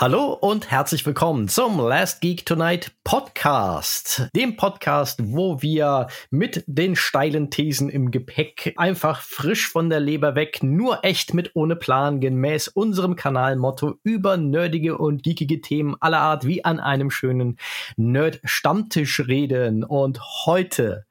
Hallo 0.00 0.32
und 0.32 0.70
herzlich 0.70 1.04
willkommen 1.04 1.46
zum 1.46 1.78
Last 1.78 2.22
Geek 2.22 2.46
Tonight 2.46 2.92
Podcast. 3.04 4.30
Dem 4.34 4.56
Podcast, 4.56 5.20
wo 5.22 5.60
wir 5.60 6.06
mit 6.30 6.64
den 6.66 6.96
steilen 6.96 7.50
Thesen 7.50 7.90
im 7.90 8.10
Gepäck 8.10 8.72
einfach 8.78 9.20
frisch 9.20 9.68
von 9.68 9.90
der 9.90 10.00
Leber 10.00 10.34
weg, 10.34 10.62
nur 10.62 11.04
echt 11.04 11.34
mit 11.34 11.50
ohne 11.52 11.76
Plan 11.76 12.18
gemäß 12.18 12.68
unserem 12.68 13.14
Kanalmotto 13.14 13.96
über 14.02 14.38
nerdige 14.38 14.96
und 14.96 15.22
geekige 15.22 15.60
Themen 15.60 15.96
aller 16.00 16.20
Art 16.20 16.46
wie 16.46 16.64
an 16.64 16.80
einem 16.80 17.10
schönen 17.10 17.58
Nerd-Stammtisch 17.98 19.28
reden. 19.28 19.84
Und 19.84 20.18
heute 20.46 21.04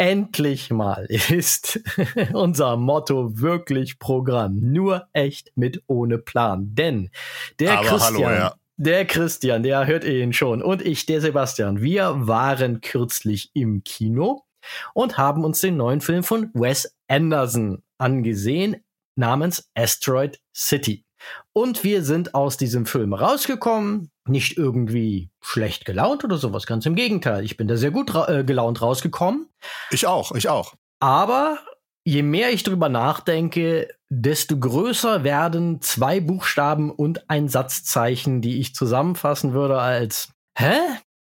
Endlich 0.00 0.70
mal 0.70 1.04
ist 1.10 1.78
unser 2.32 2.78
Motto 2.78 3.38
wirklich 3.38 3.98
Programm. 3.98 4.58
Nur 4.72 5.08
echt 5.12 5.52
mit 5.56 5.82
ohne 5.88 6.16
Plan. 6.16 6.74
Denn 6.74 7.10
der 7.58 7.80
Aber 7.80 7.86
Christian, 7.86 8.14
hallo, 8.14 8.30
ja. 8.30 8.54
der 8.78 9.04
Christian, 9.04 9.62
der 9.62 9.86
hört 9.86 10.04
ihr 10.04 10.22
ihn 10.22 10.32
schon. 10.32 10.62
Und 10.62 10.80
ich, 10.80 11.04
der 11.04 11.20
Sebastian, 11.20 11.82
wir 11.82 12.26
waren 12.26 12.80
kürzlich 12.80 13.50
im 13.52 13.84
Kino 13.84 14.46
und 14.94 15.18
haben 15.18 15.44
uns 15.44 15.60
den 15.60 15.76
neuen 15.76 16.00
Film 16.00 16.22
von 16.22 16.50
Wes 16.54 16.96
Anderson 17.06 17.82
angesehen 17.98 18.82
namens 19.16 19.68
Asteroid 19.74 20.40
City. 20.56 21.04
Und 21.52 21.84
wir 21.84 22.02
sind 22.04 22.34
aus 22.34 22.56
diesem 22.56 22.86
Film 22.86 23.12
rausgekommen, 23.12 24.10
nicht 24.30 24.56
irgendwie 24.56 25.30
schlecht 25.40 25.84
gelaunt 25.84 26.24
oder 26.24 26.36
sowas, 26.36 26.66
ganz 26.66 26.86
im 26.86 26.94
Gegenteil. 26.94 27.44
Ich 27.44 27.56
bin 27.56 27.68
da 27.68 27.76
sehr 27.76 27.90
gut 27.90 28.14
ra 28.14 28.28
äh, 28.28 28.44
gelaunt 28.44 28.80
rausgekommen. 28.80 29.48
Ich 29.90 30.06
auch, 30.06 30.32
ich 30.32 30.48
auch. 30.48 30.74
Aber 31.00 31.58
je 32.04 32.22
mehr 32.22 32.52
ich 32.52 32.62
drüber 32.62 32.88
nachdenke, 32.88 33.88
desto 34.08 34.58
größer 34.58 35.24
werden 35.24 35.80
zwei 35.80 36.20
Buchstaben 36.20 36.90
und 36.90 37.28
ein 37.30 37.48
Satzzeichen, 37.48 38.40
die 38.40 38.60
ich 38.60 38.74
zusammenfassen 38.74 39.52
würde 39.52 39.78
als 39.80 40.30
Hä? 40.56 40.78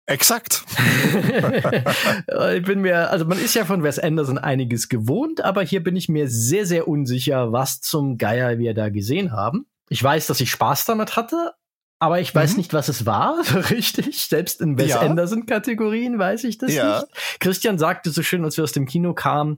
Exakt. 0.10 0.64
ich 2.56 2.64
bin 2.64 2.80
mir, 2.80 3.12
also 3.12 3.26
man 3.26 3.38
ist 3.40 3.56
ja 3.56 3.66
von 3.66 3.84
Wes 3.84 4.00
Anderson 4.00 4.38
einiges 4.38 4.88
gewohnt, 4.88 5.44
aber 5.44 5.64
hier 5.64 5.84
bin 5.84 5.98
ich 5.98 6.08
mir 6.08 6.30
sehr, 6.30 6.66
sehr 6.66 6.88
unsicher, 6.88 7.52
was 7.52 7.82
zum 7.82 8.18
Geier 8.18 8.58
wir 8.58 8.74
da 8.74 8.88
gesehen 8.88 9.34
haben. 9.34 9.66
Ich 9.90 10.02
weiß, 10.02 10.28
dass 10.28 10.40
ich 10.40 10.50
Spaß 10.50 10.86
damit 10.86 11.18
hatte, 11.18 11.56
aber 12.00 12.20
ich 12.20 12.34
weiß 12.34 12.52
mhm. 12.52 12.58
nicht, 12.58 12.74
was 12.74 12.90
es 12.90 13.06
war, 13.06 13.40
richtig. 13.72 14.26
Selbst 14.28 14.62
in 14.62 14.78
Wes 14.78 14.90
ja. 14.90 15.00
Anderson-Kategorien 15.02 16.20
weiß 16.20 16.44
ich 16.44 16.58
das 16.58 16.74
ja. 16.74 17.00
nicht. 17.00 17.40
Christian 17.40 17.78
sagte 17.78 18.12
so 18.12 18.22
schön, 18.22 18.44
als 18.44 18.58
wir 18.58 18.64
aus 18.64 18.72
dem 18.72 18.86
Kino 18.86 19.14
kamen, 19.14 19.58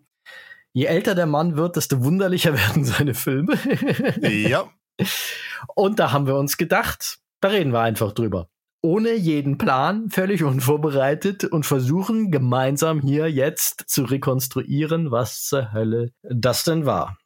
je 0.74 0.86
älter 0.86 1.16
der 1.16 1.26
Mann 1.26 1.58
wird, 1.58 1.76
desto 1.76 2.04
wunderlicher 2.04 2.54
werden 2.58 2.86
seine 2.86 3.14
Filme. 3.14 3.58
ja. 4.22 4.70
Und 5.76 6.00
da 6.00 6.12
haben 6.12 6.28
wir 6.28 6.36
uns 6.36 6.58
gedacht, 6.58 7.20
da 7.42 7.50
reden 7.50 7.74
wir 7.74 7.82
einfach 7.82 8.14
drüber. 8.14 8.50
Ohne 8.82 9.14
jeden 9.14 9.58
Plan, 9.58 10.10
völlig 10.10 10.44
unvorbereitet 10.44 11.44
und 11.44 11.66
versuchen 11.66 12.32
gemeinsam 12.32 13.02
hier 13.02 13.30
jetzt 13.30 13.84
zu 13.88 14.04
rekonstruieren, 14.04 15.12
was 15.12 15.44
zur 15.44 15.74
Hölle 15.74 16.14
das 16.24 16.64
denn 16.64 16.86
war. 16.86 17.18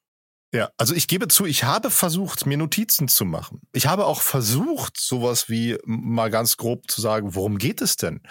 Ja, 0.54 0.70
also 0.78 0.94
ich 0.94 1.08
gebe 1.08 1.28
zu, 1.28 1.46
ich 1.46 1.64
habe 1.64 1.90
versucht, 1.90 2.46
mir 2.46 2.58
Notizen 2.58 3.08
zu 3.08 3.26
machen. 3.26 3.62
Ich 3.72 3.88
habe 3.88 4.06
auch 4.06 4.22
versucht, 4.22 5.02
sowas 5.02 5.50
wie 5.50 5.80
mal 5.86 6.30
ganz 6.30 6.58
grob 6.58 6.92
zu 6.92 7.02
sagen, 7.02 7.34
worum 7.34 7.58
geht 7.58 7.82
es 7.82 7.98
denn? 7.98 8.22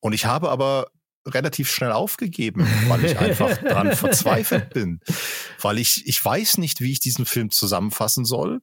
Und 0.00 0.12
ich 0.12 0.26
habe 0.26 0.50
aber 0.50 0.88
relativ 1.26 1.70
schnell 1.70 1.92
aufgegeben, 1.92 2.68
weil 2.88 3.06
ich 3.06 3.18
einfach 3.18 3.56
dran 3.56 3.92
verzweifelt 3.96 4.74
bin. 4.74 5.00
Weil 5.58 5.78
ich, 5.78 6.06
ich 6.06 6.22
weiß 6.22 6.58
nicht, 6.58 6.82
wie 6.82 6.92
ich 6.92 7.00
diesen 7.00 7.24
Film 7.24 7.50
zusammenfassen 7.50 8.26
soll 8.26 8.60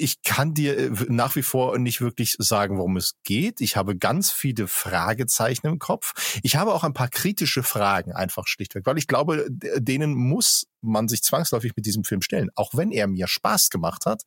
ich 0.00 0.22
kann 0.22 0.54
dir 0.54 0.78
äh, 0.78 0.90
nach 1.08 1.36
wie 1.36 1.42
vor 1.42 1.78
nicht 1.78 2.00
wirklich 2.00 2.36
sagen, 2.38 2.78
worum 2.78 2.96
es 2.96 3.14
geht. 3.22 3.60
Ich 3.60 3.76
habe 3.76 3.96
ganz 3.96 4.30
viele 4.30 4.66
Fragezeichen 4.66 5.66
im 5.66 5.78
Kopf. 5.78 6.40
Ich 6.42 6.56
habe 6.56 6.74
auch 6.74 6.84
ein 6.84 6.94
paar 6.94 7.08
kritische 7.08 7.62
Fragen 7.62 8.12
einfach 8.12 8.46
schlichtweg, 8.46 8.86
weil 8.86 8.98
ich 8.98 9.06
glaube, 9.06 9.46
denen 9.50 10.14
muss 10.14 10.66
man 10.80 11.08
sich 11.08 11.22
zwangsläufig 11.22 11.76
mit 11.76 11.86
diesem 11.86 12.04
Film 12.04 12.22
stellen. 12.22 12.50
Auch 12.54 12.74
wenn 12.74 12.90
er 12.90 13.06
mir 13.06 13.28
Spaß 13.28 13.70
gemacht 13.70 14.06
hat, 14.06 14.22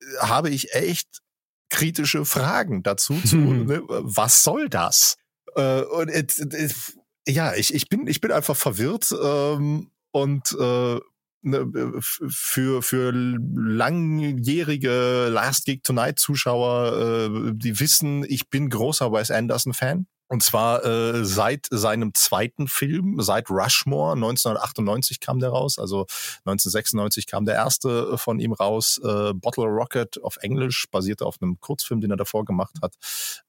äh, 0.00 0.04
habe 0.20 0.50
ich 0.50 0.74
echt 0.74 1.20
kritische 1.70 2.24
Fragen 2.24 2.82
dazu 2.82 3.20
zu, 3.22 3.36
ne, 3.36 3.82
was 3.86 4.42
soll 4.42 4.68
das? 4.68 5.16
Äh, 5.54 5.82
und 5.82 6.10
ja, 7.26 7.54
ich, 7.54 7.74
ich 7.74 7.88
bin 7.88 8.06
ich 8.06 8.20
bin 8.20 8.32
einfach 8.32 8.56
verwirrt 8.56 9.14
ähm, 9.22 9.90
und 10.12 10.56
äh, 10.58 10.98
für, 11.42 12.82
für 12.82 13.12
langjährige 13.12 15.28
Last 15.30 15.66
Geek 15.66 15.84
Tonight 15.84 16.18
Zuschauer, 16.18 17.30
äh, 17.30 17.52
die 17.54 17.78
wissen, 17.78 18.24
ich 18.28 18.48
bin 18.48 18.70
großer 18.70 19.12
Wes 19.12 19.30
Anderson 19.30 19.72
Fan. 19.72 20.08
Und 20.28 20.42
zwar 20.42 20.84
äh, 20.84 21.24
seit 21.24 21.66
seinem 21.70 22.12
zweiten 22.14 22.68
Film, 22.68 23.16
seit 23.18 23.48
Rushmore, 23.50 24.12
1998 24.12 25.20
kam 25.20 25.38
der 25.38 25.48
raus, 25.50 25.78
also 25.78 26.02
1996 26.44 27.26
kam 27.26 27.46
der 27.46 27.54
erste 27.54 28.10
äh, 28.12 28.18
von 28.18 28.38
ihm 28.38 28.52
raus, 28.52 29.00
äh, 29.02 29.32
Bottle 29.32 29.64
Rocket 29.64 30.22
auf 30.22 30.36
Englisch, 30.42 30.86
basierte 30.90 31.24
auf 31.24 31.36
einem 31.40 31.58
Kurzfilm, 31.60 32.02
den 32.02 32.10
er 32.10 32.18
davor 32.18 32.44
gemacht 32.44 32.76
hat, 32.82 32.94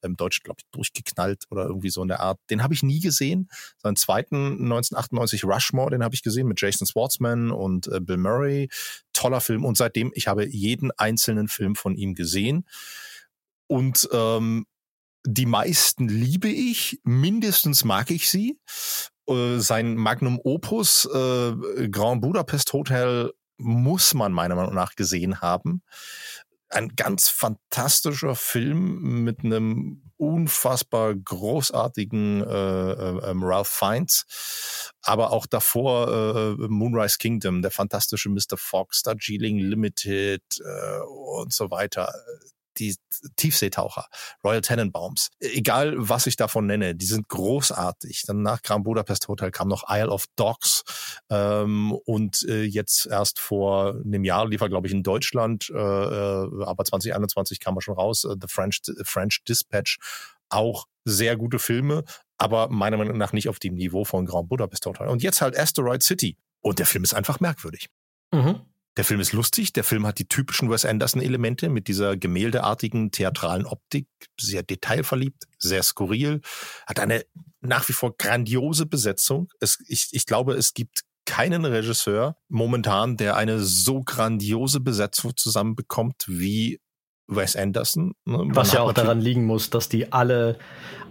im 0.01 0.15
Deutsch, 0.15 0.41
glaube 0.41 0.59
ich, 0.61 0.65
durchgeknallt 0.71 1.43
oder 1.49 1.65
irgendwie 1.65 1.89
so 1.89 2.01
in 2.01 2.07
der 2.07 2.21
Art. 2.21 2.39
Den 2.49 2.63
habe 2.63 2.73
ich 2.73 2.81
nie 2.81 3.01
gesehen. 3.01 3.49
Seinen 3.77 3.97
zweiten 3.97 4.35
1998 4.35 5.43
Rushmore, 5.43 5.91
den 5.91 6.03
habe 6.03 6.15
ich 6.15 6.23
gesehen 6.23 6.47
mit 6.47 6.61
Jason 6.61 6.87
Schwartzman 6.87 7.51
und 7.51 7.87
äh, 7.87 7.99
Bill 7.99 8.17
Murray. 8.17 8.69
Toller 9.11 9.41
Film 9.41 9.65
und 9.65 9.75
seitdem, 9.75 10.11
ich 10.15 10.29
habe 10.29 10.47
jeden 10.47 10.91
einzelnen 10.91 11.49
Film 11.49 11.75
von 11.75 11.95
ihm 11.95 12.15
gesehen. 12.15 12.65
Und 13.67 14.07
ähm, 14.13 14.65
die 15.25 15.45
meisten 15.45 16.07
liebe 16.07 16.49
ich, 16.49 16.99
mindestens 17.03 17.83
mag 17.83 18.11
ich 18.11 18.29
sie. 18.29 18.59
Äh, 19.27 19.59
sein 19.59 19.95
Magnum 19.95 20.39
Opus 20.43 21.05
äh, 21.05 21.89
Grand 21.89 22.21
Budapest 22.21 22.73
Hotel 22.73 23.31
muss 23.57 24.13
man 24.13 24.31
meiner 24.31 24.55
Meinung 24.55 24.73
nach 24.73 24.95
gesehen 24.95 25.41
haben. 25.41 25.83
Ein 26.69 26.95
ganz 26.95 27.29
fantastischer 27.29 28.35
Film 28.35 29.23
mit 29.23 29.43
einem 29.43 30.03
unfassbar 30.17 31.15
großartigen 31.15 32.43
äh, 32.43 32.91
äh, 32.91 33.31
ähm, 33.31 33.43
Ralph 33.43 33.69
Fiennes, 33.69 34.91
aber 35.01 35.31
auch 35.31 35.45
davor 35.45 36.07
äh, 36.59 36.67
Moonrise 36.67 37.17
Kingdom, 37.17 37.61
der 37.61 37.71
fantastische 37.71 38.29
Mr. 38.29 38.57
Fox, 38.57 39.01
Darjeeling 39.01 39.57
Limited 39.57 40.43
äh, 40.59 40.99
und 41.07 41.53
so 41.53 41.71
weiter 41.71 42.13
die 42.79 42.95
Tiefseetaucher, 43.35 44.07
Royal 44.43 44.61
Tenenbaums. 44.61 45.29
Egal, 45.39 45.93
was 45.97 46.25
ich 46.25 46.35
davon 46.35 46.65
nenne, 46.65 46.95
die 46.95 47.05
sind 47.05 47.27
großartig. 47.27 48.23
Dann 48.25 48.41
nach 48.41 48.61
Grand 48.61 48.83
Budapest 48.83 49.27
Hotel 49.27 49.51
kam 49.51 49.67
noch 49.67 49.83
Isle 49.89 50.09
of 50.09 50.25
Dogs 50.35 50.83
ähm, 51.29 51.91
und 52.05 52.43
äh, 52.47 52.63
jetzt 52.63 53.05
erst 53.05 53.39
vor 53.39 53.95
einem 54.03 54.23
Jahr 54.23 54.47
lief 54.47 54.61
er, 54.61 54.69
glaube 54.69 54.87
ich, 54.87 54.93
in 54.93 55.03
Deutschland, 55.03 55.69
äh, 55.69 55.77
äh 55.77 56.63
aber 56.63 56.85
2021 56.85 57.59
kam 57.59 57.77
er 57.77 57.81
schon 57.81 57.95
raus, 57.95 58.23
äh, 58.23 58.35
The 58.39 58.47
French, 58.47 58.81
French 59.03 59.43
Dispatch. 59.47 59.97
Auch 60.49 60.85
sehr 61.05 61.37
gute 61.37 61.59
Filme, 61.59 62.03
aber 62.37 62.69
meiner 62.69 62.97
Meinung 62.97 63.17
nach 63.17 63.33
nicht 63.33 63.49
auf 63.49 63.59
dem 63.59 63.75
Niveau 63.75 64.03
von 64.05 64.25
Grand 64.25 64.49
Budapest 64.49 64.85
Hotel. 64.85 65.07
Und 65.07 65.21
jetzt 65.21 65.41
halt 65.41 65.57
Asteroid 65.57 66.01
City. 66.01 66.37
Und 66.61 66.79
der 66.79 66.85
Film 66.85 67.03
ist 67.03 67.13
einfach 67.13 67.39
merkwürdig. 67.39 67.89
Mhm. 68.31 68.61
Der 68.99 69.05
Film 69.05 69.21
ist 69.21 69.31
lustig, 69.31 69.71
der 69.71 69.85
Film 69.85 70.05
hat 70.05 70.19
die 70.19 70.27
typischen 70.27 70.69
Wes 70.69 70.83
Anderson-Elemente 70.83 71.69
mit 71.69 71.87
dieser 71.87 72.17
gemäldeartigen 72.17 73.11
theatralen 73.11 73.65
Optik, 73.65 74.09
sehr 74.37 74.61
detailverliebt, 74.61 75.45
sehr 75.57 75.83
skurril, 75.83 76.41
hat 76.85 76.99
eine 76.99 77.23
nach 77.61 77.87
wie 77.87 77.93
vor 77.93 78.17
grandiose 78.17 78.85
Besetzung. 78.85 79.47
Es, 79.61 79.77
ich, 79.87 80.09
ich 80.11 80.25
glaube, 80.25 80.55
es 80.55 80.73
gibt 80.73 81.03
keinen 81.23 81.63
Regisseur 81.63 82.35
momentan, 82.49 83.15
der 83.15 83.37
eine 83.37 83.61
so 83.61 84.03
grandiose 84.03 84.81
Besetzung 84.81 85.37
zusammenbekommt 85.37 86.25
wie 86.27 86.81
Wes 87.29 87.55
Anderson. 87.55 88.13
Ne? 88.25 88.47
Was 88.49 88.73
ja 88.73 88.81
auch 88.81 88.93
daran 88.93 89.21
liegen 89.21 89.45
muss, 89.45 89.69
dass 89.69 89.87
die 89.87 90.11
alle 90.11 90.57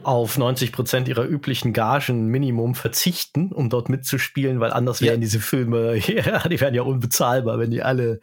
auf 0.02 0.38
90 0.38 0.72
Prozent 0.72 1.08
ihrer 1.08 1.24
üblichen 1.24 1.72
Gagen 1.72 2.26
Minimum 2.26 2.74
verzichten, 2.74 3.52
um 3.52 3.68
dort 3.70 3.88
mitzuspielen, 3.88 4.60
weil 4.60 4.72
anders 4.72 5.00
wären 5.00 5.16
ja. 5.16 5.20
diese 5.20 5.40
Filme, 5.40 5.96
ja, 6.06 6.46
die 6.48 6.60
wären 6.60 6.74
ja 6.74 6.82
unbezahlbar, 6.82 7.58
wenn 7.58 7.70
die 7.70 7.82
alle 7.82 8.20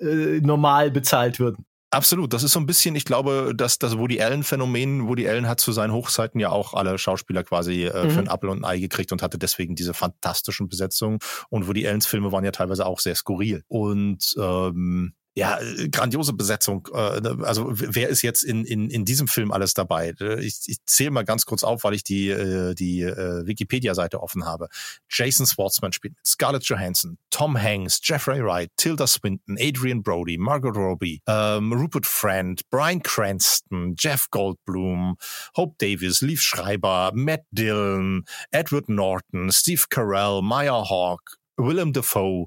äh, 0.00 0.40
normal 0.40 0.90
bezahlt 0.90 1.38
würden. 1.38 1.64
Absolut, 1.90 2.32
das 2.32 2.42
ist 2.42 2.52
so 2.52 2.60
ein 2.60 2.64
bisschen, 2.64 2.96
ich 2.96 3.04
glaube, 3.04 3.52
dass 3.54 3.78
das 3.78 3.98
Woody 3.98 4.22
Allen 4.22 4.44
Phänomen, 4.44 5.08
Woody 5.08 5.28
Allen 5.28 5.46
hat 5.46 5.60
zu 5.60 5.72
seinen 5.72 5.92
Hochzeiten 5.92 6.40
ja 6.40 6.48
auch 6.48 6.72
alle 6.72 6.96
Schauspieler 6.96 7.44
quasi 7.44 7.84
äh, 7.84 8.04
mhm. 8.04 8.10
für 8.10 8.20
ein 8.20 8.28
Apfel 8.28 8.48
und 8.48 8.60
ein 8.60 8.64
Ei 8.64 8.78
gekriegt 8.78 9.12
und 9.12 9.22
hatte 9.22 9.36
deswegen 9.36 9.74
diese 9.74 9.92
fantastischen 9.92 10.70
Besetzungen 10.70 11.18
und 11.50 11.68
Woody 11.68 11.86
Allens 11.86 12.06
Filme 12.06 12.32
waren 12.32 12.44
ja 12.44 12.50
teilweise 12.50 12.86
auch 12.86 12.98
sehr 12.98 13.14
skurril 13.14 13.62
und 13.68 14.34
ähm, 14.40 15.12
ja, 15.34 15.58
äh, 15.60 15.88
grandiose 15.88 16.32
Besetzung. 16.32 16.88
Äh, 16.94 17.20
ne, 17.20 17.38
also 17.42 17.68
wer 17.72 18.08
ist 18.08 18.22
jetzt 18.22 18.42
in, 18.42 18.64
in, 18.64 18.90
in 18.90 19.04
diesem 19.04 19.28
Film 19.28 19.50
alles 19.50 19.74
dabei? 19.74 20.14
Äh, 20.20 20.44
ich, 20.44 20.60
ich 20.66 20.76
zähle 20.86 21.10
mal 21.10 21.24
ganz 21.24 21.46
kurz 21.46 21.64
auf, 21.64 21.84
weil 21.84 21.94
ich 21.94 22.04
die, 22.04 22.28
die 22.74 23.02
Wikipedia-Seite 23.02 24.22
offen 24.22 24.44
habe. 24.44 24.68
Jason 25.08 25.46
Schwartzman 25.46 25.92
spielt 25.92 26.12
mit, 26.16 26.26
Scarlett 26.26 26.64
Johansson, 26.64 27.18
Tom 27.30 27.60
Hanks, 27.60 28.00
Jeffrey 28.02 28.42
Wright, 28.44 28.70
Tilda 28.76 29.06
Swinton, 29.06 29.56
Adrian 29.58 30.02
Brody, 30.02 30.38
Margot 30.38 30.76
Robbie, 30.76 31.22
ähm, 31.26 31.72
Rupert 31.72 32.06
Friend, 32.06 32.60
Brian 32.70 33.02
Cranston, 33.02 33.94
Jeff 33.98 34.28
Goldblum, 34.30 35.16
Hope 35.56 35.74
Davis, 35.78 36.20
Leaf 36.20 36.40
Schreiber, 36.40 37.12
Matt 37.14 37.42
Dillon, 37.50 38.24
Edward 38.50 38.88
Norton, 38.88 39.50
Steve 39.52 39.82
Carell, 39.88 40.42
Maya 40.42 40.88
Hawke, 40.88 41.36
Willem 41.56 41.92
Dafoe. 41.92 42.46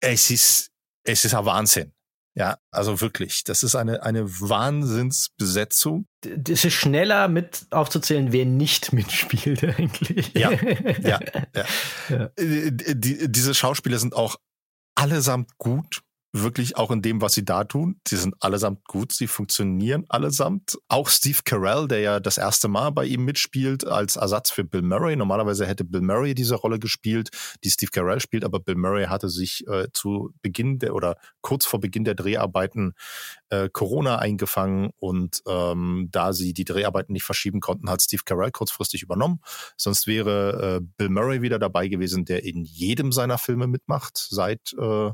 Es 0.00 0.30
ist 0.30 0.70
es 1.06 1.24
ist 1.24 1.34
ein 1.34 1.44
Wahnsinn. 1.44 1.92
Ja, 2.34 2.58
also 2.70 3.00
wirklich, 3.00 3.44
das 3.44 3.62
ist 3.62 3.74
eine, 3.76 4.02
eine 4.02 4.28
Wahnsinnsbesetzung. 4.28 6.06
Das 6.20 6.66
ist 6.66 6.74
schneller 6.74 7.28
mit 7.28 7.66
aufzuzählen, 7.70 8.30
wer 8.30 8.44
nicht 8.44 8.92
mitspielt 8.92 9.64
eigentlich. 9.64 10.34
Ja, 10.34 10.50
ja, 10.52 11.20
ja. 11.54 11.64
ja. 12.10 12.30
Äh, 12.36 12.72
die, 12.72 13.32
diese 13.32 13.54
Schauspieler 13.54 13.98
sind 13.98 14.14
auch 14.14 14.36
allesamt 14.94 15.56
gut 15.56 16.02
wirklich 16.42 16.76
auch 16.76 16.90
in 16.90 17.02
dem, 17.02 17.20
was 17.20 17.34
sie 17.34 17.44
da 17.44 17.64
tun. 17.64 18.00
Sie 18.06 18.16
sind 18.16 18.34
allesamt 18.40 18.84
gut, 18.84 19.12
sie 19.12 19.26
funktionieren 19.26 20.04
allesamt. 20.08 20.78
Auch 20.88 21.08
Steve 21.08 21.38
Carell, 21.44 21.88
der 21.88 22.00
ja 22.00 22.20
das 22.20 22.38
erste 22.38 22.68
Mal 22.68 22.90
bei 22.90 23.04
ihm 23.04 23.24
mitspielt 23.24 23.86
als 23.86 24.16
Ersatz 24.16 24.50
für 24.50 24.64
Bill 24.64 24.82
Murray. 24.82 25.16
Normalerweise 25.16 25.66
hätte 25.66 25.84
Bill 25.84 26.00
Murray 26.00 26.34
diese 26.34 26.54
Rolle 26.54 26.78
gespielt, 26.78 27.30
die 27.64 27.70
Steve 27.70 27.90
Carell 27.90 28.20
spielt, 28.20 28.44
aber 28.44 28.60
Bill 28.60 28.76
Murray 28.76 29.06
hatte 29.06 29.28
sich 29.28 29.66
äh, 29.68 29.88
zu 29.92 30.32
Beginn 30.42 30.78
der 30.78 30.94
oder 30.94 31.16
kurz 31.40 31.66
vor 31.66 31.80
Beginn 31.80 32.04
der 32.04 32.14
Dreharbeiten 32.14 32.94
äh, 33.50 33.68
Corona 33.72 34.18
eingefangen 34.18 34.90
und 34.98 35.42
ähm, 35.46 36.08
da 36.10 36.32
sie 36.32 36.52
die 36.52 36.64
Dreharbeiten 36.64 37.12
nicht 37.12 37.24
verschieben 37.24 37.60
konnten, 37.60 37.90
hat 37.90 38.02
Steve 38.02 38.22
Carell 38.24 38.50
kurzfristig 38.50 39.02
übernommen. 39.02 39.40
Sonst 39.76 40.06
wäre 40.06 40.80
äh, 40.80 40.86
Bill 40.96 41.08
Murray 41.08 41.42
wieder 41.42 41.58
dabei 41.58 41.88
gewesen, 41.88 42.24
der 42.24 42.44
in 42.44 42.64
jedem 42.64 43.12
seiner 43.12 43.38
Filme 43.38 43.66
mitmacht 43.66 44.16
seit 44.16 44.72
äh, 44.78 45.10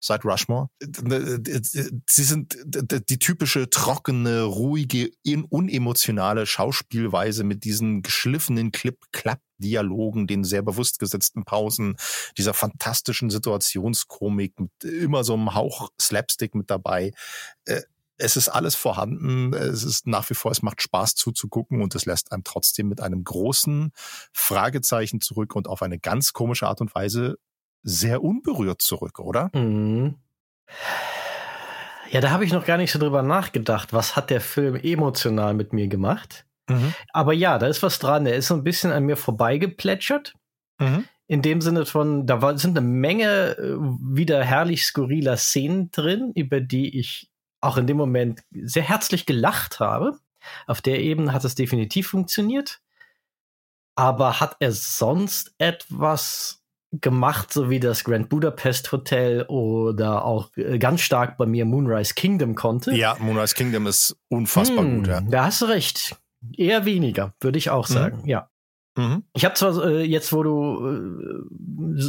seit 0.00 0.24
Rushmore. 0.24 0.68
Sie 0.80 2.24
sind 2.24 2.56
die 2.64 3.18
typische 3.18 3.70
trockene, 3.70 4.42
ruhige, 4.42 5.10
unemotionale 5.24 6.46
Schauspielweise 6.46 7.44
mit 7.44 7.64
diesen 7.64 8.02
geschliffenen 8.02 8.72
Clip-Clap-Dialogen, 8.72 10.26
den 10.26 10.44
sehr 10.44 10.62
bewusst 10.62 10.98
gesetzten 10.98 11.44
Pausen, 11.44 11.96
dieser 12.36 12.54
fantastischen 12.54 13.30
Situationskomik 13.30 14.60
mit 14.60 14.84
immer 14.84 15.24
so 15.24 15.34
einem 15.34 15.54
Hauch 15.54 15.90
Slapstick 16.00 16.54
mit 16.54 16.70
dabei. 16.70 17.12
Äh, 17.64 17.82
es 18.18 18.36
ist 18.36 18.48
alles 18.48 18.74
vorhanden. 18.74 19.52
Es 19.52 19.84
ist 19.84 20.06
nach 20.06 20.28
wie 20.30 20.34
vor, 20.34 20.50
es 20.50 20.62
macht 20.62 20.80
Spaß 20.80 21.14
zuzugucken 21.14 21.82
und 21.82 21.94
es 21.94 22.06
lässt 22.06 22.32
einem 22.32 22.44
trotzdem 22.44 22.88
mit 22.88 23.00
einem 23.00 23.24
großen 23.24 23.92
Fragezeichen 24.32 25.20
zurück 25.20 25.54
und 25.54 25.68
auf 25.68 25.82
eine 25.82 25.98
ganz 25.98 26.32
komische 26.32 26.66
Art 26.66 26.80
und 26.80 26.94
Weise 26.94 27.36
sehr 27.86 28.22
unberührt 28.22 28.82
zurück, 28.82 29.20
oder? 29.20 29.50
Mhm. 29.54 30.16
Ja, 32.10 32.20
da 32.20 32.30
habe 32.30 32.44
ich 32.44 32.52
noch 32.52 32.66
gar 32.66 32.76
nicht 32.76 32.90
so 32.90 32.98
drüber 32.98 33.22
nachgedacht. 33.22 33.92
Was 33.92 34.16
hat 34.16 34.30
der 34.30 34.40
Film 34.40 34.74
emotional 34.74 35.54
mit 35.54 35.72
mir 35.72 35.86
gemacht? 35.86 36.46
Mhm. 36.68 36.94
Aber 37.12 37.32
ja, 37.32 37.58
da 37.58 37.68
ist 37.68 37.82
was 37.82 37.98
dran. 37.98 38.24
Der 38.24 38.36
ist 38.36 38.48
so 38.48 38.54
ein 38.54 38.64
bisschen 38.64 38.90
an 38.90 39.04
mir 39.04 39.16
vorbeigeplätschert. 39.16 40.34
Mhm. 40.78 41.04
In 41.28 41.42
dem 41.42 41.60
Sinne 41.60 41.86
von, 41.86 42.26
da 42.26 42.42
war, 42.42 42.58
sind 42.58 42.76
eine 42.76 42.86
Menge 42.86 43.56
äh, 43.56 43.76
wieder 43.78 44.44
herrlich 44.44 44.84
skurriler 44.84 45.36
Szenen 45.36 45.90
drin, 45.90 46.32
über 46.34 46.60
die 46.60 46.98
ich 46.98 47.30
auch 47.60 47.76
in 47.76 47.86
dem 47.86 47.96
Moment 47.96 48.42
sehr 48.50 48.82
herzlich 48.82 49.26
gelacht 49.26 49.80
habe. 49.80 50.18
Auf 50.66 50.80
der 50.80 51.00
Ebene 51.00 51.32
hat 51.32 51.44
es 51.44 51.54
definitiv 51.54 52.08
funktioniert. 52.08 52.80
Aber 53.94 54.40
hat 54.40 54.56
er 54.58 54.72
sonst 54.72 55.54
etwas 55.58 56.65
gemacht, 57.00 57.52
so 57.52 57.70
wie 57.70 57.80
das 57.80 58.04
Grand 58.04 58.28
Budapest 58.28 58.92
Hotel 58.92 59.42
oder 59.44 60.24
auch 60.24 60.50
äh, 60.56 60.78
ganz 60.78 61.00
stark 61.00 61.36
bei 61.36 61.46
mir 61.46 61.64
Moonrise 61.64 62.14
Kingdom 62.14 62.54
konnte. 62.54 62.94
Ja, 62.94 63.16
Moonrise 63.18 63.54
Kingdom 63.54 63.86
ist 63.86 64.16
unfassbar 64.28 64.84
hm, 64.84 64.98
gut, 64.98 65.08
ja. 65.08 65.20
Da 65.20 65.46
hast 65.46 65.62
du 65.62 65.66
recht. 65.66 66.16
Eher 66.56 66.84
weniger, 66.84 67.34
würde 67.40 67.58
ich 67.58 67.70
auch 67.70 67.88
mhm. 67.88 67.94
sagen, 67.94 68.20
mhm. 68.22 68.28
ja. 68.28 68.50
Mhm. 68.96 69.24
Ich 69.34 69.44
habe 69.44 69.54
zwar 69.54 69.84
äh, 69.84 70.02
jetzt, 70.02 70.32
wo 70.32 70.42
du, 70.42 71.44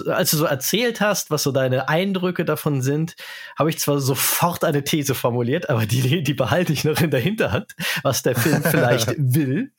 äh, 0.07 0.09
als 0.09 0.31
du 0.31 0.37
so 0.37 0.45
erzählt 0.45 1.01
hast, 1.01 1.29
was 1.29 1.43
so 1.43 1.51
deine 1.51 1.89
Eindrücke 1.89 2.45
davon 2.45 2.81
sind, 2.81 3.15
habe 3.59 3.69
ich 3.69 3.77
zwar 3.77 3.99
sofort 3.99 4.63
eine 4.63 4.85
These 4.85 5.13
formuliert, 5.13 5.69
aber 5.69 5.85
die, 5.85 6.23
die 6.23 6.33
behalte 6.33 6.71
ich 6.71 6.85
noch 6.85 6.99
in 7.01 7.11
der 7.11 7.19
Hinterhand, 7.19 7.75
was 8.03 8.23
der 8.23 8.35
Film 8.35 8.63
vielleicht 8.63 9.15
will. 9.17 9.73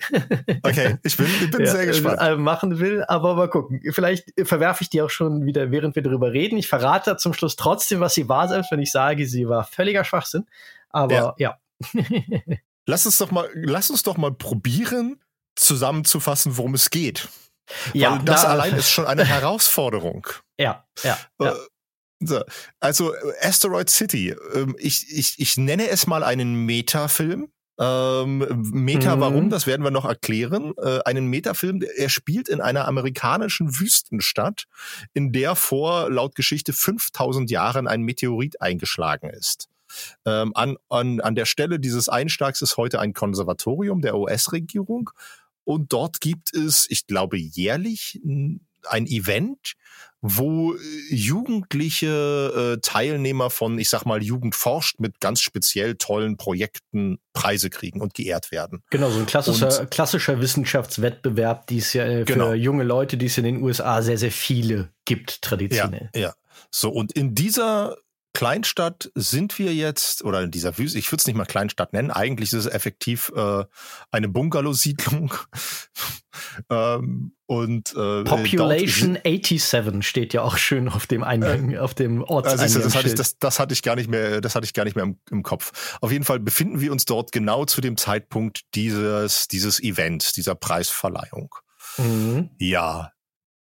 okay, 0.63 0.99
ich 1.03 1.17
bin, 1.17 1.27
ich 1.27 1.51
bin 1.51 1.61
ja, 1.65 1.73
sehr 1.73 1.87
gespannt. 1.87 2.21
Äh, 2.21 2.37
machen 2.37 2.79
will, 2.79 3.03
aber 3.09 3.35
mal 3.35 3.49
gucken. 3.49 3.81
Vielleicht 3.91 4.27
verwerfe 4.43 4.83
ich 4.83 4.91
die 4.91 5.01
auch 5.01 5.11
schon 5.11 5.47
wieder, 5.47 5.71
während 5.71 5.97
wir 5.97 6.03
darüber 6.03 6.33
reden. 6.33 6.59
Ich 6.59 6.69
verrate 6.69 7.17
zum 7.17 7.33
Schluss 7.33 7.57
trotzdem, 7.57 8.01
was 8.01 8.15
sie 8.15 8.29
war, 8.29 8.49
selbst 8.49 8.71
wenn 8.71 8.81
ich 8.81 8.93
sage, 8.93 9.27
sie 9.27 9.49
war 9.49 9.65
völliger 9.65 10.05
Schwachsinn. 10.05 10.45
Aber 10.91 11.15
ja. 11.15 11.35
ja. 11.39 11.59
lass 12.87 13.07
uns 13.07 13.17
doch 13.19 13.31
mal, 13.31 13.49
lass 13.55 13.91
uns 13.91 14.03
doch 14.03 14.17
mal 14.17 14.33
probieren, 14.33 15.19
zusammenzufassen, 15.59 16.57
worum 16.57 16.75
es 16.75 16.91
geht. 16.91 17.29
Ja, 17.93 18.13
Weil 18.13 18.25
das 18.25 18.43
da, 18.43 18.49
allein 18.49 18.75
ist 18.77 18.91
schon 18.91 19.07
eine 19.07 19.25
Herausforderung. 19.25 20.27
Ja, 20.59 20.87
ja. 21.03 21.19
ja. 21.41 21.53
Äh, 21.53 22.41
also 22.81 23.15
Asteroid 23.41 23.91
City, 23.91 24.35
ähm, 24.55 24.75
ich, 24.79 25.07
ich, 25.17 25.39
ich 25.39 25.57
nenne 25.57 25.89
es 25.89 26.07
mal 26.07 26.25
einen 26.25 26.67
Metafilm. 26.67 27.53
Ähm, 27.81 28.39
Meta, 28.73 29.15
mhm. 29.15 29.21
warum? 29.21 29.51
Das 29.51 29.69
werden 29.69 29.85
wir 29.85 29.93
noch 29.93 30.05
erklären. 30.05 30.75
Äh, 30.79 30.99
einen 31.05 31.27
Metafilm, 31.27 31.81
er 31.97 32.09
spielt 32.09 32.49
in 32.49 32.61
einer 32.61 32.89
amerikanischen 32.89 33.79
Wüstenstadt, 33.79 34.65
in 35.15 35.31
der 35.31 35.55
vor 35.55 36.11
laut 36.11 36.35
Geschichte 36.35 36.73
5000 36.73 37.51
Jahren 37.53 37.87
ein 37.87 38.03
Meteorit 38.03 38.61
eingeschlagen 38.61 39.31
ist. 39.31 39.69
Ähm, 40.27 40.53
an, 40.55 40.77
an, 40.89 41.21
an 41.21 41.37
der 41.37 41.47
Stelle 41.47 41.79
dieses 41.79 42.09
Einschlags 42.09 42.63
ist 42.63 42.77
heute 42.77 42.99
ein 42.99 43.13
Konservatorium 43.13 44.01
der 44.03 44.17
US-Regierung 44.17 45.11
und 45.69 45.93
dort 45.93 46.23
gibt 46.23 46.55
es, 46.55 46.87
ich 46.89 47.07
glaube, 47.07 47.37
jährlich 47.37 48.19
ein 48.25 49.07
Event, 49.07 49.75
wo 50.23 50.73
äh, 50.73 50.79
jugendliche 51.11 52.77
äh, 52.79 52.81
Teilnehmer 52.81 53.51
von, 53.51 53.79
ich 53.79 53.91
sag 53.91 54.07
mal, 54.07 54.23
Jugend 54.23 54.55
forscht 54.55 54.99
mit 54.99 55.21
ganz 55.21 55.43
speziell 55.43 55.97
tollen 55.97 56.39
Projekten 56.39 57.19
Preise 57.35 57.69
kriegen 57.69 58.01
und 58.01 58.15
geehrt 58.15 58.51
werden. 58.51 58.83
Genau, 58.89 59.11
so 59.11 59.19
ein 59.19 59.27
klassischer, 59.27 59.81
und, 59.81 59.91
klassischer 59.91 60.41
Wissenschaftswettbewerb, 60.41 61.67
die 61.67 61.77
es 61.77 61.93
ja 61.93 62.07
äh, 62.07 62.21
für 62.21 62.33
genau. 62.33 62.55
junge 62.55 62.85
Leute, 62.85 63.19
die 63.19 63.27
es 63.27 63.37
in 63.37 63.45
den 63.45 63.63
USA 63.63 64.01
sehr, 64.01 64.17
sehr 64.17 64.33
viele 64.33 64.89
gibt, 65.05 65.43
traditionell. 65.43 66.09
Ja, 66.15 66.21
ja. 66.21 66.35
So, 66.71 66.89
und 66.89 67.13
in 67.13 67.35
dieser 67.35 67.99
Kleinstadt 68.35 69.11
sind 69.15 69.59
wir 69.59 69.75
jetzt, 69.75 70.25
oder 70.25 70.43
in 70.43 70.51
dieser 70.51 70.79
Wüste, 70.79 70.99
ich 70.99 71.11
würde 71.11 71.21
es 71.21 71.27
nicht 71.27 71.37
mal 71.37 71.45
Kleinstadt 71.45 71.93
nennen, 71.93 72.11
eigentlich 72.11 72.53
ist 72.53 72.67
es 72.67 72.73
effektiv 72.73 73.33
äh, 73.35 73.65
eine 74.11 74.29
Bungalow-Siedlung. 74.29 75.35
ähm, 76.71 77.33
und 77.47 77.91
äh, 77.93 78.25
Population 78.25 79.19
87 79.25 80.07
steht 80.07 80.35
ja 80.35 80.43
auch 80.43 80.59
schön 80.59 80.89
auf 80.89 81.07
dem 81.07 81.25
Eingang, 81.25 81.73
äh, 81.73 81.79
auf 81.79 81.95
dem 81.95 82.23
Ortseingang. 82.23 82.63
Also 82.63 82.81
das, 82.81 82.95
hatte 82.95 83.09
ich, 83.09 83.15
das, 83.15 83.39
das 83.39 83.59
hatte 83.59 83.73
ich 83.73 83.83
gar 83.83 83.97
nicht 83.97 84.11
mehr, 84.11 84.41
das 84.41 84.55
hatte 84.55 84.67
ich 84.67 84.75
gar 84.75 84.85
nicht 84.85 84.95
mehr 84.95 85.05
im, 85.05 85.19
im, 85.31 85.43
Kopf. 85.43 85.99
Auf 86.01 86.13
jeden 86.13 86.25
Fall 86.25 86.39
befinden 86.39 86.81
wir 86.81 86.93
uns 86.93 87.07
dort 87.07 87.33
genau 87.33 87.65
zu 87.65 87.81
dem 87.81 87.97
Zeitpunkt 87.97 88.61
dieses, 88.75 89.49
dieses 89.49 89.83
Events, 89.83 90.33
dieser 90.33 90.55
Preisverleihung. 90.55 91.55
Mhm. 91.97 92.51
Ja. 92.59 93.13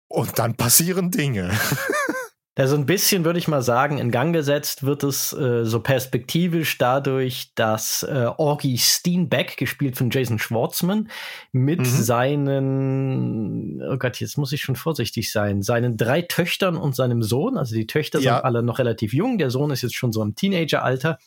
Und 0.09 0.37
dann 0.39 0.55
passieren 0.55 1.11
Dinge. 1.11 1.51
Ja, 2.57 2.65
so 2.65 2.75
ein 2.75 2.87
bisschen 2.87 3.23
würde 3.23 3.37
ich 3.37 3.47
mal 3.47 3.61
sagen, 3.61 3.99
in 3.99 4.09
Gang 4.09 4.33
gesetzt 4.33 4.83
wird 4.83 5.03
es 5.03 5.31
äh, 5.31 5.63
so 5.63 5.79
perspektivisch 5.79 6.79
dadurch, 6.79 7.51
dass 7.53 8.01
äh, 8.01 8.31
Orgy 8.37 8.79
Steenbeck, 8.79 9.57
gespielt 9.57 9.95
von 9.95 10.09
Jason 10.09 10.39
Schwartzman, 10.39 11.09
mit 11.51 11.81
mhm. 11.81 11.85
seinen, 11.85 13.81
oh 13.83 13.97
Gott, 13.97 14.19
jetzt 14.19 14.39
muss 14.39 14.53
ich 14.53 14.61
schon 14.61 14.75
vorsichtig 14.75 15.31
sein, 15.31 15.61
seinen 15.61 15.97
drei 15.97 16.23
Töchtern 16.23 16.77
und 16.77 16.95
seinem 16.95 17.21
Sohn, 17.21 17.57
also 17.57 17.75
die 17.75 17.85
Töchter 17.85 18.19
ja. 18.19 18.37
sind 18.37 18.45
alle 18.45 18.63
noch 18.63 18.79
relativ 18.79 19.13
jung, 19.13 19.37
der 19.37 19.51
Sohn 19.51 19.69
ist 19.69 19.83
jetzt 19.83 19.95
schon 19.95 20.11
so 20.11 20.23
im 20.23 20.33
Teenageralter 20.33 21.19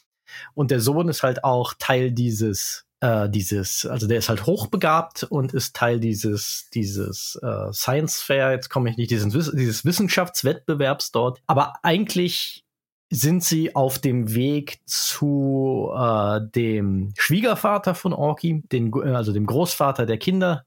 und 0.54 0.72
der 0.72 0.80
Sohn 0.80 1.08
ist 1.08 1.22
halt 1.22 1.44
auch 1.44 1.74
Teil 1.78 2.10
dieses 2.10 2.89
äh, 3.00 3.28
dieses, 3.28 3.86
also 3.86 4.06
der 4.06 4.18
ist 4.18 4.28
halt 4.28 4.46
hochbegabt 4.46 5.24
und 5.24 5.54
ist 5.54 5.74
Teil 5.74 6.00
dieses, 6.00 6.68
dieses 6.74 7.38
äh, 7.42 7.72
Science 7.72 8.20
Fair, 8.20 8.52
jetzt 8.52 8.68
komme 8.68 8.90
ich 8.90 8.96
nicht, 8.96 9.10
diesen, 9.10 9.30
dieses 9.30 9.84
Wissenschaftswettbewerbs 9.84 11.10
dort. 11.10 11.40
Aber 11.46 11.74
eigentlich 11.82 12.64
sind 13.10 13.42
sie 13.42 13.74
auf 13.74 13.98
dem 13.98 14.34
Weg 14.34 14.80
zu 14.86 15.90
äh, 15.96 16.40
dem 16.54 17.12
Schwiegervater 17.18 17.94
von 17.94 18.12
Orky, 18.12 18.62
den, 18.70 18.94
also 18.94 19.32
dem 19.32 19.46
Großvater 19.46 20.06
der 20.06 20.18
Kinder, 20.18 20.64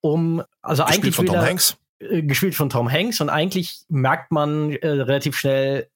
um, 0.00 0.42
also 0.62 0.84
gespielt 0.84 1.04
eigentlich 1.04 1.16
von 1.16 1.26
Tom 1.26 1.40
Hanks. 1.40 1.76
Äh, 1.98 2.22
gespielt 2.22 2.54
von 2.54 2.68
Tom 2.68 2.90
Hanks 2.90 3.20
und 3.20 3.30
eigentlich 3.30 3.80
merkt 3.88 4.30
man 4.30 4.70
äh, 4.70 4.88
relativ 4.88 5.36
schnell, 5.36 5.88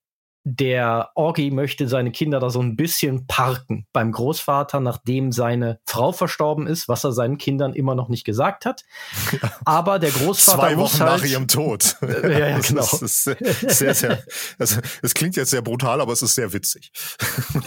der 0.45 1.11
Orgi 1.17 1.51
möchte 1.51 1.87
seine 1.87 2.13
Kinder 2.13 2.41
da 2.41 2.49
so 2.49 2.61
ein 2.61 2.75
bisschen 2.75 3.27
parken 3.27 3.87
beim 3.93 4.11
Großvater, 4.11 4.81
nachdem 4.81 5.33
seine 5.33 5.81
Frau 5.85 6.13
verstorben 6.13 6.67
ist, 6.67 6.89
was 6.89 7.05
er 7.05 7.13
seinen 7.13 7.37
Kindern 7.37 7.75
immer 7.75 7.95
noch 7.95 8.09
nicht 8.09 8.25
gesagt 8.25 8.65
hat. 8.65 8.85
Ja. 9.33 9.51
Aber 9.67 9.99
der 9.99 10.11
Großvater 10.11 10.59
Zwei 10.59 10.77
Wochen 10.79 11.01
halt, 11.01 11.21
nach 11.21 11.29
ihrem 11.29 11.47
Tod. 11.47 11.97
ja, 12.03 12.49
ja, 12.49 12.59
genau. 12.67 12.81
Das 12.81 13.03
ist 13.03 13.25
sehr, 13.25 13.95
sehr, 13.95 14.23
also, 14.59 14.81
es 15.03 15.13
klingt 15.13 15.37
jetzt 15.37 15.51
sehr 15.51 15.63
brutal, 15.63 16.01
aber 16.01 16.13
es 16.13 16.23
ist 16.23 16.35
sehr 16.35 16.53
witzig. 16.53 16.91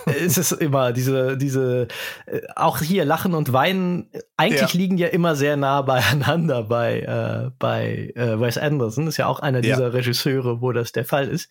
es 0.05 0.37
ist 0.37 0.51
immer 0.53 0.91
diese, 0.91 1.37
diese, 1.37 1.87
äh, 2.25 2.41
auch 2.55 2.79
hier 2.79 3.05
Lachen 3.05 3.35
und 3.35 3.53
Weinen, 3.53 4.09
eigentlich 4.35 4.73
ja. 4.73 4.79
liegen 4.79 4.97
ja 4.97 5.07
immer 5.07 5.35
sehr 5.35 5.57
nah 5.57 5.81
beieinander 5.83 6.63
bei, 6.63 7.01
äh, 7.01 7.51
bei 7.59 8.11
äh, 8.15 8.39
Wes 8.39 8.57
Anderson. 8.57 9.07
ist 9.07 9.17
ja 9.17 9.27
auch 9.27 9.39
einer 9.39 9.61
dieser 9.61 9.93
Regisseure, 9.93 10.61
wo 10.61 10.71
das 10.71 10.91
der 10.91 11.05
Fall 11.05 11.27
ist. 11.27 11.49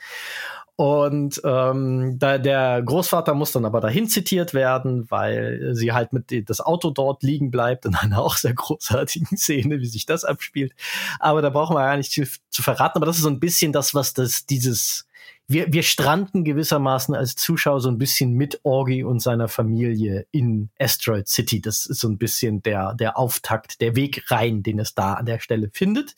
Und 0.76 1.40
ähm, 1.44 2.18
da, 2.18 2.38
der 2.38 2.82
Großvater 2.82 3.34
muss 3.34 3.52
dann 3.52 3.66
aber 3.66 3.80
dahin 3.80 4.08
zitiert 4.08 4.54
werden, 4.54 5.10
weil 5.10 5.74
sie 5.74 5.92
halt 5.92 6.12
mit 6.12 6.48
das 6.48 6.60
Auto 6.60 6.90
dort 6.90 7.22
liegen 7.22 7.50
bleibt 7.50 7.84
in 7.84 7.94
einer 7.94 8.20
auch 8.20 8.36
sehr 8.36 8.54
großartigen 8.54 9.36
Szene, 9.36 9.80
wie 9.80 9.86
sich 9.86 10.06
das 10.06 10.24
abspielt. 10.24 10.72
Aber 11.20 11.42
da 11.42 11.50
brauchen 11.50 11.76
wir 11.76 11.80
gar 11.80 11.96
nicht 11.96 12.12
zu, 12.12 12.24
zu 12.50 12.62
verraten. 12.62 12.98
Aber 12.98 13.06
das 13.06 13.16
ist 13.16 13.22
so 13.22 13.28
ein 13.28 13.40
bisschen 13.40 13.72
das, 13.72 13.94
was 13.94 14.14
das 14.14 14.46
dieses 14.46 15.06
wir, 15.48 15.72
wir 15.72 15.82
stranden 15.82 16.44
gewissermaßen 16.44 17.14
als 17.14 17.36
Zuschauer 17.36 17.80
so 17.80 17.88
ein 17.88 17.98
bisschen 17.98 18.32
mit 18.32 18.60
Orgi 18.62 19.04
und 19.04 19.20
seiner 19.20 19.48
Familie 19.48 20.26
in 20.30 20.70
Asteroid 20.78 21.28
City. 21.28 21.60
Das 21.60 21.86
ist 21.86 22.00
so 22.00 22.08
ein 22.08 22.18
bisschen 22.18 22.62
der, 22.62 22.94
der 22.94 23.18
Auftakt, 23.18 23.80
der 23.80 23.96
Weg 23.96 24.30
rein, 24.30 24.62
den 24.62 24.78
es 24.78 24.94
da 24.94 25.14
an 25.14 25.26
der 25.26 25.40
Stelle 25.40 25.70
findet. 25.72 26.14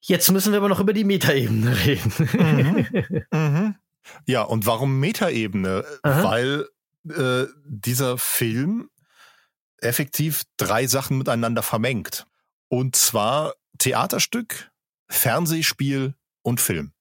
Jetzt 0.00 0.30
müssen 0.30 0.52
wir 0.52 0.58
aber 0.58 0.68
noch 0.68 0.80
über 0.80 0.92
die 0.92 1.04
Metaebene 1.04 1.76
reden. 1.84 2.12
Mhm. 2.18 2.86
Mhm. 3.30 3.74
Ja, 4.26 4.42
und 4.42 4.64
warum 4.64 5.00
Metaebene? 5.00 5.84
Weil 6.02 6.66
äh, 7.10 7.44
dieser 7.64 8.16
Film 8.16 8.88
effektiv 9.80 10.44
drei 10.56 10.86
Sachen 10.86 11.18
miteinander 11.18 11.62
vermengt. 11.62 12.26
Und 12.68 12.96
zwar 12.96 13.54
Theaterstück, 13.78 14.70
Fernsehspiel 15.08 16.14
und 16.42 16.60
Film. 16.60 16.92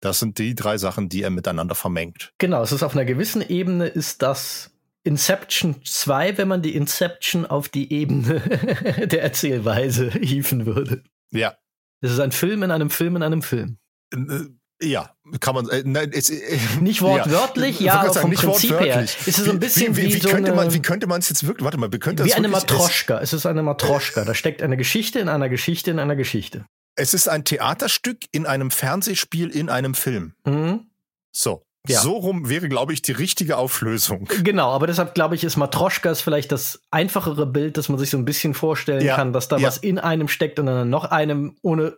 Das 0.00 0.18
sind 0.18 0.38
die 0.38 0.54
drei 0.54 0.78
Sachen, 0.78 1.08
die 1.08 1.22
er 1.22 1.30
miteinander 1.30 1.74
vermengt. 1.74 2.32
Genau, 2.38 2.62
es 2.62 2.72
ist 2.72 2.82
auf 2.82 2.94
einer 2.94 3.04
gewissen 3.04 3.42
Ebene 3.46 3.86
ist 3.86 4.22
das 4.22 4.70
Inception 5.02 5.84
2, 5.84 6.38
wenn 6.38 6.48
man 6.48 6.62
die 6.62 6.74
Inception 6.74 7.46
auf 7.46 7.68
die 7.68 7.92
Ebene 7.92 8.40
der 9.06 9.22
Erzählweise 9.22 10.10
hieven 10.10 10.66
würde. 10.66 11.02
Ja. 11.32 11.56
Es 12.00 12.12
ist 12.12 12.20
ein 12.20 12.32
Film 12.32 12.62
in 12.62 12.70
einem 12.70 12.90
Film 12.90 13.16
in 13.16 13.22
einem 13.22 13.42
Film. 13.42 13.78
Äh, 14.12 14.46
ja, 14.82 15.14
kann 15.40 15.54
man 15.54 15.68
äh, 15.68 15.82
nein, 15.84 16.10
es, 16.14 16.30
äh, 16.30 16.58
nicht 16.80 17.02
wortwörtlich, 17.02 17.80
ja, 17.80 17.94
ja 17.94 18.00
aber 18.00 18.14
vom 18.14 18.32
Prinzip 18.32 18.80
her. 18.80 19.02
Ist 19.02 19.26
es 19.26 19.36
so 19.36 19.50
ein 19.50 19.60
bisschen 19.60 19.96
wie, 19.96 20.02
wie, 20.02 20.06
wie, 20.06 20.14
wie 20.14 20.20
so 20.20 20.30
könnte 20.30 20.54
man 20.54 20.72
wie 20.72 20.80
könnte 20.80 21.06
man 21.06 21.20
es 21.20 21.28
jetzt 21.28 21.46
wirklich 21.46 21.64
warte 21.64 21.76
mal, 21.76 21.92
wie 21.92 21.98
könnte 21.98 22.24
wie 22.24 22.28
das 22.28 22.38
eine 22.38 22.48
Matroschka. 22.48 23.20
Es 23.20 23.34
ist 23.34 23.44
eine 23.44 23.62
Matroschka, 23.62 24.24
da 24.24 24.34
steckt 24.34 24.62
eine 24.62 24.78
Geschichte 24.78 25.18
in 25.18 25.28
einer 25.28 25.50
Geschichte 25.50 25.90
in 25.90 25.98
einer 25.98 26.16
Geschichte. 26.16 26.64
Es 26.96 27.14
ist 27.14 27.28
ein 27.28 27.44
Theaterstück 27.44 28.18
in 28.32 28.46
einem 28.46 28.70
Fernsehspiel 28.70 29.50
in 29.50 29.68
einem 29.68 29.94
Film. 29.94 30.34
Mhm. 30.44 30.90
So. 31.30 31.62
Ja. 31.88 32.00
So 32.00 32.12
rum 32.12 32.48
wäre, 32.50 32.68
glaube 32.68 32.92
ich, 32.92 33.00
die 33.00 33.12
richtige 33.12 33.56
Auflösung. 33.56 34.28
Genau, 34.42 34.70
aber 34.70 34.86
deshalb 34.86 35.14
glaube 35.14 35.34
ich, 35.34 35.44
ist 35.44 35.56
Matroschkas 35.56 36.20
vielleicht 36.20 36.52
das 36.52 36.82
einfachere 36.90 37.46
Bild, 37.46 37.78
dass 37.78 37.88
man 37.88 37.98
sich 37.98 38.10
so 38.10 38.18
ein 38.18 38.26
bisschen 38.26 38.52
vorstellen 38.52 39.04
ja. 39.04 39.16
kann, 39.16 39.32
dass 39.32 39.48
da 39.48 39.56
ja. 39.56 39.66
was 39.66 39.78
in 39.78 39.98
einem 39.98 40.28
steckt 40.28 40.58
und 40.58 40.66
dann 40.66 40.90
noch 40.90 41.06
einem, 41.06 41.56
ohne 41.62 41.96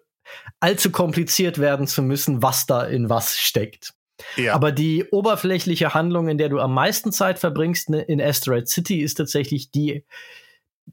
allzu 0.60 0.92
kompliziert 0.92 1.58
werden 1.58 1.88
zu 1.88 2.00
müssen, 2.02 2.42
was 2.42 2.66
da 2.66 2.84
in 2.84 3.10
was 3.10 3.36
steckt. 3.36 3.94
Ja. 4.36 4.54
Aber 4.54 4.70
die 4.70 5.04
oberflächliche 5.10 5.94
Handlung, 5.94 6.28
in 6.28 6.38
der 6.38 6.48
du 6.48 6.60
am 6.60 6.74
meisten 6.74 7.10
Zeit 7.10 7.40
verbringst 7.40 7.90
ne, 7.90 8.02
in 8.02 8.20
Asteroid 8.20 8.68
City, 8.68 9.00
ist 9.00 9.14
tatsächlich 9.14 9.72
die, 9.72 10.04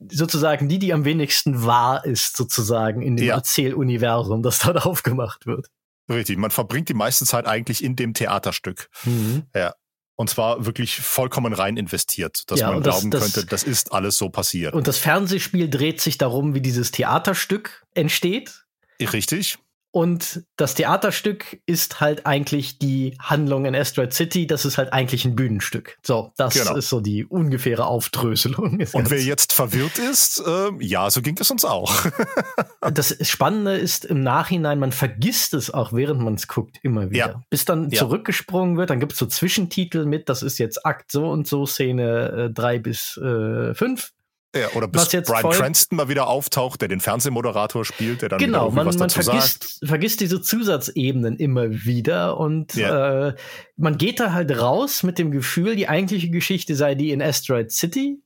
sozusagen 0.10 0.68
die, 0.68 0.80
die 0.80 0.94
am 0.94 1.06
wenigsten 1.06 1.64
wahr 1.64 2.06
ist, 2.06 2.38
sozusagen 2.38 3.02
in 3.02 3.18
dem. 3.18 3.30
Erzähluniversum, 3.30 4.42
das 4.42 4.60
dort 4.60 4.78
aufgemacht 4.86 5.46
wird. 5.46 5.68
Richtig, 6.10 6.38
man 6.38 6.52
verbringt 6.52 6.90
die 6.90 6.94
meiste 6.94 7.26
Zeit 7.26 7.46
eigentlich 7.46 7.84
in 7.84 7.96
dem 7.96 8.14
Theaterstück. 8.14 8.90
Mhm. 9.06 9.44
Ja. 9.56 9.74
Und 10.16 10.30
zwar 10.30 10.66
wirklich 10.66 11.00
vollkommen 11.00 11.54
rein 11.54 11.78
investiert, 11.78 12.44
dass 12.48 12.60
ja, 12.60 12.72
man 12.72 12.84
glauben 12.84 13.10
das, 13.10 13.22
könnte, 13.22 13.46
das 13.46 13.64
ist 13.64 13.94
alles 13.94 14.18
so 14.18 14.30
passiert. 14.30 14.74
Und 14.74 14.88
das 14.88 14.98
Fernsehspiel 14.98 15.70
dreht 15.70 16.02
sich 16.02 16.18
darum, 16.18 16.54
wie 16.54 16.60
dieses 16.60 16.92
Theaterstück 16.92 17.86
entsteht. 17.94 18.66
Richtig. 19.02 19.60
Und 19.92 20.44
das 20.56 20.76
Theaterstück 20.76 21.62
ist 21.66 22.00
halt 22.00 22.28
eigentlich 22.28 22.78
die 22.78 23.18
Handlung 23.20 23.66
in 23.66 23.76
Asteroid 23.76 24.14
City. 24.14 24.46
Das 24.46 24.64
ist 24.64 24.78
halt 24.78 24.94
eigentlich 24.94 25.26
ein 25.26 25.36
Bühnenstück. 25.36 25.98
So, 26.04 26.32
das 26.38 26.54
genau. 26.54 26.76
ist 26.76 26.90
so 26.90 27.02
die 27.02 27.26
ungefähre 27.26 27.86
Aufdröselung. 27.86 28.80
Und 28.94 29.10
wer 29.10 29.22
jetzt 29.22 29.52
verwirrt 29.52 29.98
ist, 29.98 30.44
äh, 30.46 30.70
ja, 30.80 31.10
so 31.10 31.24
ging 31.24 31.38
es 31.40 31.50
uns 31.50 31.66
auch. 31.66 32.06
das 32.94 33.18
Spannende 33.28 33.78
ist 33.78 34.06
im 34.06 34.22
Nachhinein, 34.22 34.78
man 34.78 34.92
vergisst 34.92 35.56
es 35.56 35.74
auch, 35.74 35.92
während 35.92 36.22
man 36.22 36.36
es 36.36 36.48
guckt, 36.48 36.78
immer 36.84 37.10
wieder. 37.10 37.28
Ja. 37.28 37.42
Bis 37.50 37.66
dann 37.66 37.90
ja. 37.90 38.00
zurückgesprungen 38.00 38.78
wird, 38.78 38.92
dann 38.92 39.00
gibt 39.00 39.14
es 39.14 39.18
so 39.18 39.26
Zwischentitel 39.26 40.06
mit, 40.06 40.30
das 40.30 40.44
ist 40.44 40.60
jetzt 40.60 40.86
Akt 40.86 41.12
so 41.12 41.30
und 41.30 41.48
so, 41.48 41.66
Szene 41.66 42.52
3 42.54 42.76
äh, 42.76 42.80
bis 42.80 43.20
5. 43.20 43.82
Äh, 43.82 44.19
ja, 44.56 44.70
oder 44.74 44.88
bis 44.88 45.10
Brian 45.10 45.42
voll... 45.42 45.56
Cranston 45.56 45.96
mal 45.96 46.10
wieder 46.10 46.28
auftaucht, 46.28 46.82
der 46.82 46.88
den 46.88 47.00
Fernsehmoderator 47.00 47.86
spielt, 47.86 48.24
der 48.24 48.30
dann 48.30 48.40
genau, 48.40 48.72
man, 48.72 48.88
was 48.88 48.98
man 48.98 49.10
vergisst, 49.12 49.64
sagt. 49.64 49.88
vergisst 49.88 50.22
diese 50.22 50.42
Zusatzebenen 50.42 51.38
immer 51.38 51.70
wieder 51.70 52.38
und 52.38 52.74
ja. 52.74 53.28
äh, 53.28 53.36
man 53.78 53.98
geht 53.98 54.20
da 54.20 54.34
halt 54.34 54.60
raus 54.60 55.04
mit 55.04 55.20
dem 55.20 55.30
Gefühl, 55.30 55.76
die 55.76 55.88
eigentliche 55.88 56.32
Geschichte 56.32 56.76
sei 56.76 56.96
die 56.96 57.12
in 57.12 57.22
Asteroid 57.22 57.72
City, 57.72 58.24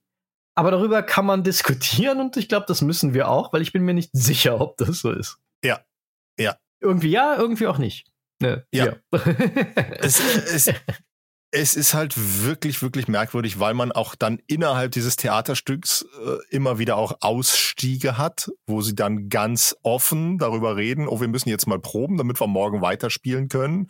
aber 0.55 0.71
darüber 0.71 1.03
kann 1.03 1.25
man 1.25 1.43
diskutieren 1.43 2.21
und 2.21 2.37
ich 2.37 2.47
glaube, 2.47 2.65
das 2.69 2.81
müssen 2.81 3.13
wir 3.13 3.27
auch, 3.27 3.51
weil 3.51 3.61
ich 3.61 3.73
bin 3.73 3.83
mir 3.83 3.93
nicht 3.93 4.11
sicher, 4.13 4.61
ob 4.61 4.77
das 4.77 4.99
so 4.99 5.11
ist. 5.11 5.39
Ja, 5.63 5.81
ja. 6.39 6.55
Irgendwie 6.79 7.11
ja, 7.11 7.35
irgendwie 7.35 7.67
auch 7.67 7.77
nicht. 7.77 8.07
Ne, 8.41 8.65
ja. 8.73 8.85
ja. 8.85 8.95
es, 9.99 10.19
es, 10.19 10.73
es 11.55 11.75
ist 11.75 11.93
halt 11.93 12.15
wirklich, 12.17 12.81
wirklich 12.81 13.07
merkwürdig, 13.07 13.60
weil 13.60 13.75
man 13.75 13.91
auch 13.91 14.15
dann 14.15 14.39
innerhalb 14.48 14.91
dieses 14.91 15.17
Theaterstücks 15.17 16.03
äh, 16.25 16.38
immer 16.50 16.79
wieder 16.79 16.98
auch 16.98 17.17
Ausstiege 17.22 18.17
hat, 18.17 18.50
wo 18.65 18.81
sie 18.81 18.95
dann 18.95 19.29
ganz 19.29 19.75
offen 19.83 20.39
darüber 20.39 20.77
reden, 20.77 21.07
oh, 21.07 21.22
wir 21.22 21.27
müssen 21.27 21.50
jetzt 21.50 21.67
mal 21.67 21.79
proben, 21.79 22.17
damit 22.17 22.41
wir 22.41 22.48
morgen 22.48 22.81
weiterspielen 22.81 23.50
können. 23.50 23.88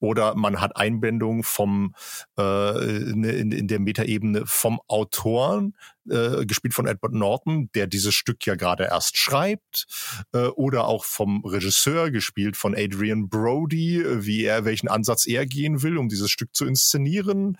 Oder 0.00 0.34
man 0.34 0.60
hat 0.60 0.76
Einbindung 0.76 1.44
vom 1.44 1.94
äh, 2.36 2.84
in, 2.84 3.22
in 3.52 3.68
der 3.68 3.78
Metaebene 3.78 4.42
vom 4.46 4.80
Autoren, 4.88 5.76
äh, 6.08 6.44
gespielt 6.46 6.74
von 6.74 6.86
Edward 6.86 7.12
Norton, 7.12 7.70
der 7.74 7.86
dieses 7.86 8.14
Stück 8.14 8.44
ja 8.46 8.54
gerade 8.54 8.84
erst 8.84 9.16
schreibt, 9.16 9.86
äh, 10.32 10.46
oder 10.46 10.86
auch 10.86 11.04
vom 11.04 11.44
Regisseur, 11.44 12.10
gespielt 12.10 12.56
von 12.56 12.74
Adrian 12.76 13.28
Brody, 13.28 14.04
wie 14.24 14.44
er, 14.44 14.64
welchen 14.64 14.88
Ansatz 14.88 15.26
er 15.26 15.46
gehen 15.46 15.82
will, 15.82 15.98
um 15.98 16.08
dieses 16.08 16.30
Stück 16.30 16.54
zu 16.54 16.66
inszenieren 16.66 17.56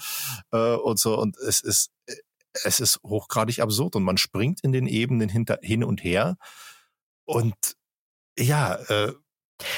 äh, 0.52 0.74
und 0.74 0.98
so. 0.98 1.18
Und 1.18 1.36
es 1.38 1.60
ist, 1.60 1.90
es 2.64 2.80
ist 2.80 3.00
hochgradig 3.04 3.60
absurd 3.60 3.96
und 3.96 4.02
man 4.04 4.18
springt 4.18 4.60
in 4.62 4.72
den 4.72 4.86
Ebenen 4.86 5.28
hinter, 5.28 5.58
hin 5.62 5.84
und 5.84 6.04
her. 6.04 6.36
Und 7.24 7.54
ja, 8.38 8.74
äh, 8.74 9.12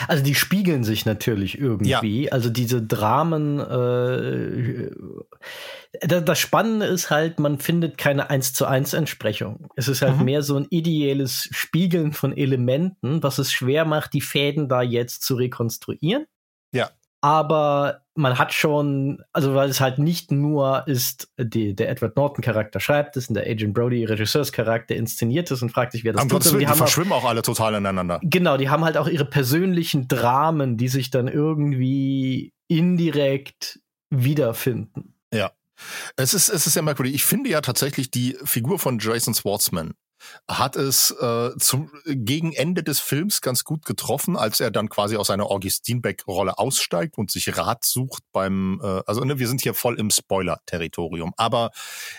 also 0.09 0.23
die 0.23 0.35
spiegeln 0.35 0.85
sich 0.85 1.05
natürlich 1.05 1.59
irgendwie. 1.59 2.25
Ja. 2.25 2.33
Also 2.33 2.51
diese 2.51 2.83
Dramen. 2.83 3.61
Äh, 3.61 4.91
das 6.01 6.39
Spannende 6.39 6.87
ist 6.87 7.11
halt, 7.11 7.39
man 7.41 7.59
findet 7.59 7.97
keine 7.97 8.29
eins 8.29 8.53
zu 8.53 8.67
eins 8.67 8.93
Entsprechung. 8.93 9.69
Es 9.77 9.89
ist 9.89 10.03
halt 10.03 10.19
mhm. 10.19 10.25
mehr 10.25 10.43
so 10.43 10.57
ein 10.57 10.67
ideelles 10.71 11.49
Spiegeln 11.53 12.13
von 12.13 12.37
Elementen, 12.37 13.23
was 13.23 13.39
es 13.39 13.53
schwer 13.53 13.85
macht, 13.85 14.13
die 14.13 14.21
Fäden 14.21 14.69
da 14.69 14.83
jetzt 14.83 15.23
zu 15.23 15.37
rekonstruieren. 15.37 16.27
Aber 17.21 18.03
man 18.15 18.39
hat 18.39 18.53
schon, 18.53 19.23
also 19.33 19.55
weil 19.55 19.69
es 19.69 19.81
halt 19.81 19.99
nicht 19.99 20.31
nur 20.31 20.87
ist, 20.87 21.29
die, 21.39 21.75
der 21.75 21.89
Edward 21.91 22.17
Norton-Charakter 22.17 22.81
schreibt 22.81 23.17
es 23.17 23.29
und 23.29 23.35
der 23.35 23.47
Agent 23.47 23.75
Brody 23.75 24.05
Regisseurscharakter 24.05 24.95
inszeniert 24.95 25.51
es 25.51 25.63
und 25.63 25.71
fragt 25.71 25.93
sich, 25.93 26.05
wer 26.05 26.13
das 26.13 26.23
Am 26.23 26.29
tut. 26.29 26.45
Willen, 26.45 26.61
die, 26.61 26.67
die 26.67 26.73
verschwimmen 26.73 27.13
auch, 27.13 27.25
auch 27.25 27.29
alle 27.29 27.43
total 27.43 27.75
ineinander. 27.75 28.21
Genau, 28.23 28.57
die 28.57 28.71
haben 28.71 28.85
halt 28.85 28.97
auch 28.97 29.09
ihre 29.09 29.25
persönlichen 29.25 30.09
Dramen, 30.09 30.77
die 30.77 30.89
sich 30.89 31.11
dann 31.11 31.29
irgendwie 31.29 32.53
indirekt 32.69 33.81
wiederfinden. 34.11 35.15
Ja. 35.33 35.53
Es 36.17 36.33
ist, 36.33 36.49
es 36.49 36.67
ist 36.67 36.75
ja 36.75 36.83
merkwürdig. 36.83 37.15
Ich 37.15 37.25
finde 37.25 37.51
ja 37.51 37.61
tatsächlich 37.61 38.11
die 38.11 38.37
Figur 38.45 38.79
von 38.79 38.99
Jason 38.99 39.35
Schwartzman 39.35 39.95
hat 40.49 40.77
es 40.77 41.11
äh, 41.21 41.51
zum 41.59 41.91
gegen 42.05 42.53
Ende 42.53 42.83
des 42.83 43.01
Films 43.01 43.41
ganz 43.41 43.65
gut 43.65 43.85
getroffen, 43.85 44.37
als 44.37 44.61
er 44.61 44.71
dann 44.71 44.89
quasi 44.89 45.17
aus 45.17 45.29
seiner 45.29 45.47
August 45.51 45.81
Steenbeck-Rolle 45.81 46.59
aussteigt 46.59 47.19
und 47.19 47.31
sich 47.31 47.57
Rat 47.57 47.85
sucht 47.85 48.23
beim, 48.33 48.81
äh, 48.83 49.03
also 49.07 49.25
ne, 49.25 49.39
wir 49.39 49.49
sind 49.49 49.61
hier 49.61 49.75
voll 49.75 49.99
im 49.99 50.11
Spoiler-Territorium. 50.11 51.33
Aber 51.37 51.71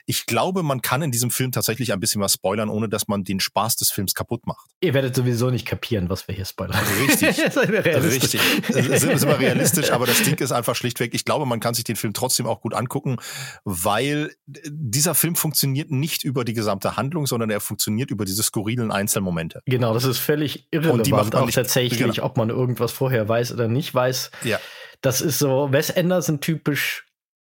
ich 0.05 0.25
glaube, 0.25 0.63
man 0.63 0.81
kann 0.81 1.01
in 1.01 1.11
diesem 1.11 1.31
Film 1.31 1.51
tatsächlich 1.51 1.93
ein 1.93 1.99
bisschen 1.99 2.21
was 2.21 2.33
spoilern, 2.33 2.69
ohne 2.69 2.89
dass 2.89 3.07
man 3.07 3.23
den 3.23 3.39
Spaß 3.39 3.77
des 3.77 3.91
Films 3.91 4.13
kaputt 4.13 4.45
macht. 4.45 4.69
Ihr 4.81 4.93
werdet 4.93 5.15
sowieso 5.15 5.49
nicht 5.49 5.65
kapieren, 5.65 6.09
was 6.09 6.27
wir 6.27 6.35
hier 6.35 6.45
spoilern. 6.45 6.79
Richtig. 6.99 7.37
Richtig. 7.57 8.41
Sind, 8.69 8.99
sind 8.99 9.27
wir 9.27 9.39
realistisch, 9.39 9.91
aber 9.91 10.05
das 10.05 10.21
Ding 10.23 10.35
ist 10.35 10.51
einfach 10.51 10.75
schlichtweg, 10.75 11.13
ich 11.13 11.25
glaube, 11.25 11.45
man 11.45 11.59
kann 11.59 11.73
sich 11.73 11.83
den 11.83 11.95
Film 11.95 12.13
trotzdem 12.13 12.45
auch 12.45 12.61
gut 12.61 12.73
angucken, 12.73 13.17
weil 13.63 14.35
dieser 14.45 15.15
Film 15.15 15.35
funktioniert 15.35 15.91
nicht 15.91 16.23
über 16.23 16.45
die 16.45 16.53
gesamte 16.53 16.97
Handlung, 16.97 17.27
sondern 17.27 17.49
er 17.49 17.59
funktioniert 17.59 17.96
über 18.11 18.25
diese 18.25 18.43
skurrilen 18.43 18.91
Einzelmomente. 18.91 19.61
Genau, 19.65 19.93
das 19.93 20.03
ist 20.03 20.19
völlig 20.19 20.67
irrelevant, 20.71 20.99
und 20.99 21.07
die 21.07 21.11
macht 21.11 21.35
auch 21.35 21.45
nicht, 21.45 21.55
tatsächlich, 21.55 22.15
genau. 22.15 22.25
ob 22.25 22.37
man 22.37 22.49
irgendwas 22.49 22.91
vorher 22.91 23.27
weiß 23.27 23.53
oder 23.53 23.67
nicht 23.67 23.93
weiß. 23.93 24.31
Ja. 24.43 24.59
Das 25.01 25.21
ist 25.21 25.39
so 25.39 25.71
Wes 25.71 25.95
Anderson 25.95 26.39
typisch. 26.39 27.05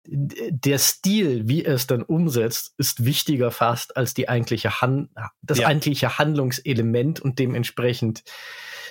Der 0.04 0.80
Stil, 0.80 1.48
wie 1.48 1.64
er 1.64 1.76
es 1.76 1.86
dann 1.86 2.02
umsetzt, 2.02 2.74
ist 2.78 3.06
wichtiger 3.06 3.52
fast 3.52 3.98
als 3.98 4.16
die 4.16 4.30
eigentliche 4.30 4.82
Han 4.82 5.10
das 5.44 5.60
ja. 5.60 5.68
eigentliche 5.68 6.18
Handlungselement 6.18 7.20
und 7.20 7.38
dementsprechend 7.38 8.24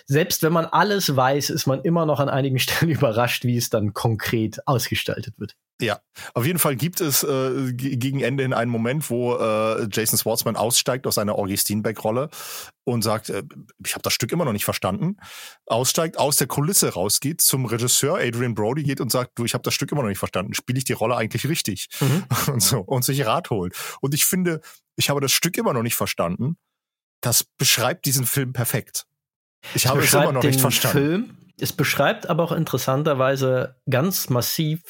selbst 0.07 0.43
wenn 0.43 0.53
man 0.53 0.67
alles 0.67 1.15
weiß, 1.15 1.51
ist 1.51 1.67
man 1.67 1.83
immer 1.83 2.05
noch 2.05 2.19
an 2.19 2.29
einigen 2.29 2.59
Stellen 2.61 2.91
überrascht, 2.91 3.45
wie 3.45 3.57
es 3.57 3.71
dann 3.71 3.93
konkret 3.93 4.67
ausgestaltet 4.67 5.39
wird. 5.39 5.57
Ja, 5.81 6.01
auf 6.35 6.45
jeden 6.45 6.59
Fall 6.59 6.77
gibt 6.77 7.01
es 7.01 7.23
äh, 7.23 7.73
gegen 7.73 8.21
Ende 8.21 8.45
in 8.45 8.53
einen 8.53 8.71
Moment, 8.71 9.09
wo 9.09 9.37
äh, 9.37 9.89
Jason 9.91 10.19
Schwartzman 10.19 10.57
aussteigt 10.57 11.07
aus 11.07 11.15
seiner 11.15 11.37
August 11.37 11.63
Steenbeck-Rolle 11.63 12.29
und 12.85 13.03
sagt, 13.03 13.31
äh, 13.31 13.43
ich 13.85 13.95
habe 13.95 14.03
das 14.03 14.13
Stück 14.13 14.31
immer 14.33 14.45
noch 14.45 14.53
nicht 14.53 14.67
verstanden, 14.67 15.17
aussteigt, 15.67 16.19
aus 16.19 16.37
der 16.37 16.49
Kulisse 16.49 16.93
rausgeht, 16.93 17.41
zum 17.41 17.65
Regisseur 17.65 18.19
Adrian 18.19 18.55
Brody 18.55 18.83
geht 18.83 19.01
und 19.01 19.11
sagt, 19.11 19.39
du, 19.39 19.45
ich 19.45 19.55
habe 19.55 19.63
das 19.63 19.73
Stück 19.73 19.91
immer 19.91 20.03
noch 20.03 20.11
nicht 20.11 20.19
verstanden, 20.19 20.53
spiele 20.53 20.79
ich 20.79 20.85
die 20.85 20.93
Rolle 20.93 21.17
eigentlich 21.17 21.49
richtig? 21.49 21.89
Mhm. 22.01 22.25
Und 22.53 22.63
so 22.63 22.81
und 22.81 23.05
sich 23.05 23.25
Rat 23.25 23.51
holt. 23.51 23.75
Und 24.01 24.15
ich 24.15 24.25
finde, 24.25 24.61
ich 24.97 25.09
habe 25.09 25.21
das 25.21 25.33
Stück 25.33 25.57
immer 25.57 25.73
noch 25.73 25.83
nicht 25.83 25.95
verstanden. 25.95 26.57
Das 27.21 27.45
beschreibt 27.45 28.07
diesen 28.07 28.27
Film 28.27 28.53
perfekt. 28.53 29.07
Ich 29.75 29.87
habe 29.87 30.01
es 30.01 30.13
immer 30.13 30.33
noch 30.33 30.43
nicht 30.43 30.61
verstanden. 30.61 30.99
Film. 30.99 31.37
Es 31.61 31.73
beschreibt 31.73 32.29
aber 32.29 32.45
auch 32.45 32.53
interessanterweise 32.53 33.77
ganz 33.89 34.31
massiv 34.31 34.83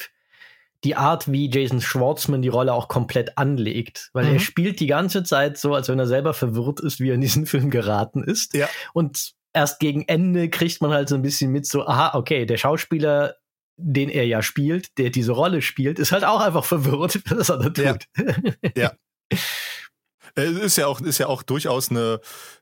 die 0.85 0.97
Art, 0.97 1.31
wie 1.31 1.51
Jason 1.51 1.81
Schwartzman 1.81 2.43
die 2.43 2.49
Rolle 2.49 2.73
auch 2.73 2.89
komplett 2.89 3.37
anlegt. 3.37 4.11
Weil 4.13 4.27
mhm. 4.27 4.35
er 4.35 4.41
spielt 4.41 4.81
die 4.81 4.87
ganze 4.87 5.23
Zeit 5.23 5.59
so, 5.59 5.75
als 5.75 5.89
wenn 5.89 5.99
er 5.99 6.07
selber 6.07 6.33
verwirrt 6.35 6.81
ist, 6.81 7.01
wie 7.01 7.11
er 7.11 7.15
in 7.15 7.21
diesen 7.21 7.47
Film 7.47 7.71
geraten 7.71 8.23
ist. 8.23 8.55
Ja. 8.55 8.69
Und 8.93 9.33
erst 9.53 9.81
gegen 9.81 10.07
Ende 10.09 10.49
kriegt 10.49 10.81
man 10.81 10.93
halt 10.93 11.09
so 11.09 11.15
ein 11.15 11.23
bisschen 11.23 11.51
mit 11.51 11.67
so, 11.67 11.87
aha, 11.87 12.17
okay, 12.17 12.47
der 12.47 12.57
Schauspieler, 12.57 13.37
den 13.77 14.09
er 14.09 14.27
ja 14.27 14.43
spielt, 14.43 14.99
der 14.99 15.11
diese 15.11 15.33
Rolle 15.33 15.63
spielt, 15.63 15.99
ist 15.99 16.13
halt 16.13 16.25
auch 16.25 16.41
einfach 16.41 16.65
verwirrt, 16.65 17.21
was 17.31 17.49
er 17.51 17.59
da 17.59 17.71
tut. 17.71 18.07
Ja. 18.17 18.73
ja. 18.77 18.93
Es 20.37 20.53
ist 20.53 20.77
ja 20.77 20.87
auch, 20.87 21.01
ist 21.01 21.19
ja 21.19 21.27
auch 21.27 21.43
durchaus 21.43 21.91
eine, 21.91 22.21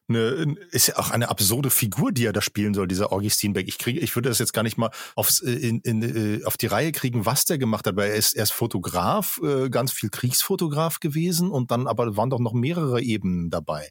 eine, 0.08 0.56
ist 0.70 0.88
ja 0.88 0.98
auch 0.98 1.10
eine 1.10 1.28
absurde 1.28 1.70
Figur, 1.70 2.12
die 2.12 2.24
er 2.24 2.32
da 2.32 2.40
spielen 2.40 2.74
soll, 2.74 2.88
dieser 2.88 3.12
August 3.12 3.38
Steenbeck. 3.38 3.68
Ich 3.68 3.78
kriege, 3.78 4.00
ich 4.00 4.14
würde 4.16 4.28
das 4.28 4.38
jetzt 4.38 4.52
gar 4.52 4.62
nicht 4.62 4.78
mal 4.78 4.90
aufs, 5.14 5.40
äh, 5.40 5.52
in, 5.52 5.80
in, 5.80 6.02
äh, 6.02 6.44
auf 6.44 6.56
die 6.56 6.66
Reihe 6.66 6.92
kriegen, 6.92 7.26
was 7.26 7.44
der 7.44 7.58
gemacht 7.58 7.86
hat, 7.86 7.96
weil 7.96 8.10
er 8.10 8.16
ist, 8.16 8.34
er 8.34 8.44
ist 8.44 8.52
Fotograf, 8.52 9.40
äh, 9.42 9.68
ganz 9.70 9.92
viel 9.92 10.10
Kriegsfotograf 10.10 11.00
gewesen 11.00 11.50
und 11.50 11.70
dann 11.70 11.86
aber 11.86 12.16
waren 12.16 12.30
doch 12.30 12.40
noch 12.40 12.52
mehrere 12.52 13.02
Ebenen 13.02 13.50
dabei. 13.50 13.90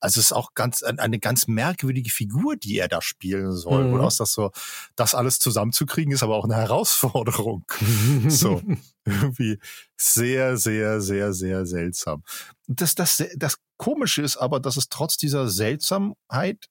Also 0.00 0.18
es 0.18 0.26
ist 0.26 0.32
auch 0.32 0.54
ganz, 0.54 0.82
eine 0.82 1.18
ganz 1.20 1.46
merkwürdige 1.46 2.10
Figur, 2.10 2.56
die 2.56 2.78
er 2.78 2.88
da 2.88 3.00
spielen 3.00 3.52
soll. 3.52 3.84
Mhm. 3.84 3.94
Und 3.94 4.00
aus 4.00 4.16
das 4.16 4.32
so, 4.32 4.50
das 4.96 5.14
alles 5.14 5.38
zusammenzukriegen, 5.38 6.12
ist 6.12 6.24
aber 6.24 6.36
auch 6.36 6.44
eine 6.44 6.56
Herausforderung. 6.56 7.64
so. 8.28 8.60
Irgendwie 9.04 9.58
sehr, 9.96 10.56
sehr, 10.56 11.00
sehr, 11.00 11.32
sehr 11.32 11.66
seltsam. 11.66 12.22
Das, 12.68 12.94
das, 12.94 13.22
das 13.36 13.58
Komische 13.82 14.22
ist 14.22 14.36
aber, 14.36 14.60
dass 14.60 14.76
es 14.76 14.88
trotz 14.90 15.16
dieser 15.16 15.48
Seltsamheit 15.48 16.68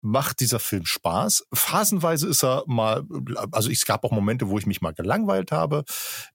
macht 0.00 0.40
dieser 0.40 0.58
Film 0.58 0.84
Spaß. 0.84 1.46
Phasenweise 1.54 2.26
ist 2.26 2.42
er 2.42 2.64
mal, 2.66 3.04
also 3.52 3.70
es 3.70 3.84
gab 3.84 4.02
auch 4.02 4.10
Momente, 4.10 4.48
wo 4.48 4.58
ich 4.58 4.66
mich 4.66 4.80
mal 4.80 4.92
gelangweilt 4.92 5.52
habe. 5.52 5.84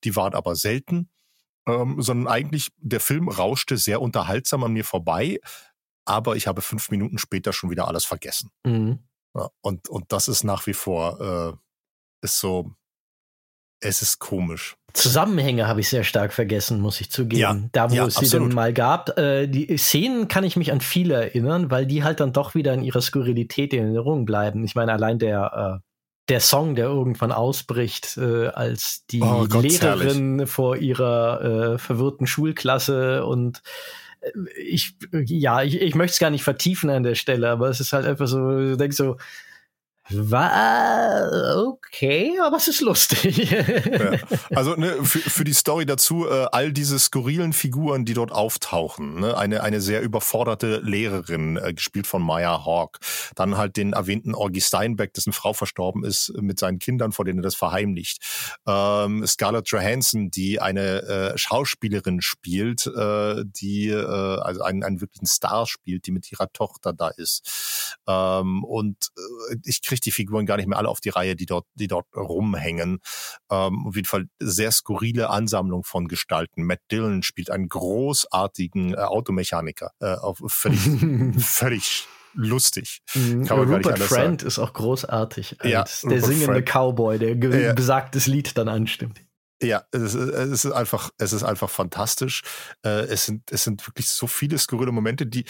Die 0.06 0.16
waren 0.16 0.34
aber 0.34 0.56
selten. 0.56 1.10
Ähm, 1.68 2.02
sondern 2.02 2.32
eigentlich, 2.32 2.70
der 2.78 3.02
Film 3.02 3.28
rauschte 3.28 3.76
sehr 3.76 4.02
unterhaltsam 4.02 4.64
an 4.64 4.72
mir 4.72 4.86
vorbei, 4.86 5.40
aber 6.06 6.38
ich 6.38 6.48
habe 6.48 6.62
fünf 6.62 6.90
Minuten 6.90 7.18
später 7.18 7.52
schon 7.52 7.70
wieder 7.70 7.90
alles 7.90 8.06
vergessen. 8.06 8.50
Mhm. 8.66 9.00
Ja, 9.36 9.50
und, 9.60 9.90
und 9.90 10.14
das 10.14 10.30
ist 10.30 10.46
nach 10.46 10.66
wie 10.68 10.74
vor, 10.74 11.20
äh, 11.20 12.26
ist 12.26 12.40
so, 12.40 12.72
es 13.82 14.02
ist 14.02 14.20
komisch. 14.20 14.78
Zusammenhänge 14.98 15.68
habe 15.68 15.80
ich 15.80 15.90
sehr 15.90 16.04
stark 16.04 16.34
vergessen, 16.34 16.82
muss 16.82 17.00
ich 17.00 17.12
zugeben. 17.12 17.40
Ja, 17.40 17.60
da, 17.72 17.92
wo 17.92 17.96
ja, 17.96 18.06
es 18.08 18.16
sie 18.16 18.30
dann 18.30 18.50
mal 18.50 18.74
gab. 18.74 19.18
Äh, 19.18 19.48
die 19.48 19.78
Szenen 19.78 20.28
kann 20.28 20.44
ich 20.44 20.56
mich 20.56 20.72
an 20.72 20.82
viele 20.82 21.14
erinnern, 21.14 21.70
weil 21.70 21.86
die 21.86 22.04
halt 22.04 22.20
dann 22.20 22.34
doch 22.34 22.56
wieder 22.56 22.74
in 22.74 22.84
ihrer 22.84 23.02
Skurrilität 23.02 23.74
in 23.74 23.84
Erinnerung 23.84 24.26
bleiben. 24.26 24.64
Ich 24.64 24.74
meine, 24.74 24.92
allein 24.92 25.20
der, 25.20 25.80
äh, 25.80 25.88
der 26.30 26.40
Song, 26.40 26.74
der 26.74 26.86
irgendwann 26.86 27.32
ausbricht, 27.32 28.18
äh, 28.18 28.48
als 28.48 29.06
die 29.12 29.22
oh, 29.22 29.46
Lehrerin 29.46 30.48
vor 30.48 30.78
ihrer 30.78 31.42
äh, 31.74 31.78
verwirrten 31.78 32.26
Schulklasse 32.26 33.24
und 33.24 33.62
äh, 34.22 34.32
ich, 34.60 34.96
ja, 35.12 35.62
ich, 35.62 35.80
ich 35.80 35.94
möchte 35.94 36.14
es 36.14 36.20
gar 36.20 36.32
nicht 36.32 36.44
vertiefen 36.44 36.90
an 36.90 37.04
der 37.04 37.16
Stelle, 37.16 37.50
aber 37.50 37.70
es 37.70 37.80
ist 37.80 37.94
halt 37.94 38.08
einfach 38.08 38.28
so, 38.28 38.40
du 38.40 38.78
denkst 38.78 38.98
so, 38.98 39.18
war 40.10 41.68
okay, 41.68 42.38
aber 42.42 42.58
es 42.58 42.68
ist 42.68 42.82
lustig. 42.82 43.52
ja. 43.52 43.64
Also 44.56 44.76
ne, 44.76 45.04
für, 45.04 45.20
für 45.20 45.44
die 45.44 45.54
Story 45.54 45.86
dazu, 45.86 46.28
äh, 46.28 46.48
all 46.52 46.72
diese 46.72 46.98
skurrilen 47.00 47.54
Figuren, 47.54 48.06
die 48.06 48.14
dort 48.14 48.32
auftauchen. 48.32 49.20
Ne? 49.20 49.38
Eine, 49.38 49.62
eine 49.62 49.82
sehr 49.82 50.02
überforderte 50.02 50.80
Lehrerin, 50.80 51.58
äh, 51.58 51.74
gespielt 51.74 52.08
von 52.08 52.22
Maya 52.22 52.66
Hawk. 52.66 53.00
Dann 53.36 53.58
halt 53.58 53.78
den 53.78 53.94
erwähnten 53.94 54.34
Orgi 54.36 54.62
Steinbeck, 54.62 55.14
dessen 55.14 55.34
Frau 55.34 55.54
verstorben 55.54 56.04
ist, 56.04 56.34
mit 56.40 56.60
seinen 56.60 56.80
Kindern, 56.80 57.12
vor 57.12 57.26
denen 57.26 57.40
er 57.40 57.44
das 57.44 57.56
verheimlicht. 57.56 58.22
Ähm, 58.66 59.26
Scarlett 59.28 59.68
Johansson, 59.70 60.32
die 60.32 60.60
eine 60.60 61.04
äh, 61.04 61.38
Schauspielerin 61.38 62.22
spielt, 62.22 62.88
äh, 62.88 63.44
die 63.46 63.90
äh, 63.90 64.06
also 64.06 64.62
einen, 64.62 64.84
einen 64.84 65.02
wirklichen 65.02 65.28
Star 65.28 65.66
spielt, 65.68 66.08
die 66.08 66.12
mit 66.12 66.32
ihrer 66.32 66.52
Tochter 66.52 66.94
da 66.94 67.10
ist. 67.10 67.77
Ähm, 68.08 68.64
und 68.64 69.10
äh, 69.52 69.56
ich 69.64 69.82
kriege 69.82 70.02
die 70.02 70.12
Figuren 70.12 70.46
gar 70.46 70.58
nicht 70.58 70.68
mehr 70.68 70.78
alle 70.78 70.90
auf 70.90 71.00
die 71.00 71.10
Reihe, 71.10 71.36
die 71.36 71.46
dort, 71.46 71.66
die 71.76 71.88
dort 71.88 72.08
rumhängen. 72.16 73.00
Ähm, 73.50 73.88
auf 73.88 73.96
jeden 73.96 74.08
Fall 74.08 74.26
sehr 74.40 74.72
skurrile 74.72 75.30
Ansammlung 75.30 75.84
von 75.84 76.08
Gestalten. 76.08 76.64
Matt 76.64 76.80
Dillon 76.92 77.24
spielt 77.24 77.52
einen 77.52 77.70
großartigen 77.70 78.94
äh, 78.94 78.98
Automechaniker, 78.98 79.92
äh, 80.00 80.16
auf 80.16 80.42
völlig, 80.48 80.80
völlig 81.44 82.08
lustig. 82.34 83.02
Mhm. 83.14 83.48
Rupert 83.48 84.00
Friend 84.00 84.44
ist 84.44 84.60
auch 84.60 84.74
großartig. 84.74 85.58
Ja, 85.64 85.84
der 85.84 86.12
Rupert 86.12 86.26
singende 86.26 86.46
Friend. 86.46 86.70
Cowboy, 86.70 87.20
der 87.20 87.36
ja. 87.36 87.74
besagtes 87.74 88.28
Lied 88.28 88.58
dann 88.58 88.70
anstimmt. 88.70 89.22
Ja, 89.62 89.86
es 89.92 90.14
ist, 90.14 90.16
es 90.16 90.66
ist 90.66 90.72
einfach, 90.72 91.10
es 91.18 91.34
ist 91.34 91.44
einfach 91.44 91.70
fantastisch. 91.70 92.44
Äh, 92.86 93.06
es 93.06 93.26
sind, 93.26 93.52
es 93.52 93.64
sind 93.64 93.88
wirklich 93.88 94.08
so 94.08 94.28
viele 94.28 94.58
skurrile 94.60 94.92
Momente, 94.92 95.26
die, 95.26 95.46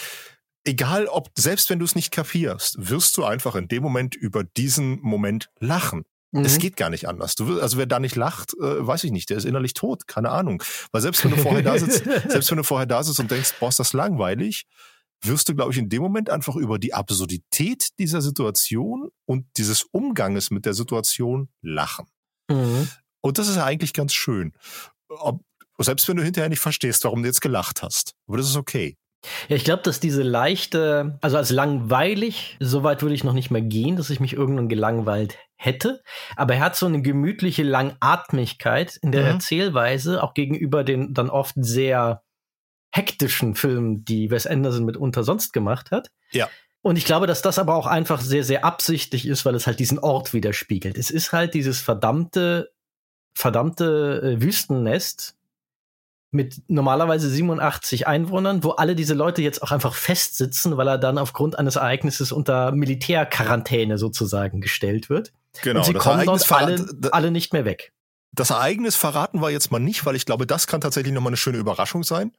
egal 0.68 1.08
ob, 1.08 1.30
selbst 1.38 1.70
wenn 1.70 1.80
du 1.80 1.86
es 1.86 1.96
nicht 1.96 2.12
kapierst, 2.12 2.76
wirst 2.78 3.18
du 3.18 3.24
einfach 3.24 3.56
in 3.56 3.68
dem 3.68 3.82
Moment 3.82 4.16
über 4.16 4.44
diesen 4.44 5.00
Moment 5.02 5.50
lachen. 5.60 6.04
Mhm. 6.32 6.44
Es 6.44 6.58
geht 6.58 6.76
gar 6.76 6.90
nicht 6.90 7.08
anders. 7.08 7.36
Du, 7.36 7.60
also 7.62 7.78
wer 7.78 7.86
da 7.86 8.00
nicht 8.00 8.16
lacht, 8.16 8.54
äh, 8.56 8.86
weiß 8.86 9.06
ich 9.06 9.12
nicht, 9.12 9.30
der 9.30 9.38
ist 9.38 9.46
innerlich 9.46 9.74
tot, 9.74 10.08
keine 10.08 10.30
Ahnung. 10.30 10.62
Weil 10.92 11.02
selbst 11.02 11.24
wenn 11.24 11.32
du 11.32 11.38
vorher 11.38 11.62
da 11.64 11.80
sitzt, 11.80 12.04
selbst 12.30 12.52
wenn 12.52 12.58
du 12.58 12.64
vorher 12.64 12.86
da 12.86 13.02
sitzt 13.02 13.20
und 13.20 13.32
denkst, 13.32 13.56
boah, 13.60 13.70
ist 13.70 13.80
das 13.80 13.94
langweilig, 13.94 14.66
wirst 15.22 15.50
du, 15.50 15.56
glaube 15.56 15.72
ich, 15.72 15.78
in 15.78 15.90
dem 15.90 16.02
Moment 16.02 16.30
einfach 16.30 16.56
über 16.56 16.78
die 16.78 16.94
Absurdität 16.94 17.90
dieser 17.98 18.22
Situation 18.22 19.10
und 19.26 19.46
dieses 19.58 19.84
Umganges 19.84 20.52
mit 20.52 20.66
der 20.66 20.74
Situation 20.74 21.50
lachen. 21.62 22.08
Mhm. 22.50 22.90
Und 23.22 23.38
das 23.38 23.48
ist 23.48 23.56
ja 23.56 23.66
eigentlich 23.66 23.94
ganz 23.94 24.14
schön. 24.14 24.54
Ob, 25.08 25.42
selbst 25.80 26.08
wenn 26.08 26.18
du 26.18 26.24
hinterher 26.24 26.50
nicht 26.50 26.60
verstehst, 26.60 27.04
warum 27.06 27.24
du 27.24 27.28
jetzt 27.28 27.42
gelacht 27.42 27.82
hast. 27.82 28.14
Aber 28.28 28.38
das 28.38 28.48
ist 28.48 28.58
okay. 28.58 28.98
Ja, 29.50 29.56
ich 29.56 29.64
glaube, 29.64 29.84
dass 29.84 30.00
diese 30.00 30.24
leichte, 30.24 31.18
also 31.22 31.38
als 31.38 31.50
langweilig, 31.50 32.58
so 32.60 32.84
weit 32.84 33.02
würde 33.02 33.16
ich 33.16 33.24
noch 33.24 33.34
nicht 33.34 33.52
mehr 33.52 33.62
gehen, 33.62 33.96
dass 33.96 34.10
ich 34.10 34.20
mich 34.20 34.34
irgendwann 34.34 34.70
gelangweilt 34.70 35.38
hätte. 35.56 36.02
Aber 36.36 36.56
er 36.56 36.62
hat 36.62 36.76
so 36.76 36.86
eine 36.86 37.02
gemütliche 37.02 37.64
Langatmigkeit 37.64 38.98
in 38.98 39.12
der 39.12 39.22
mhm. 39.22 39.28
Erzählweise, 39.28 40.24
auch 40.24 40.34
gegenüber 40.34 40.84
den 40.84 41.14
dann 41.14 41.30
oft 41.30 41.56
sehr 41.58 42.24
hektischen 42.92 43.56
Filmen, 43.56 44.06
die 44.06 44.32
Wes 44.32 44.48
Anderson 44.48 44.86
mitunter 44.86 45.24
sonst 45.24 45.54
gemacht 45.54 45.92
hat. 45.92 46.10
Ja. 46.32 46.50
Und 46.82 46.98
ich 46.98 47.06
glaube, 47.06 47.28
dass 47.28 47.42
das 47.42 47.60
aber 47.60 47.76
auch 47.76 47.88
einfach 47.88 48.22
sehr, 48.22 48.44
sehr 48.44 48.64
absichtlich 48.64 49.28
ist, 49.28 49.46
weil 49.46 49.56
es 49.56 49.68
halt 49.68 49.80
diesen 49.80 50.00
Ort 50.00 50.34
widerspiegelt. 50.34 50.98
Es 50.98 51.10
ist 51.10 51.34
halt 51.34 51.54
dieses 51.54 51.82
verdammte, 51.82 52.72
verdammte 53.34 54.22
äh, 54.24 54.42
Wüstennest, 54.42 55.37
mit 56.38 56.62
normalerweise 56.68 57.30
87 57.30 58.08
Einwohnern, 58.08 58.64
wo 58.64 58.72
alle 58.72 58.96
diese 58.96 59.14
Leute 59.14 59.42
jetzt 59.42 59.62
auch 59.62 59.72
einfach 59.72 59.94
festsitzen, 59.94 60.78
weil 60.78 60.88
er 60.88 60.98
dann 60.98 61.18
aufgrund 61.18 61.60
eines 61.60 61.76
Ereignisses 61.76 62.32
unter 62.32 62.72
Militärquarantäne 62.72 63.98
sozusagen 63.98 64.62
gestellt 64.62 65.10
wird. 65.10 65.34
Genau. 65.64 65.80
Und 65.80 65.86
sie 65.86 65.94
das 65.94 66.04
kommen 66.04 66.26
dort 66.26 66.50
alle, 66.52 66.86
alle 67.12 67.32
nicht 67.32 67.52
mehr 67.52 67.66
weg. 67.66 67.92
Das 68.32 68.52
Ereignis 68.52 68.96
verraten 68.96 69.42
wir 69.42 69.50
jetzt 69.50 69.72
mal 69.72 69.80
nicht, 69.80 70.06
weil 70.06 70.16
ich 70.16 70.26
glaube, 70.26 70.46
das 70.46 70.68
kann 70.68 70.80
tatsächlich 70.80 71.14
nochmal 71.14 71.32
eine 71.32 71.38
schöne 71.38 71.58
Überraschung 71.58 72.04
sein, 72.04 72.32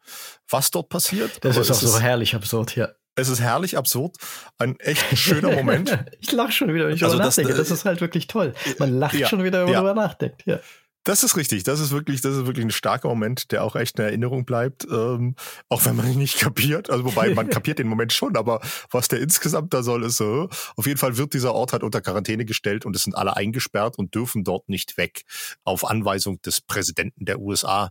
was 0.48 0.70
dort 0.70 0.88
passiert. 0.88 1.44
Das 1.44 1.56
Aber 1.56 1.62
ist 1.62 1.70
auch 1.70 1.74
so 1.74 1.98
herrlich 1.98 2.34
absurd, 2.34 2.76
ja. 2.76 2.90
Es 3.16 3.28
ist 3.28 3.40
herrlich 3.40 3.76
absurd. 3.76 4.16
Ein 4.58 4.78
echt 4.78 5.18
schöner 5.18 5.50
Moment. 5.50 5.98
ich 6.20 6.30
lache 6.30 6.52
schon 6.52 6.72
wieder, 6.72 6.87
wenn 6.87 6.94
ich 6.94 7.02
Also 7.02 7.16
darüber 7.16 7.24
das, 7.24 7.37
nachdenke. 7.37 7.54
äh, 7.54 7.58
Das 7.58 7.72
ist 7.72 7.84
halt 7.84 8.00
wirklich 8.00 8.28
toll. 8.28 8.54
Man 8.78 8.96
lacht 8.96 9.14
ja, 9.14 9.26
schon 9.26 9.42
wieder, 9.42 9.58
wenn 9.58 9.64
man 9.64 9.74
ja. 9.74 9.82
darüber 9.82 10.00
nachdenkt. 10.00 10.46
Ja. 10.46 10.61
Das 11.09 11.25
ist 11.25 11.38
richtig. 11.38 11.62
Das 11.62 11.81
ist 11.81 11.90
wirklich, 11.90 12.21
das 12.21 12.37
ist 12.37 12.44
wirklich 12.44 12.66
ein 12.66 12.71
starker 12.71 13.09
Moment, 13.09 13.51
der 13.51 13.64
auch 13.64 13.77
echt 13.77 13.99
in 13.99 14.05
Erinnerung 14.05 14.44
bleibt, 14.44 14.87
ähm, 14.90 15.37
auch 15.71 15.87
wenn 15.87 15.97
man 15.97 16.12
ihn 16.12 16.18
nicht 16.18 16.38
kapiert. 16.38 16.90
Also 16.90 17.07
wobei 17.07 17.31
man 17.35 17.49
kapiert 17.49 17.79
den 17.79 17.88
Moment 17.88 18.12
schon, 18.12 18.37
aber 18.37 18.61
was 18.90 19.09
der 19.09 19.18
insgesamt 19.21 19.73
da 19.73 19.83
soll, 19.83 20.05
ist 20.05 20.18
so. 20.18 20.51
Auf 20.77 20.87
jeden 20.87 20.99
Fall 20.99 21.16
wird 21.16 21.33
dieser 21.33 21.55
Ort 21.55 21.73
halt 21.73 21.83
unter 21.83 22.03
Quarantäne 22.03 22.44
gestellt 22.44 22.85
und 22.85 22.94
es 22.94 23.05
sind 23.05 23.16
alle 23.16 23.35
eingesperrt 23.37 23.97
und 23.97 24.14
dürfen 24.14 24.44
dort 24.44 24.68
nicht 24.68 24.99
weg 24.99 25.23
auf 25.64 25.88
Anweisung 25.88 26.42
des 26.42 26.61
Präsidenten 26.61 27.25
der 27.25 27.40
USA. 27.40 27.90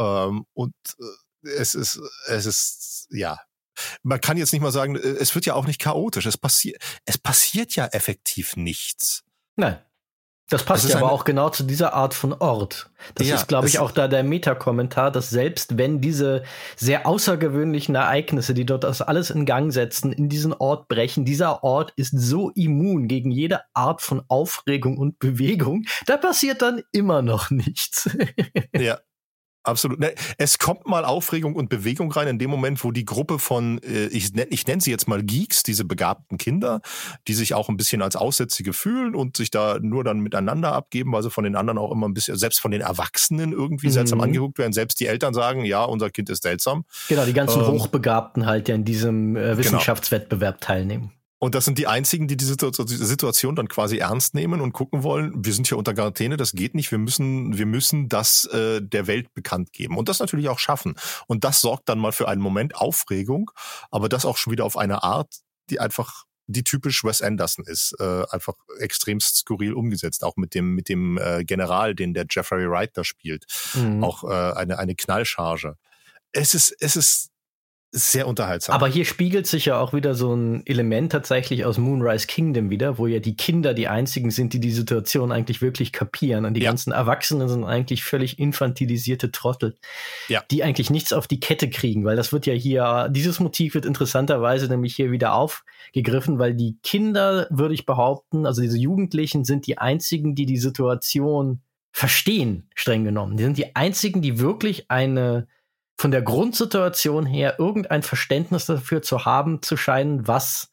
Ähm, 0.00 0.44
und 0.52 0.74
äh, 1.44 1.48
es 1.50 1.76
ist, 1.76 2.00
es 2.26 2.46
ist, 2.46 3.06
ja. 3.12 3.38
Man 4.02 4.20
kann 4.20 4.38
jetzt 4.38 4.52
nicht 4.52 4.62
mal 4.62 4.72
sagen, 4.72 4.96
äh, 4.96 4.98
es 4.98 5.36
wird 5.36 5.46
ja 5.46 5.54
auch 5.54 5.68
nicht 5.68 5.80
chaotisch. 5.80 6.26
Es 6.26 6.36
passiert, 6.36 6.82
es 7.04 7.16
passiert 7.16 7.76
ja 7.76 7.86
effektiv 7.86 8.56
nichts. 8.56 9.22
Nein. 9.54 9.78
Das 10.48 10.62
passt 10.62 10.84
Das 10.84 10.92
ja 10.92 10.98
aber 10.98 11.10
auch 11.10 11.24
genau 11.24 11.50
zu 11.50 11.64
dieser 11.64 11.92
Art 11.94 12.14
von 12.14 12.32
Ort. 12.32 12.88
Das 13.16 13.26
Ja, 13.26 13.34
ist, 13.34 13.48
glaube 13.48 13.66
ich, 13.66 13.80
auch 13.80 13.90
da 13.90 14.06
der 14.06 14.22
Metakommentar, 14.22 15.10
dass 15.10 15.28
selbst 15.28 15.76
wenn 15.76 16.00
diese 16.00 16.44
sehr 16.76 17.04
außergewöhnlichen 17.06 17.96
Ereignisse, 17.96 18.54
die 18.54 18.64
dort 18.64 18.84
das 18.84 19.02
alles 19.02 19.30
in 19.30 19.44
Gang 19.44 19.72
setzen, 19.72 20.12
in 20.12 20.28
diesen 20.28 20.52
Ort 20.52 20.86
brechen, 20.86 21.24
dieser 21.24 21.64
Ort 21.64 21.92
ist 21.96 22.12
so 22.16 22.50
immun 22.50 23.08
gegen 23.08 23.32
jede 23.32 23.62
Art 23.74 24.02
von 24.02 24.22
Aufregung 24.28 24.98
und 24.98 25.18
Bewegung, 25.18 25.84
da 26.06 26.16
passiert 26.16 26.62
dann 26.62 26.82
immer 26.92 27.22
noch 27.22 27.50
nichts. 27.50 28.08
Ja. 28.76 28.98
Absolut. 29.66 29.98
Ne, 29.98 30.14
Es 30.38 30.58
kommt 30.58 30.86
mal 30.86 31.04
Aufregung 31.04 31.54
und 31.56 31.68
Bewegung 31.68 32.12
rein 32.12 32.28
in 32.28 32.38
dem 32.38 32.50
Moment, 32.50 32.82
wo 32.84 32.92
die 32.92 33.04
Gruppe 33.04 33.38
von, 33.38 33.78
äh, 33.82 34.06
ich 34.06 34.32
nenne 34.32 34.46
ich 34.50 34.66
nenn 34.66 34.78
sie 34.80 34.90
jetzt 34.92 35.08
mal 35.08 35.22
Geeks, 35.22 35.64
diese 35.64 35.84
begabten 35.84 36.38
Kinder, 36.38 36.80
die 37.26 37.34
sich 37.34 37.52
auch 37.52 37.68
ein 37.68 37.76
bisschen 37.76 38.00
als 38.00 38.14
Aussätzige 38.16 38.72
fühlen 38.72 39.14
und 39.16 39.36
sich 39.36 39.50
da 39.50 39.78
nur 39.80 40.04
dann 40.04 40.20
miteinander 40.20 40.72
abgeben, 40.72 41.12
weil 41.12 41.22
sie 41.22 41.30
von 41.30 41.42
den 41.44 41.56
anderen 41.56 41.78
auch 41.78 41.90
immer 41.90 42.06
ein 42.08 42.14
bisschen, 42.14 42.36
selbst 42.36 42.60
von 42.60 42.70
den 42.70 42.80
Erwachsenen 42.80 43.52
irgendwie 43.52 43.88
Mhm. 43.88 43.92
seltsam 43.92 44.20
angeguckt 44.20 44.58
werden. 44.58 44.72
Selbst 44.72 45.00
die 45.00 45.06
Eltern 45.06 45.34
sagen, 45.34 45.64
ja, 45.64 45.82
unser 45.84 46.10
Kind 46.10 46.30
ist 46.30 46.44
seltsam. 46.44 46.84
genau, 47.08 47.24
die 47.24 47.32
ganzen 47.32 47.60
Ähm, 47.60 47.66
Hochbegabten 47.68 48.46
halt, 48.46 48.68
die 48.68 48.72
an 48.72 48.84
diesem 48.84 49.36
äh, 49.36 49.56
Wissenschaftswettbewerb 49.58 50.60
teilnehmen. 50.60 51.10
Und 51.38 51.54
das 51.54 51.66
sind 51.66 51.76
die 51.76 51.86
einzigen, 51.86 52.28
die 52.28 52.36
die 52.38 52.46
Situ- 52.46 52.70
die 52.70 52.96
Situation 52.96 53.56
dann 53.56 53.68
quasi 53.68 53.98
ernst 53.98 54.34
nehmen 54.34 54.60
und 54.62 54.72
gucken 54.72 55.02
wollen, 55.02 55.32
wir 55.44 55.52
sind 55.52 55.66
hier 55.68 55.76
unter 55.76 55.92
Quarantäne, 55.92 56.38
das 56.38 56.52
geht 56.52 56.74
nicht, 56.74 56.90
wir 56.90 56.98
müssen, 56.98 57.58
wir 57.58 57.66
müssen 57.66 58.08
das 58.08 58.46
äh, 58.46 58.80
der 58.80 59.06
Welt 59.06 59.34
bekannt 59.34 59.72
geben 59.72 59.98
und 59.98 60.08
das 60.08 60.18
natürlich 60.20 60.48
auch 60.48 60.58
schaffen. 60.58 60.94
Und 61.26 61.44
das 61.44 61.60
sorgt 61.60 61.88
dann 61.90 61.98
mal 61.98 62.12
für 62.12 62.26
einen 62.28 62.40
Moment 62.40 62.74
Aufregung, 62.76 63.50
aber 63.90 64.08
das 64.08 64.24
auch 64.24 64.38
schon 64.38 64.50
wieder 64.52 64.64
auf 64.64 64.78
eine 64.78 65.02
Art, 65.02 65.28
die 65.68 65.78
einfach 65.78 66.24
die 66.48 66.62
typisch 66.64 67.02
Wes 67.04 67.20
Anderson 67.22 67.64
ist, 67.66 67.94
äh, 67.98 68.22
einfach 68.30 68.54
extremst 68.78 69.36
skurril 69.36 69.74
umgesetzt, 69.74 70.22
auch 70.24 70.36
mit 70.36 70.54
dem 70.54 70.74
mit 70.74 70.88
dem 70.88 71.18
äh, 71.18 71.44
General, 71.44 71.94
den 71.94 72.14
der 72.14 72.24
Jeffrey 72.30 72.70
Wright 72.70 72.92
da 72.96 73.04
spielt, 73.04 73.44
Mhm. 73.74 74.02
auch 74.04 74.22
äh, 74.24 74.52
eine 74.54 74.78
eine 74.78 74.94
Knallcharge. 74.94 75.74
Es 76.32 76.54
ist 76.54 76.74
es 76.80 76.94
ist 76.96 77.30
sehr 77.96 78.28
unterhaltsam. 78.28 78.74
Aber 78.74 78.88
hier 78.88 79.04
spiegelt 79.04 79.46
sich 79.46 79.64
ja 79.64 79.80
auch 79.80 79.92
wieder 79.94 80.14
so 80.14 80.34
ein 80.34 80.64
Element 80.66 81.10
tatsächlich 81.12 81.64
aus 81.64 81.78
Moonrise 81.78 82.26
Kingdom 82.26 82.68
wieder, 82.70 82.98
wo 82.98 83.06
ja 83.06 83.20
die 83.20 83.36
Kinder 83.36 83.72
die 83.72 83.88
einzigen 83.88 84.30
sind, 84.30 84.52
die 84.52 84.60
die 84.60 84.70
Situation 84.70 85.32
eigentlich 85.32 85.62
wirklich 85.62 85.92
kapieren. 85.92 86.44
Und 86.44 86.54
die 86.54 86.60
Ja. 86.62 86.70
ganzen 86.70 86.92
Erwachsenen 86.92 87.48
sind 87.48 87.64
eigentlich 87.64 88.04
völlig 88.04 88.38
infantilisierte 88.38 89.32
Trottel, 89.32 89.76
Ja. 90.28 90.42
die 90.50 90.62
eigentlich 90.62 90.90
nichts 90.90 91.12
auf 91.12 91.26
die 91.26 91.40
Kette 91.40 91.70
kriegen, 91.70 92.04
weil 92.04 92.16
das 92.16 92.32
wird 92.32 92.46
ja 92.46 92.52
hier, 92.52 93.08
dieses 93.10 93.40
Motiv 93.40 93.74
wird 93.74 93.86
interessanterweise 93.86 94.68
nämlich 94.68 94.94
hier 94.94 95.10
wieder 95.10 95.34
aufgegriffen, 95.34 96.38
weil 96.38 96.54
die 96.54 96.76
Kinder, 96.82 97.46
würde 97.50 97.74
ich 97.74 97.86
behaupten, 97.86 98.44
also 98.46 98.60
diese 98.60 98.78
Jugendlichen 98.78 99.44
sind 99.44 99.66
die 99.66 99.78
einzigen, 99.78 100.34
die 100.34 100.46
die 100.46 100.58
Situation 100.58 101.62
verstehen, 101.92 102.68
streng 102.74 103.04
genommen. 103.04 103.38
Die 103.38 103.44
sind 103.44 103.56
die 103.56 103.74
einzigen, 103.74 104.20
die 104.20 104.38
wirklich 104.38 104.90
eine 104.90 105.48
von 105.96 106.10
der 106.10 106.22
Grundsituation 106.22 107.26
her 107.26 107.56
irgendein 107.58 108.02
Verständnis 108.02 108.66
dafür 108.66 109.02
zu 109.02 109.24
haben, 109.24 109.62
zu 109.62 109.76
scheinen, 109.76 110.28
was 110.28 110.70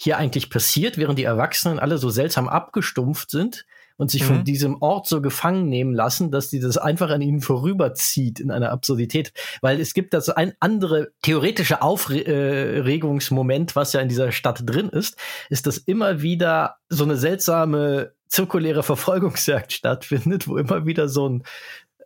hier 0.00 0.18
eigentlich 0.18 0.50
passiert, 0.50 0.98
während 0.98 1.18
die 1.18 1.24
Erwachsenen 1.24 1.78
alle 1.78 1.98
so 1.98 2.10
seltsam 2.10 2.48
abgestumpft 2.48 3.30
sind 3.30 3.64
und 3.96 4.10
sich 4.10 4.24
von 4.24 4.38
Mhm. 4.38 4.44
diesem 4.44 4.54
diesem 4.72 4.82
Ort 4.82 5.06
so 5.06 5.20
gefangen 5.22 5.68
nehmen 5.68 5.94
lassen, 5.94 6.32
dass 6.32 6.50
die 6.50 6.58
das 6.58 6.76
einfach 6.78 7.10
an 7.10 7.20
ihnen 7.20 7.40
vorüberzieht 7.40 8.40
in 8.40 8.50
einer 8.50 8.70
Absurdität. 8.72 9.32
Weil 9.60 9.80
es 9.80 9.94
gibt 9.94 10.14
das 10.14 10.28
ein 10.30 10.54
andere 10.58 11.12
theoretische 11.22 11.80
Aufregungsmoment, 11.80 13.76
was 13.76 13.92
ja 13.92 14.00
in 14.00 14.08
dieser 14.08 14.32
Stadt 14.32 14.62
drin 14.64 14.88
ist, 14.88 15.16
ist, 15.48 15.66
dass 15.66 15.78
immer 15.78 16.22
wieder 16.22 16.76
so 16.88 17.04
eine 17.04 17.16
seltsame 17.16 18.12
zirkuläre 18.26 18.82
Verfolgungsjagd 18.82 19.72
stattfindet, 19.74 20.48
wo 20.48 20.56
immer 20.56 20.86
wieder 20.86 21.08
so 21.08 21.28
ein 21.28 21.44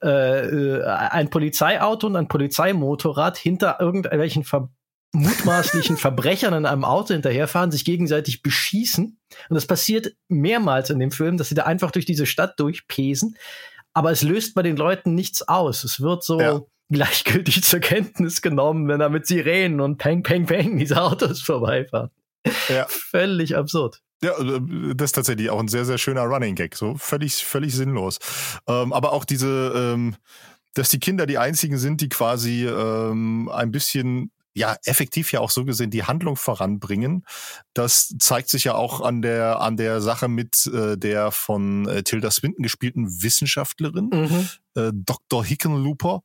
äh, 0.02 0.78
äh, 0.78 0.84
ein 0.84 1.30
Polizeiauto 1.30 2.06
und 2.06 2.16
ein 2.16 2.28
Polizeimotorrad 2.28 3.37
hinter 3.37 3.78
irgendwelchen 3.80 4.44
ver 4.44 4.70
mutmaßlichen 5.12 5.96
Verbrechern 5.98 6.52
in 6.54 6.66
einem 6.66 6.84
Auto 6.84 7.14
hinterherfahren, 7.14 7.70
sich 7.70 7.84
gegenseitig 7.84 8.42
beschießen. 8.42 9.18
Und 9.48 9.54
das 9.54 9.66
passiert 9.66 10.14
mehrmals 10.28 10.90
in 10.90 10.98
dem 10.98 11.11
Film, 11.11 11.37
dass 11.38 11.48
sie 11.48 11.54
da 11.54 11.64
einfach 11.64 11.90
durch 11.90 12.04
diese 12.04 12.26
Stadt 12.26 12.61
durchpesen. 12.61 13.37
Aber 13.94 14.11
es 14.11 14.22
löst 14.22 14.54
bei 14.54 14.62
den 14.62 14.76
Leuten 14.76 15.14
nichts 15.14 15.48
aus. 15.48 15.82
Es 15.82 16.00
wird 16.00 16.22
so 16.22 16.40
Ja. 16.40 16.61
gleichgültig 16.90 17.64
zur 17.64 17.80
Kenntnis 17.80 18.42
genommen, 18.42 18.87
wenn 18.88 19.00
da 19.00 19.08
mit 19.08 19.26
Sirenen 19.26 19.80
und 19.80 19.96
Peng, 19.96 20.22
Peng, 20.22 20.46
Peng 20.46 20.78
diese 20.78 21.02
Autos 21.02 21.40
vorbeifahren. 21.40 22.11
Ja. 22.68 22.87
Völlig 22.88 23.56
absurd. 23.56 24.00
Ja, 24.22 24.38
äh, 24.38 24.61
das 24.94 25.07
ist 25.07 25.12
tatsächlich 25.12 25.50
auch 25.50 25.61
ein 25.61 25.68
sehr, 25.68 25.85
sehr 25.85 25.98
schöner 25.98 26.22
Running 26.22 26.54
Gag, 26.54 26.74
so 26.76 26.96
völlig, 26.96 27.44
völlig 27.44 27.74
sinnlos. 27.74 28.18
Ähm, 28.66 28.92
aber 28.92 29.12
auch 29.12 29.24
diese, 29.24 29.72
ähm, 29.74 30.16
dass 30.74 30.88
die 30.88 31.00
Kinder 31.00 31.26
die 31.26 31.38
einzigen 31.38 31.78
sind, 31.78 32.00
die 32.00 32.09
quasi 32.09 32.66
ähm, 32.66 33.48
ein 33.48 33.70
bisschen 33.70 34.31
ja 34.54 34.76
effektiv 34.85 35.31
ja 35.33 35.40
auch 35.40 35.50
so 35.50 35.64
gesehen 35.64 35.90
die 35.90 36.04
Handlung 36.04 36.37
voranbringen. 36.37 37.24
Das 37.74 38.14
zeigt 38.18 38.48
sich 38.48 38.64
ja 38.64 38.74
auch 38.74 39.00
an 39.00 39.22
der 39.22 39.61
an 39.61 39.76
der 39.76 40.00
Sache 40.00 40.28
mit 40.28 40.66
äh, 40.66 40.96
der 40.96 41.31
von 41.31 41.87
äh, 41.88 42.02
Tilda 42.02 42.31
Swinton 42.31 42.62
gespielten 42.62 43.22
Wissenschaftlerin 43.22 44.11
Mhm. 44.12 44.48
Äh, 44.76 44.90
Dr. 44.92 45.44
Hickenlooper. 45.44 46.22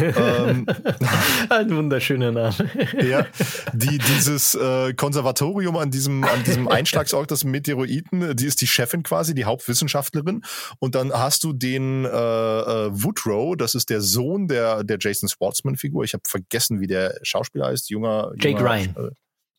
ähm, 0.00 0.66
Ein 1.48 1.76
wunderschöner 1.76 2.32
Name. 2.32 2.54
ja, 3.08 3.26
die 3.72 3.98
dieses 3.98 4.54
äh, 4.54 4.94
Konservatorium 4.94 5.76
an 5.76 5.90
diesem 5.90 6.24
an 6.24 6.44
diesem 6.44 6.68
Einschlagsort 6.68 7.30
des 7.30 7.44
Meteoriten, 7.44 8.22
äh, 8.22 8.34
die 8.34 8.46
ist 8.46 8.60
die 8.60 8.66
Chefin 8.66 9.02
quasi, 9.02 9.34
die 9.34 9.44
Hauptwissenschaftlerin 9.44 10.42
und 10.78 10.94
dann 10.94 11.12
hast 11.12 11.44
du 11.44 11.52
den 11.52 12.04
äh, 12.04 12.08
äh, 12.08 12.90
Woodrow, 12.92 13.56
das 13.56 13.74
ist 13.74 13.90
der 13.90 14.00
Sohn 14.00 14.48
der 14.48 14.84
der 14.84 14.98
Jason 15.00 15.28
Schwartzman 15.28 15.76
Figur. 15.76 16.04
Ich 16.04 16.14
habe 16.14 16.22
vergessen, 16.26 16.80
wie 16.80 16.86
der 16.86 17.18
Schauspieler 17.22 17.66
heißt, 17.66 17.90
junger 17.90 18.32
Jake 18.36 18.58
junger, 18.58 18.70
Ryan. 18.70 18.96
Äh, 18.96 19.10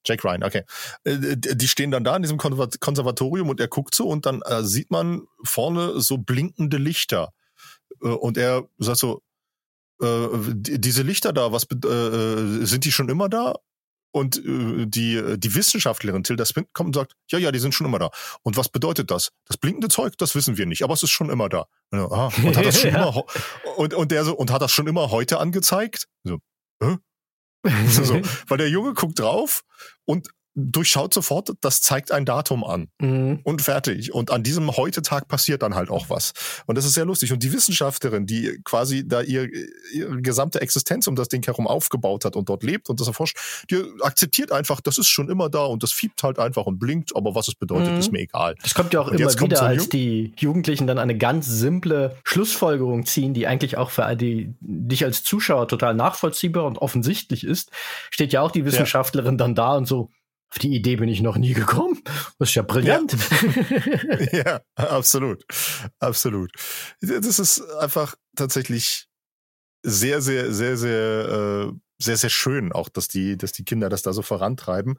Jake 0.07 0.23
Ryan, 0.23 0.43
okay. 0.43 0.61
Die 1.03 1.67
stehen 1.67 1.89
dann 1.89 2.03
da 2.03 2.15
in 2.15 2.21
diesem 2.21 2.37
Konservat- 2.37 2.79
Konservatorium 2.79 3.49
und 3.49 3.59
er 3.59 3.67
guckt 3.67 3.95
so 3.95 4.07
und 4.07 4.27
dann 4.27 4.41
sieht 4.61 4.91
man 4.91 5.23
vorne 5.43 5.99
so 5.99 6.19
blinkende 6.19 6.77
Lichter. 6.77 7.31
Äh, 8.05 8.09
Und 8.09 8.37
er 8.37 8.67
sagt 8.77 8.99
so, 8.99 9.21
äh, 10.01 10.27
die- 10.53 10.79
diese 10.79 11.01
Lichter 11.03 11.33
da, 11.33 11.51
was 11.51 11.65
be- 11.65 11.87
äh, 11.87 12.65
sind 12.65 12.85
die 12.85 12.91
schon 12.91 13.09
immer 13.09 13.27
da? 13.29 13.55
Und 14.13 14.37
äh, 14.37 14.85
die, 14.87 15.37
die 15.37 15.55
Wissenschaftlerin 15.55 16.23
Tilda 16.23 16.45
Swinton 16.45 16.71
kommt 16.73 16.87
und 16.87 16.93
sagt, 17.01 17.15
ja, 17.31 17.37
ja, 17.39 17.51
die 17.51 17.59
sind 17.59 17.75
schon 17.75 17.85
immer 17.85 17.99
da. 17.99 18.11
Und 18.43 18.55
was 18.55 18.69
bedeutet 18.69 19.11
das? 19.11 19.31
Das 19.45 19.57
blinkende 19.57 19.89
Zeug, 19.89 20.17
das 20.17 20.35
wissen 20.35 20.57
wir 20.57 20.65
nicht, 20.65 20.83
aber 20.83 20.93
es 20.93 21.03
ist 21.03 21.09
schon 21.11 21.29
immer 21.29 21.49
da. 21.49 21.65
Und 21.91 22.55
hat 22.55 22.65
das 22.65 22.79
schon 22.79 22.91
Ja. 22.91 22.95
immer 23.03 23.15
ho- 23.15 23.27
und, 23.75 23.93
und 23.93 24.11
der 24.11 24.23
so, 24.23 24.33
und 24.37 24.51
hat 24.51 24.61
das 24.61 24.71
schon 24.71 24.87
immer 24.87 25.11
heute 25.11 25.39
angezeigt? 25.39 26.07
So, 26.23 26.37
hä? 26.81 26.97
so, 27.89 28.21
weil 28.47 28.57
der 28.57 28.69
Junge 28.69 28.93
guckt 28.93 29.19
drauf 29.19 29.63
und 30.05 30.29
durchschaut 30.55 31.13
sofort, 31.13 31.51
das 31.61 31.81
zeigt 31.81 32.11
ein 32.11 32.25
Datum 32.25 32.63
an. 32.63 32.87
Mhm. 32.99 33.41
Und 33.43 33.61
fertig. 33.61 34.13
Und 34.13 34.31
an 34.31 34.41
diesem 34.41 34.75
Heute-Tag 34.75 35.27
passiert 35.27 35.61
dann 35.61 35.75
halt 35.75 35.89
auch 35.89 36.09
was. 36.09 36.31
Und 36.65 36.77
das 36.77 36.85
ist 36.85 36.93
sehr 36.93 37.05
lustig. 37.05 37.33
Und 37.33 37.43
die 37.43 37.51
Wissenschaftlerin, 37.51 38.25
die 38.25 38.61
quasi 38.63 39.05
da 39.05 39.21
ihr, 39.21 39.49
ihre 39.93 40.21
gesamte 40.21 40.61
Existenz 40.61 41.07
um 41.07 41.15
das 41.15 41.27
Ding 41.27 41.45
herum 41.45 41.67
aufgebaut 41.67 42.23
hat 42.23 42.37
und 42.37 42.47
dort 42.47 42.63
lebt 42.63 42.89
und 42.89 43.01
das 43.01 43.07
erforscht, 43.07 43.37
die 43.69 43.83
akzeptiert 44.01 44.53
einfach, 44.53 44.79
das 44.79 44.97
ist 44.97 45.09
schon 45.09 45.29
immer 45.29 45.49
da 45.49 45.65
und 45.65 45.83
das 45.83 45.91
fiebt 45.91 46.23
halt 46.23 46.39
einfach 46.39 46.65
und 46.65 46.79
blinkt, 46.79 47.15
aber 47.15 47.35
was 47.35 47.49
es 47.49 47.55
bedeutet, 47.55 47.91
mhm. 47.91 47.99
ist 47.99 48.11
mir 48.11 48.19
egal. 48.19 48.55
Das 48.63 48.73
kommt 48.73 48.93
ja 48.93 49.01
auch 49.01 49.07
und 49.07 49.19
immer 49.19 49.33
wieder, 49.33 49.61
als 49.61 49.89
die 49.89 50.33
Jugendlichen 50.37 50.87
dann 50.87 50.99
eine 50.99 51.17
ganz 51.17 51.47
simple 51.47 52.15
Schlussfolgerung 52.23 53.05
ziehen, 53.05 53.33
die 53.33 53.45
eigentlich 53.45 53.77
auch 53.77 53.89
für 53.89 54.15
die, 54.15 54.53
dich 54.61 55.03
als 55.03 55.23
Zuschauer 55.23 55.67
total 55.67 55.93
nachvollziehbar 55.95 56.63
und 56.65 56.77
offensichtlich 56.77 57.43
ist, 57.43 57.71
steht 58.09 58.31
ja 58.31 58.41
auch 58.41 58.51
die 58.51 58.63
Wissenschaftlerin 58.63 59.33
ja. 59.33 59.37
dann 59.37 59.55
da 59.55 59.75
und 59.75 59.85
so, 59.85 60.09
auf 60.55 60.59
die 60.59 60.73
Idee 60.73 60.95
bin 60.95 61.09
ich 61.09 61.21
noch 61.21 61.35
nie 61.35 61.53
gekommen. 61.53 62.01
Das 62.39 62.49
ist 62.49 62.55
ja 62.55 62.61
brillant. 62.61 63.13
Ja, 64.31 64.41
ja 64.43 64.61
absolut. 64.75 65.43
Absolut. 65.99 66.51
Das 67.01 67.39
ist 67.39 67.61
einfach 67.79 68.15
tatsächlich 68.37 69.07
sehr, 69.83 70.21
sehr, 70.21 70.53
sehr, 70.53 70.77
sehr, 70.77 71.67
äh, 71.67 71.71
sehr, 72.01 72.15
sehr 72.15 72.29
schön 72.29 72.71
auch, 72.71 72.87
dass 72.87 73.09
die, 73.09 73.37
dass 73.37 73.51
die 73.51 73.65
Kinder 73.65 73.89
das 73.89 74.01
da 74.01 74.13
so 74.13 74.21
vorantreiben. 74.21 74.97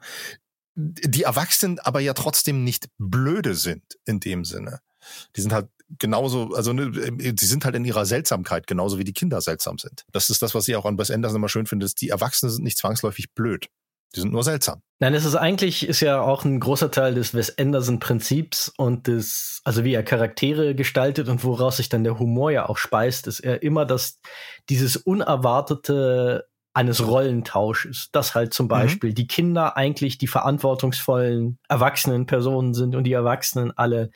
Die 0.75 1.23
Erwachsenen 1.23 1.79
aber 1.79 2.01
ja 2.01 2.13
trotzdem 2.13 2.63
nicht 2.63 2.89
blöde 2.99 3.55
sind 3.55 3.97
in 4.05 4.19
dem 4.19 4.45
Sinne. 4.45 4.81
Die 5.35 5.41
sind 5.41 5.53
halt 5.53 5.69
genauso, 5.97 6.53
also 6.53 6.71
ne, 6.71 6.91
die 6.91 7.45
sind 7.45 7.65
halt 7.65 7.73
in 7.73 7.83
ihrer 7.83 8.05
Seltsamkeit 8.05 8.67
genauso 8.67 8.99
wie 8.99 9.03
die 9.03 9.13
Kinder 9.13 9.41
seltsam 9.41 9.79
sind. 9.79 10.05
Das 10.11 10.29
ist 10.29 10.43
das, 10.43 10.53
was 10.53 10.67
ich 10.67 10.75
auch 10.75 10.85
an 10.85 10.99
Wes 10.99 11.09
Anderson 11.09 11.37
immer 11.37 11.49
schön 11.49 11.65
finde, 11.65 11.87
ist, 11.87 11.99
die 11.99 12.09
Erwachsenen 12.09 12.51
sind 12.51 12.63
nicht 12.63 12.77
zwangsläufig 12.77 13.33
blöd. 13.33 13.69
Die 14.15 14.21
sind 14.21 14.31
nur 14.31 14.43
seltsam. 14.43 14.81
Nein, 14.99 15.13
es 15.13 15.25
ist 15.25 15.35
eigentlich, 15.35 15.87
ist 15.87 15.99
ja 15.99 16.21
auch 16.21 16.43
ein 16.43 16.59
großer 16.59 16.89
Teil 16.89 17.13
des 17.13 17.35
Wes 17.35 17.57
Anderson-Prinzips 17.57 18.73
und 18.77 19.07
des, 19.07 19.61
also 19.63 19.83
wie 19.83 19.93
er 19.93 20.03
Charaktere 20.03 20.73
gestaltet 20.73 21.29
und 21.29 21.43
woraus 21.43 21.77
sich 21.77 21.89
dann 21.89 22.03
der 22.03 22.17
Humor 22.17 22.51
ja 22.51 22.67
auch 22.67 22.77
speist, 22.77 23.27
ist 23.27 23.41
er 23.41 23.61
immer 23.61 23.85
das, 23.85 24.19
dieses 24.69 24.97
Unerwartete 24.97 26.47
eines 26.73 27.05
Rollentausches, 27.05 28.09
dass 28.11 28.33
halt 28.33 28.53
zum 28.53 28.67
mhm. 28.67 28.69
Beispiel 28.69 29.09
mhm. 29.11 29.15
die 29.15 29.27
Kinder 29.27 29.77
eigentlich 29.77 30.17
die 30.17 30.27
verantwortungsvollen 30.27 31.59
erwachsenen 31.67 32.25
Personen 32.25 32.73
sind 32.73 32.95
und 32.95 33.03
die 33.03 33.13
Erwachsenen 33.13 33.75
alle 33.77 34.11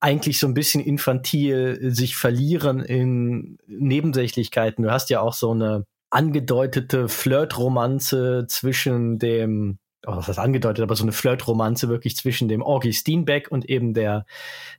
eigentlich 0.00 0.38
so 0.40 0.48
ein 0.48 0.54
bisschen 0.54 0.82
infantil 0.82 1.78
sich 1.94 2.16
verlieren 2.16 2.80
in 2.80 3.56
Nebensächlichkeiten. 3.66 4.82
Du 4.82 4.90
hast 4.90 5.10
ja 5.10 5.20
auch 5.20 5.32
so 5.32 5.52
eine 5.52 5.86
angedeutete 6.12 7.08
Flirtromanze 7.08 8.44
zwischen 8.48 9.18
dem, 9.18 9.78
oh, 10.06 10.16
was 10.16 10.28
heißt 10.28 10.38
angedeutet, 10.38 10.82
aber 10.82 10.94
so 10.94 11.04
eine 11.04 11.12
Flirtromanze 11.12 11.88
wirklich 11.88 12.16
zwischen 12.16 12.48
dem 12.48 12.62
Augie 12.62 12.92
Steenbeck 12.92 13.50
und 13.50 13.68
eben 13.68 13.94
der 13.94 14.26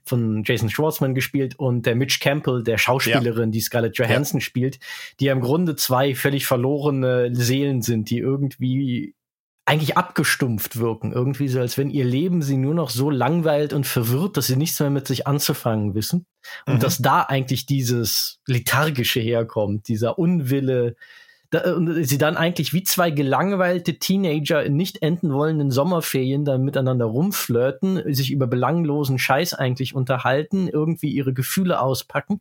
von 0.04 0.44
Jason 0.44 0.70
Schwartzman 0.70 1.14
gespielt 1.14 1.58
und 1.58 1.86
der 1.86 1.96
Mitch 1.96 2.20
Campbell, 2.20 2.62
der 2.62 2.78
Schauspielerin, 2.78 3.48
ja. 3.48 3.52
die 3.52 3.60
Scarlett 3.60 3.96
Johansson 3.98 4.40
ja. 4.40 4.44
spielt, 4.44 4.78
die 5.18 5.26
ja 5.26 5.32
im 5.32 5.40
Grunde 5.40 5.74
zwei 5.74 6.14
völlig 6.14 6.46
verlorene 6.46 7.34
Seelen 7.34 7.82
sind, 7.82 8.10
die 8.10 8.18
irgendwie 8.18 9.14
eigentlich 9.66 9.96
abgestumpft 9.96 10.78
wirken. 10.78 11.12
Irgendwie 11.12 11.48
so, 11.48 11.58
als 11.58 11.78
wenn 11.78 11.90
ihr 11.90 12.04
Leben 12.04 12.42
sie 12.42 12.58
nur 12.58 12.74
noch 12.74 12.90
so 12.90 13.10
langweilt 13.10 13.72
und 13.72 13.86
verwirrt, 13.86 14.36
dass 14.36 14.46
sie 14.46 14.56
nichts 14.56 14.78
mehr 14.78 14.90
mit 14.90 15.08
sich 15.08 15.26
anzufangen 15.26 15.94
wissen. 15.94 16.26
Und 16.66 16.74
mhm. 16.74 16.80
dass 16.80 16.98
da 16.98 17.22
eigentlich 17.22 17.64
dieses 17.64 18.40
Lethargische 18.46 19.20
herkommt, 19.20 19.88
dieser 19.88 20.18
Unwille, 20.18 20.96
da, 21.54 21.74
und 21.74 22.04
sie 22.04 22.18
dann 22.18 22.36
eigentlich 22.36 22.72
wie 22.72 22.82
zwei 22.82 23.10
gelangweilte 23.10 23.98
Teenager 23.98 24.62
in 24.62 24.74
nicht 24.74 25.02
enden 25.02 25.32
wollenden 25.32 25.70
Sommerferien 25.70 26.44
dann 26.44 26.62
miteinander 26.62 27.04
rumflirten, 27.06 28.12
sich 28.12 28.30
über 28.30 28.46
belanglosen 28.46 29.18
Scheiß 29.18 29.54
eigentlich 29.54 29.94
unterhalten, 29.94 30.68
irgendwie 30.68 31.10
ihre 31.10 31.32
Gefühle 31.32 31.80
auspacken. 31.80 32.40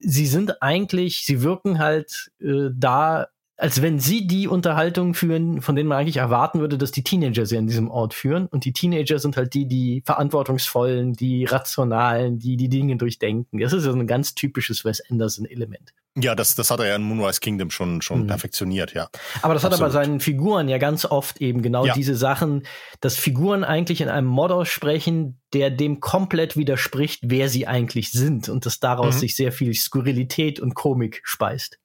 Sie 0.00 0.26
sind 0.26 0.62
eigentlich, 0.62 1.24
sie 1.24 1.42
wirken 1.42 1.78
halt 1.78 2.32
äh, 2.40 2.70
da 2.74 3.28
als 3.56 3.82
wenn 3.82 4.00
sie 4.00 4.26
die 4.26 4.48
Unterhaltung 4.48 5.14
führen, 5.14 5.62
von 5.62 5.76
denen 5.76 5.88
man 5.88 5.98
eigentlich 5.98 6.16
erwarten 6.16 6.58
würde, 6.58 6.76
dass 6.76 6.90
die 6.90 7.04
Teenager 7.04 7.46
sie 7.46 7.56
an 7.56 7.68
diesem 7.68 7.88
Ort 7.88 8.12
führen. 8.12 8.46
Und 8.46 8.64
die 8.64 8.72
Teenager 8.72 9.18
sind 9.20 9.36
halt 9.36 9.54
die, 9.54 9.68
die 9.68 10.02
verantwortungsvollen, 10.04 11.12
die 11.12 11.44
rationalen, 11.44 12.38
die 12.40 12.56
die 12.56 12.68
Dinge 12.68 12.96
durchdenken. 12.96 13.60
Das 13.60 13.72
ist 13.72 13.86
ja 13.86 13.92
ein 13.92 14.06
ganz 14.08 14.34
typisches 14.34 14.84
Wes 14.84 15.00
Anderson-Element. 15.08 15.92
Ja, 16.16 16.34
das, 16.34 16.54
das 16.54 16.70
hat 16.70 16.80
er 16.80 16.86
ja 16.86 16.96
in 16.96 17.02
Moonrise 17.02 17.40
Kingdom 17.40 17.70
schon, 17.70 18.00
schon 18.00 18.22
mhm. 18.22 18.26
perfektioniert, 18.28 18.94
ja. 18.94 19.08
Aber 19.42 19.54
das 19.54 19.64
Absolut. 19.64 19.64
hat 19.64 19.80
er 19.80 19.86
bei 19.86 20.04
seinen 20.04 20.20
Figuren 20.20 20.68
ja 20.68 20.78
ganz 20.78 21.04
oft 21.04 21.40
eben 21.40 21.60
genau 21.60 21.86
ja. 21.86 21.94
diese 21.94 22.16
Sachen, 22.16 22.64
dass 23.00 23.16
Figuren 23.16 23.64
eigentlich 23.64 24.00
in 24.00 24.08
einem 24.08 24.28
Modus 24.28 24.68
sprechen, 24.68 25.40
der 25.52 25.70
dem 25.70 26.00
komplett 26.00 26.56
widerspricht, 26.56 27.22
wer 27.24 27.48
sie 27.48 27.66
eigentlich 27.66 28.12
sind 28.12 28.48
und 28.48 28.66
dass 28.66 28.78
daraus 28.78 29.16
mhm. 29.16 29.20
sich 29.20 29.36
sehr 29.36 29.50
viel 29.50 29.74
Skurrilität 29.74 30.60
und 30.60 30.74
Komik 30.74 31.20
speist. 31.24 31.78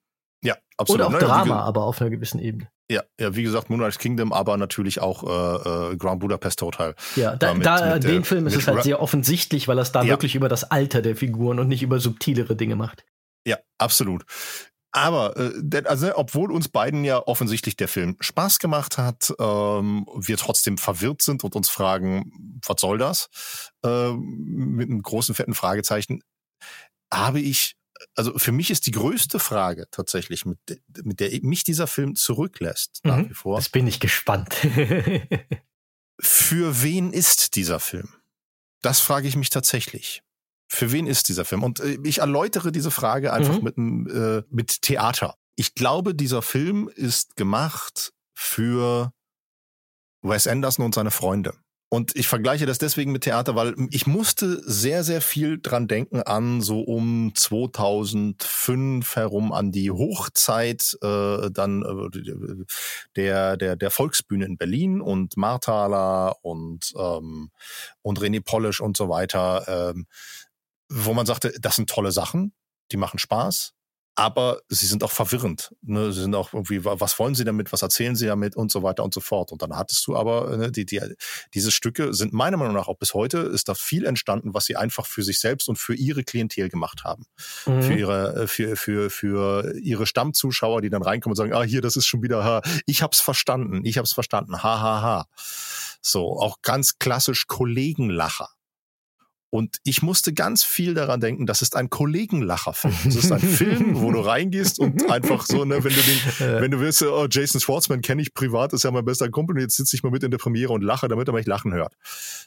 Ja, 0.44 0.56
absolut. 0.78 1.02
Oder 1.02 1.08
auch 1.08 1.12
naja, 1.12 1.28
Drama, 1.28 1.60
aber 1.62 1.84
auf 1.84 2.02
einer 2.02 2.10
gewissen 2.10 2.40
Ebene. 2.40 2.70
Ja, 2.92 3.04
ja, 3.20 3.36
wie 3.36 3.44
gesagt, 3.44 3.70
Moonrise 3.70 4.00
Kingdom, 4.00 4.34
aber 4.34 4.58
natürlich 4.58 5.00
auch 5.00 5.24
äh, 5.24 5.92
äh, 5.92 5.98
Grand 5.98 6.22
Budapest 6.22 6.62
Hotel. 6.62 6.96
Ja, 7.16 7.36
da, 7.36 7.54
mit, 7.54 7.66
da 7.66 7.96
mit, 7.96 8.04
den 8.04 8.24
Film 8.24 8.48
ist 8.48 8.56
es 8.56 8.68
halt 8.68 8.84
sehr 8.84 9.02
offensichtlich, 9.02 9.68
weil 9.68 9.78
er 9.78 9.84
es 9.84 9.92
da 9.92 10.02
ja. 10.02 10.10
wirklich 10.10 10.34
über 10.36 10.50
das 10.50 10.72
Alter 10.72 11.02
der 11.02 11.16
Figuren 11.16 11.60
und 11.60 11.68
nicht 11.68 11.84
über 11.84 12.00
subtilere 12.00 12.56
Dinge 12.56 12.76
macht. 12.76 13.06
Ja, 13.46 13.58
absolut. 13.78 14.26
Aber 14.92 15.38
äh, 15.38 15.84
also, 15.86 16.16
obwohl 16.16 16.52
uns 16.52 16.68
beiden 16.68 17.04
ja 17.04 17.20
offensichtlich 17.20 17.78
der 17.78 17.88
Film 17.88 18.18
Spaß 18.20 18.58
gemacht 18.58 18.98
hat, 18.98 19.32
ähm, 19.40 20.08
wir 20.16 20.38
trotzdem 20.38 20.80
verwirrt 20.80 21.22
sind 21.22 21.44
und 21.44 21.56
uns 21.56 21.70
fragen, 21.70 22.60
was 22.66 22.82
soll 22.82 22.98
das? 22.98 23.30
Äh, 23.86 24.14
mit 24.14 24.90
einem 24.90 25.04
großen 25.04 25.36
fetten 25.36 25.54
Fragezeichen, 25.54 26.24
habe 27.14 27.40
ich 27.40 27.76
also 28.16 28.38
für 28.38 28.52
mich 28.52 28.72
ist 28.72 28.86
die 28.86 28.92
größte 28.92 29.40
Frage 29.40 29.88
tatsächlich, 29.92 30.46
mit, 30.46 30.60
mit 31.04 31.20
der 31.20 31.32
mich 31.42 31.64
dieser 31.64 31.88
Film 31.88 32.16
zurücklässt, 32.16 33.02
nach 33.04 33.18
mhm. 33.18 33.30
wie 33.30 33.34
vor. 33.34 33.58
Das 33.58 33.70
bin 33.70 33.88
ich 33.88 34.00
gespannt. 34.00 34.54
für 36.20 36.82
wen 36.82 37.14
ist 37.14 37.56
dieser 37.56 37.80
Film? 37.80 38.10
Das 38.82 39.00
frage 39.00 39.28
ich 39.28 39.36
mich 39.36 39.50
tatsächlich. 39.50 40.24
Für 40.68 40.92
wen 40.92 41.08
ist 41.08 41.30
dieser 41.30 41.46
Film? 41.46 41.64
Und 41.64 41.80
äh, 41.80 41.98
ich 42.04 42.20
erläutere 42.20 42.72
diese 42.72 42.92
Frage 42.92 43.34
einfach 43.34 43.60
mhm. 43.62 44.04
mit, 44.04 44.14
äh, 44.14 44.44
mit 44.50 44.82
Theater. 44.82 45.36
Ich 45.56 45.76
glaube, 45.76 46.16
dieser 46.16 46.42
Film 46.42 46.90
ist 46.94 47.36
gemacht 47.36 48.14
für 48.34 49.12
Wes 50.22 50.48
Anderson 50.48 50.86
und 50.86 50.96
seine 50.96 51.12
Freunde. 51.12 51.54
Und 51.92 52.16
ich 52.16 52.28
vergleiche 52.28 52.68
das 52.68 52.78
deswegen 52.78 53.12
mit 53.12 53.24
Theater, 53.24 53.56
weil 53.56 53.74
ich 53.90 54.06
musste 54.06 54.62
sehr, 54.64 55.04
sehr 55.04 55.22
viel 55.22 55.60
dran 55.60 55.88
denken 55.88 56.22
an 56.22 56.62
so 56.62 56.82
um 56.82 57.32
2005 57.34 59.16
herum 59.16 59.52
an 59.52 59.72
die 59.72 59.90
Hochzeit 59.90 60.96
äh, 61.02 61.50
dann 61.50 61.82
äh, 61.82 62.66
der, 63.16 63.58
der, 63.58 63.76
der 63.76 63.90
Volksbühne 63.90 64.46
in 64.46 64.58
Berlin 64.58 65.02
und 65.02 65.36
Marthaler 65.36 66.38
und, 66.44 66.94
ähm, 66.96 67.50
und 68.04 68.20
René 68.20 68.44
Polish 68.44 68.82
und 68.82 68.96
so 68.96 69.10
weiter, 69.10 69.94
ähm, 69.96 70.06
wo 70.90 71.16
man 71.16 71.26
sagte, 71.26 71.54
das 71.60 71.76
sind 71.76 71.90
tolle 71.90 72.12
Sachen, 72.12 72.54
die 72.92 72.98
machen 72.98 73.18
Spaß, 73.18 73.74
aber 74.20 74.60
sie 74.68 74.86
sind 74.86 75.02
auch 75.06 75.12
verwirrend. 75.12 75.74
Ne? 75.82 76.12
Sie 76.12 76.20
sind 76.20 76.36
auch 76.36 76.54
irgendwie, 76.54 76.84
was 76.84 77.18
wollen 77.20 77.36
sie 77.36 77.46
damit, 77.46 77.72
was 77.72 77.84
erzählen 77.84 78.18
sie 78.18 78.26
damit 78.26 78.58
und 78.58 78.70
so 78.70 78.84
weiter 78.84 79.06
und 79.06 79.14
so 79.14 79.22
fort. 79.22 79.54
Und 79.54 79.62
dann 79.62 79.78
hattest 79.78 80.06
du 80.08 80.18
aber, 80.18 80.58
ne, 80.58 80.72
die, 80.74 80.86
die, 80.86 81.00
diese 81.54 81.72
Stücke 81.72 82.14
sind 82.14 82.34
meiner 82.34 82.58
Meinung 82.58 82.74
nach 82.74 82.90
auch 82.90 82.98
bis 82.98 83.14
heute, 83.14 83.38
ist 83.38 83.70
da 83.70 83.76
viel 83.76 84.06
entstanden, 84.06 84.54
was 84.54 84.66
sie 84.66 84.76
einfach 84.76 85.06
für 85.06 85.24
sich 85.24 85.40
selbst 85.40 85.70
und 85.70 85.78
für 85.78 85.96
ihre 85.96 86.26
Klientel 86.26 86.68
gemacht 86.68 87.06
haben. 87.06 87.28
Mhm. 87.66 87.82
Für 87.82 87.94
ihre, 87.94 88.36
äh, 88.36 88.48
für, 88.48 88.76
für, 88.76 89.10
für 89.10 89.74
ihre 89.80 90.06
Stammzuschauer, 90.06 90.82
die 90.82 90.90
dann 90.90 91.02
reinkommen 91.02 91.32
und 91.32 91.38
sagen, 91.38 91.54
ah, 91.54 91.64
hier, 91.64 91.80
das 91.80 91.96
ist 91.96 92.06
schon 92.06 92.22
wieder, 92.22 92.44
ha, 92.44 92.62
ich 92.86 93.02
hab's 93.02 93.22
verstanden, 93.22 93.86
ich 93.86 93.98
hab's 93.98 94.12
verstanden, 94.12 94.62
ha, 94.62 94.82
ha, 94.82 95.02
ha. 95.02 95.26
So, 96.02 96.38
auch 96.40 96.58
ganz 96.62 97.00
klassisch 97.00 97.48
Kollegenlacher. 97.48 98.50
Und 99.52 99.78
ich 99.84 100.04
musste 100.04 100.32
ganz 100.32 100.64
viel 100.64 100.94
daran 100.94 101.20
denken, 101.20 101.48
das 101.48 101.64
ist 101.64 101.76
ein 101.76 101.90
Kollegenlacherfilm. 101.90 102.94
Das 103.06 103.16
ist 103.16 103.32
ein 103.32 103.40
Film, 103.40 104.02
wo 104.02 104.12
du 104.12 104.20
reingehst 104.20 104.80
und 104.80 105.10
einfach 105.12 105.46
so, 105.46 105.66
ne, 105.66 105.84
wenn 105.84 105.94
du 105.94 106.02
den, 106.02 106.62
wenn 106.62 106.72
du 106.72 106.80
willst, 106.80 107.02
oh, 107.02 107.28
Jason 107.30 107.60
Schwartzman 107.60 108.02
kenne 108.02 108.22
ich 108.22 108.34
privat, 108.34 108.74
ist 108.74 108.84
ja 108.84 108.92
mein 108.92 109.06
bester 109.06 109.30
Kumpel 109.30 109.56
und 109.56 109.62
jetzt 109.62 109.78
sitze 109.78 109.96
ich 109.96 110.04
mal 110.04 110.12
mit 110.12 110.24
in 110.24 110.32
der 110.32 110.38
Premiere 110.38 110.74
und 110.74 110.84
lache, 110.84 111.08
damit 111.08 111.28
er 111.28 111.34
mich 111.34 111.48
lachen 111.48 111.74
hört. 111.74 111.96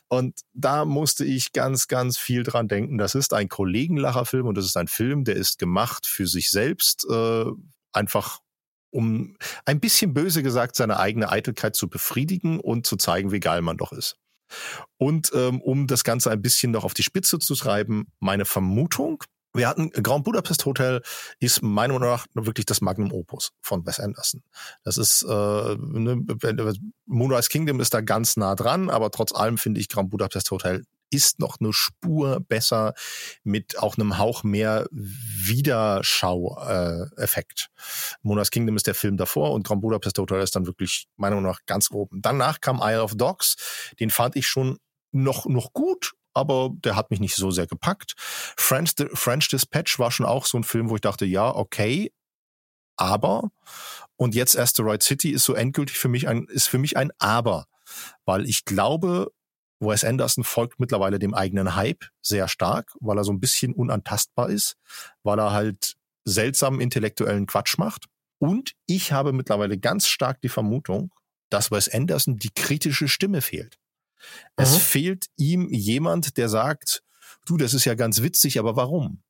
Und 0.08 0.40
da 0.54 0.84
musste 0.84 1.24
ich 1.24 1.52
ganz, 1.52 1.88
ganz 1.88 2.18
viel 2.18 2.44
dran 2.44 2.68
denken. 2.68 2.98
Das 2.98 3.14
ist 3.14 3.34
ein 3.34 3.48
Kollegenlacherfilm 3.48 4.46
und 4.46 4.56
das 4.56 4.66
ist 4.66 4.76
ein 4.76 4.88
Film, 4.88 5.24
der 5.24 5.34
ist 5.36 5.58
gemacht 5.58 6.06
für 6.06 6.28
sich 6.28 6.50
selbst, 6.50 7.06
äh, 7.10 7.44
einfach 7.92 8.38
um 8.90 9.36
ein 9.64 9.80
bisschen 9.80 10.14
böse 10.14 10.42
gesagt 10.42 10.76
seine 10.76 10.98
eigene 11.00 11.30
Eitelkeit 11.30 11.74
zu 11.74 11.88
befriedigen 11.88 12.60
und 12.60 12.86
zu 12.86 12.96
zeigen, 12.96 13.32
wie 13.32 13.40
geil 13.40 13.62
man 13.62 13.78
doch 13.78 13.92
ist. 13.92 14.18
Und 14.98 15.30
ähm, 15.34 15.60
um 15.60 15.86
das 15.86 16.04
Ganze 16.04 16.30
ein 16.30 16.42
bisschen 16.42 16.72
noch 16.72 16.84
auf 16.84 16.94
die 16.94 17.02
Spitze 17.02 17.38
zu 17.38 17.54
treiben, 17.54 18.06
meine 18.20 18.44
Vermutung, 18.44 19.24
wir 19.54 19.68
hatten 19.68 19.90
Grand 19.90 20.24
Budapest 20.24 20.64
Hotel 20.64 21.02
ist 21.38 21.62
meiner 21.62 21.94
Meinung 21.94 22.08
nach 22.08 22.26
wirklich 22.34 22.66
das 22.66 22.80
Magnum 22.80 23.12
Opus 23.12 23.50
von 23.60 23.86
Wes 23.86 24.00
Anderson. 24.00 24.42
Das 24.82 24.96
ist 24.96 25.22
äh, 25.22 25.76
ne, 25.78 26.24
Moonrise 27.06 27.48
Kingdom 27.48 27.80
ist 27.80 27.92
da 27.92 28.00
ganz 28.00 28.36
nah 28.36 28.54
dran, 28.54 28.88
aber 28.88 29.10
trotz 29.10 29.34
allem 29.34 29.58
finde 29.58 29.80
ich 29.80 29.88
Grand 29.88 30.10
Budapest 30.10 30.50
Hotel 30.50 30.84
ist 31.12 31.38
noch 31.38 31.60
eine 31.60 31.72
Spur 31.72 32.40
besser 32.40 32.94
mit 33.44 33.78
auch 33.78 33.96
einem 33.96 34.18
Hauch 34.18 34.42
mehr 34.42 34.88
Wiederschau-Effekt. 34.90 37.68
Äh, 37.68 37.72
Moonrise 38.22 38.50
Kingdom 38.50 38.76
ist 38.76 38.86
der 38.86 38.94
Film 38.94 39.16
davor 39.16 39.52
und 39.52 39.66
Grand 39.66 39.80
Budapest 39.82 40.18
Hotel 40.18 40.40
ist 40.40 40.56
dann 40.56 40.66
wirklich 40.66 41.06
meiner 41.16 41.36
Meinung 41.36 41.50
nach 41.50 41.60
ganz 41.66 41.90
oben. 41.90 42.20
Danach 42.22 42.60
kam 42.60 42.80
Isle 42.82 43.02
of 43.02 43.14
Dogs, 43.14 43.56
den 44.00 44.10
fand 44.10 44.36
ich 44.36 44.46
schon 44.46 44.78
noch, 45.12 45.46
noch 45.46 45.72
gut, 45.72 46.12
aber 46.34 46.70
der 46.72 46.96
hat 46.96 47.10
mich 47.10 47.20
nicht 47.20 47.34
so 47.34 47.50
sehr 47.50 47.66
gepackt. 47.66 48.14
French, 48.16 48.94
French 49.12 49.48
Dispatch 49.48 49.98
war 49.98 50.10
schon 50.10 50.26
auch 50.26 50.46
so 50.46 50.58
ein 50.58 50.64
Film, 50.64 50.90
wo 50.90 50.94
ich 50.94 51.02
dachte, 51.02 51.26
ja, 51.26 51.54
okay, 51.54 52.12
aber 52.96 53.50
und 54.16 54.34
jetzt 54.34 54.58
Asteroid 54.58 55.02
City 55.02 55.30
ist 55.30 55.44
so 55.44 55.54
endgültig 55.54 55.98
für 55.98 56.08
mich 56.08 56.28
ein 56.28 56.46
ist 56.46 56.68
für 56.68 56.78
mich 56.78 56.96
ein 56.96 57.10
aber, 57.18 57.66
weil 58.24 58.46
ich 58.46 58.64
glaube, 58.64 59.32
Wes 59.82 60.04
Anderson 60.04 60.44
folgt 60.44 60.80
mittlerweile 60.80 61.18
dem 61.18 61.34
eigenen 61.34 61.74
Hype 61.74 62.04
sehr 62.22 62.48
stark, 62.48 62.92
weil 63.00 63.18
er 63.18 63.24
so 63.24 63.32
ein 63.32 63.40
bisschen 63.40 63.74
unantastbar 63.74 64.48
ist, 64.48 64.76
weil 65.22 65.38
er 65.38 65.52
halt 65.52 65.96
seltsamen 66.24 66.80
intellektuellen 66.80 67.46
Quatsch 67.46 67.78
macht. 67.78 68.06
Und 68.38 68.72
ich 68.86 69.12
habe 69.12 69.32
mittlerweile 69.32 69.78
ganz 69.78 70.08
stark 70.08 70.40
die 70.40 70.48
Vermutung, 70.48 71.12
dass 71.50 71.70
Wes 71.70 71.88
Anderson 71.88 72.36
die 72.36 72.50
kritische 72.50 73.08
Stimme 73.08 73.40
fehlt. 73.40 73.78
Es 74.56 74.74
mhm. 74.74 74.80
fehlt 74.80 75.26
ihm 75.36 75.68
jemand, 75.68 76.36
der 76.36 76.48
sagt, 76.48 77.02
du, 77.44 77.56
das 77.56 77.74
ist 77.74 77.84
ja 77.84 77.94
ganz 77.94 78.22
witzig, 78.22 78.58
aber 78.58 78.76
warum? 78.76 79.22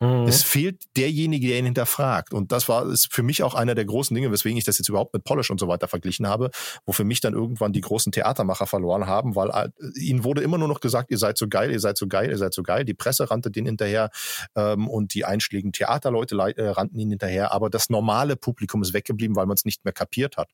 Mhm. 0.00 0.28
Es 0.28 0.44
fehlt 0.44 0.84
derjenige, 0.96 1.48
der 1.48 1.58
ihn 1.58 1.64
hinterfragt. 1.64 2.32
Und 2.32 2.52
das 2.52 2.68
war 2.68 2.86
ist 2.86 3.12
für 3.12 3.22
mich 3.24 3.42
auch 3.42 3.54
einer 3.54 3.74
der 3.74 3.84
großen 3.84 4.14
Dinge, 4.14 4.30
weswegen 4.30 4.56
ich 4.56 4.64
das 4.64 4.78
jetzt 4.78 4.88
überhaupt 4.88 5.12
mit 5.12 5.24
Polish 5.24 5.50
und 5.50 5.58
so 5.58 5.66
weiter 5.66 5.88
verglichen 5.88 6.28
habe, 6.28 6.50
wo 6.86 6.92
für 6.92 7.04
mich 7.04 7.20
dann 7.20 7.34
irgendwann 7.34 7.72
die 7.72 7.80
großen 7.80 8.12
Theatermacher 8.12 8.66
verloren 8.66 9.06
haben, 9.06 9.34
weil 9.34 9.50
äh, 9.50 9.70
ihnen 9.98 10.22
wurde 10.22 10.42
immer 10.42 10.58
nur 10.58 10.68
noch 10.68 10.80
gesagt, 10.80 11.10
ihr 11.10 11.18
seid 11.18 11.36
so 11.36 11.48
geil, 11.48 11.72
ihr 11.72 11.80
seid 11.80 11.96
so 11.98 12.06
geil, 12.06 12.30
ihr 12.30 12.38
seid 12.38 12.54
so 12.54 12.62
geil. 12.62 12.84
Die 12.84 12.94
Presse 12.94 13.30
rannte 13.30 13.50
denen 13.50 13.66
hinterher 13.66 14.10
ähm, 14.54 14.88
und 14.88 15.14
die 15.14 15.24
einschlägigen 15.24 15.72
Theaterleute 15.72 16.36
äh, 16.36 16.68
rannten 16.68 16.98
ihnen 16.98 17.10
hinterher. 17.10 17.52
Aber 17.52 17.68
das 17.68 17.90
normale 17.90 18.36
Publikum 18.36 18.82
ist 18.82 18.92
weggeblieben, 18.92 19.34
weil 19.34 19.46
man 19.46 19.56
es 19.56 19.64
nicht 19.64 19.84
mehr 19.84 19.92
kapiert 19.92 20.36
hat. 20.36 20.50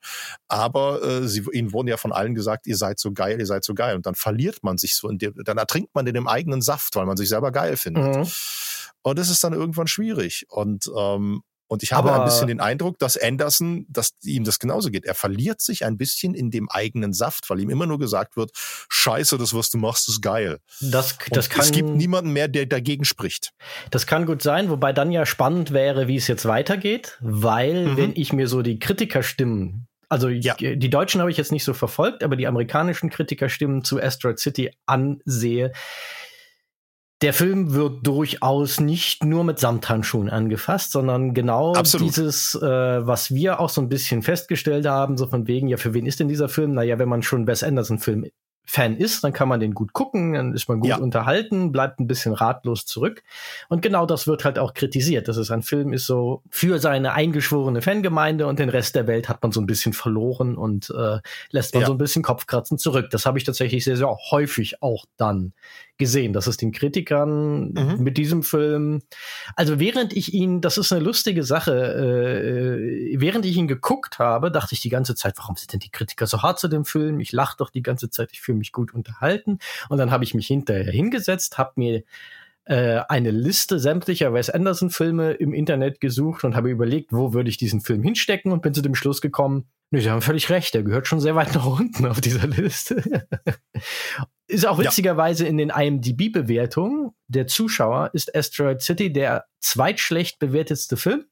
Aber 0.49 1.03
äh, 1.03 1.29
sie, 1.29 1.45
ihnen 1.53 1.73
wurden 1.73 1.89
ja 1.89 1.99
von 1.99 2.13
allen 2.13 2.35
gesagt, 2.35 2.67
ihr 2.67 2.77
seid 2.77 2.99
so 2.99 3.13
geil, 3.13 3.39
ihr 3.39 3.47
seid 3.47 3.65
so 3.65 3.75
geil. 3.75 3.95
Und 3.95 4.07
dann 4.07 4.15
verliert 4.15 4.63
man 4.63 4.79
sich 4.79 4.97
so, 4.97 5.09
in 5.11 5.19
dem, 5.19 5.35
dann 5.45 5.59
ertrinkt 5.59 5.95
man 5.95 6.07
in 6.07 6.15
dem 6.15 6.29
eigenen 6.29 6.63
Saft, 6.63 6.97
weil 6.97 7.05
man 7.05 7.19
sich 7.19 7.29
selber 7.29 7.53
geil 7.53 7.77
findet. 7.77 8.17
Mhm. 8.17 8.27
Und 9.05 9.19
das 9.19 9.29
ist 9.29 9.45
dann 9.45 9.53
irgendwann 9.53 9.87
schwierig. 9.87 10.47
Und, 10.49 10.91
ähm, 10.97 11.43
und 11.67 11.83
ich 11.83 11.93
habe 11.93 12.11
Aber 12.11 12.21
ein 12.21 12.25
bisschen 12.25 12.49
den 12.49 12.61
Eindruck, 12.61 12.99
dass 12.99 13.17
Anderson, 13.17 13.87
dass 13.89 14.15
ihm 14.23 14.45
das 14.45 14.59
genauso 14.59 14.91
geht. 14.91 15.05
Er 15.05 15.15
verliert 15.15 15.61
sich 15.61 15.85
ein 15.85 15.99
bisschen 15.99 16.35
in 16.35 16.51
dem 16.51 16.69
eigenen 16.71 17.13
Saft, 17.13 17.49
weil 17.51 17.61
ihm 17.61 17.69
immer 17.69 17.87
nur 17.87 17.99
gesagt 17.99 18.37
wird, 18.37 18.51
scheiße, 18.55 19.37
das, 19.37 19.55
was 19.55 19.71
du 19.71 19.79
machst, 19.79 20.09
ist 20.09 20.23
geil. 20.23 20.59
Das, 20.81 21.19
das 21.31 21.51
kann, 21.51 21.63
es 21.63 21.73
gibt 21.73 21.91
niemanden 21.91 22.33
mehr, 22.33 22.49
der 22.49 22.67
dagegen 22.67 23.05
spricht. 23.05 23.51
Das 23.91 24.07
kann 24.07 24.25
gut 24.25 24.43
sein, 24.43 24.71
wobei 24.71 24.93
dann 24.93 25.13
ja 25.13 25.27
spannend 25.27 25.73
wäre, 25.73 26.09
wie 26.09 26.17
es 26.17 26.27
jetzt 26.27 26.47
weitergeht, 26.47 27.19
weil 27.21 27.89
mhm. 27.89 27.97
wenn 27.97 28.17
ich 28.17 28.33
mir 28.33 28.49
so 28.49 28.63
die 28.63 28.79
Kritikerstimmen 28.79 29.87
also 30.09 30.29
ja. 30.29 30.55
die 30.55 30.91
Deutschen 30.91 31.21
habe 31.21 31.31
ich 31.31 31.37
jetzt 31.37 31.51
nicht 31.51 31.65
so 31.65 31.75
verfolgt, 31.75 32.23
aber 32.23 32.37
die 32.37 32.47
amerikanischen 32.47 33.11
Kritikerstimmen 33.11 33.83
zu 33.83 34.01
Asteroid 34.01 34.39
City 34.39 34.71
ansehe, 34.87 35.73
der 37.25 37.33
Film 37.33 37.73
wird 37.73 38.07
durchaus 38.07 38.81
nicht 38.81 39.25
nur 39.25 39.45
mit 39.45 39.59
Samthandschuhen 39.59 40.29
angefasst, 40.29 40.93
sondern 40.93 41.33
genau 41.33 41.73
Absolut. 41.73 42.09
dieses, 42.09 42.55
äh, 42.55 42.61
was 43.07 43.33
wir 43.33 43.61
auch 43.61 43.71
so 43.71 43.81
ein 43.81 43.89
bisschen 43.89 44.21
festgestellt 44.21 44.85
haben, 44.87 45.17
so 45.17 45.27
von 45.27 45.47
wegen, 45.47 45.69
ja, 45.69 45.79
für 45.79 45.95
wen 45.95 46.05
ist 46.05 46.21
denn 46.21 46.29
dieser 46.29 46.51
Film? 46.51 46.75
Naja, 46.75 46.99
wenn 46.99 47.09
man 47.09 47.23
schon 47.23 47.47
Wes 47.47 47.63
Anderson-Film 47.63 48.27
Fan 48.67 48.97
ist, 48.97 49.23
dann 49.23 49.35
kann 49.35 49.49
man 49.49 49.61
den 49.61 49.75
gut 49.75 49.93
gucken, 49.93 50.33
dann 50.33 50.55
ist 50.55 50.69
man 50.69 50.81
gut 50.81 50.89
ja. 50.89 50.97
unterhalten, 50.97 51.71
bleibt 51.71 52.01
ein 52.01 52.07
bisschen 52.07 52.33
ratlos 52.33 52.87
zurück. 52.87 53.23
Und 53.69 53.83
genau 53.83 54.07
das 54.07 54.27
wird 54.27 54.45
halt 54.45 54.59
auch 54.59 54.73
kritisiert, 54.73 55.29
dass 55.29 55.37
es 55.37 55.51
ein 55.51 55.63
Film 55.63 55.93
ist 55.93 56.07
so 56.07 56.43
für 56.49 56.79
seine 56.79 57.13
eingeschworene 57.13 57.83
Fangemeinde 57.83 58.47
und 58.47 58.59
den 58.59 58.71
Rest 58.71 58.97
der 58.97 59.07
Welt 59.07 59.29
hat 59.29 59.43
man 59.43 59.53
so 59.53 59.61
ein 59.61 59.67
bisschen 59.67 59.93
verloren 59.93 60.57
und 60.57 60.91
äh, 60.91 61.19
lässt 61.51 61.75
man 61.75 61.83
ja. 61.83 61.87
so 61.87 61.93
ein 61.93 61.99
bisschen 61.99 62.23
Kopfkratzen 62.23 62.79
zurück. 62.79 63.11
Das 63.11 63.27
habe 63.27 63.37
ich 63.37 63.45
tatsächlich 63.45 63.85
sehr, 63.85 63.99
sehr 63.99 64.09
häufig 64.31 64.83
auch 64.83 65.05
dann 65.19 65.53
gesehen, 65.97 66.33
dass 66.33 66.47
es 66.47 66.57
den 66.57 66.73
Kritikern 66.73 67.73
mhm. 67.73 67.97
mit 67.99 68.17
diesem 68.19 68.43
Film, 68.43 69.03
also 69.55 69.79
während 69.79 70.13
ich 70.13 70.35
ihn, 70.35 70.61
das 70.61 70.79
ist 70.79 70.93
eine 70.93 71.05
lustige 71.05 71.45
Sache, 71.45 71.73
äh, 71.73 73.21
während 73.21 73.47
ich 73.47 73.57
ihn 73.57 73.69
geguckt 73.69 74.19
habe, 74.19 74.51
dachte 74.51 74.75
ich 74.75 74.81
die 74.81 74.89
ganze 74.89 75.15
Zeit, 75.15 75.35
warum 75.39 75.57
sind 75.57 75.73
denn 75.73 75.81
die 75.81 75.91
Kritiker 75.91 76.27
so 76.27 76.43
hart 76.43 76.59
zu 76.59 76.69
dem 76.69 76.85
Film? 76.85 77.21
Ich 77.21 77.33
lache 77.33 77.57
doch 77.59 77.71
die 77.71 77.83
ganze 77.83 78.11
Zeit, 78.11 78.31
ich 78.33 78.41
fühle 78.41 78.59
mich 78.59 78.73
gut 78.73 78.93
unterhalten. 78.93 79.59
Und 79.89 79.99
dann 79.99 80.11
habe 80.11 80.25
ich 80.25 80.35
mich 80.35 80.47
hinterher 80.47 80.93
hingesetzt, 80.93 81.59
habe 81.59 81.73
mir 81.77 82.03
äh, 82.65 83.03
eine 83.09 83.31
Liste 83.31 83.79
sämtlicher 83.79 84.33
Wes 84.33 84.51
Anderson-Filme 84.51 85.33
im 85.33 85.53
Internet 85.53 86.01
gesucht 86.01 86.45
und 86.45 86.57
habe 86.57 86.71
überlegt, 86.71 87.13
wo 87.13 87.33
würde 87.35 87.51
ich 87.51 87.59
diesen 87.59 87.81
Film 87.81 88.03
hinstecken 88.03 88.53
und 88.53 88.63
bin 88.63 88.75
zu 88.75 88.83
dem 88.83 88.95
Schluss 88.95 89.21
gekommen, 89.21 89.69
nö, 89.91 90.01
Sie 90.01 90.11
haben 90.11 90.23
völlig 90.23 90.51
recht, 90.51 90.75
der 90.75 90.83
gehört 90.83 91.07
schon 91.07 91.21
sehr 91.21 91.35
weit 91.35 91.55
nach 91.55 91.67
unten 91.67 92.07
auf 92.07 92.21
dieser 92.21 92.47
Liste. 92.47 93.27
Ist 94.47 94.67
auch 94.67 94.79
witzigerweise 94.79 95.45
ja. 95.45 95.51
in 95.51 95.57
den 95.57 95.71
IMDb-Bewertungen 95.71 97.13
der 97.29 97.47
Zuschauer 97.47 98.11
ist 98.13 98.35
Asteroid 98.37 98.83
City 98.83 99.13
der 99.13 99.47
zweitschlecht 99.61 100.39
bewertetste 100.39 100.97
Film 100.97 101.25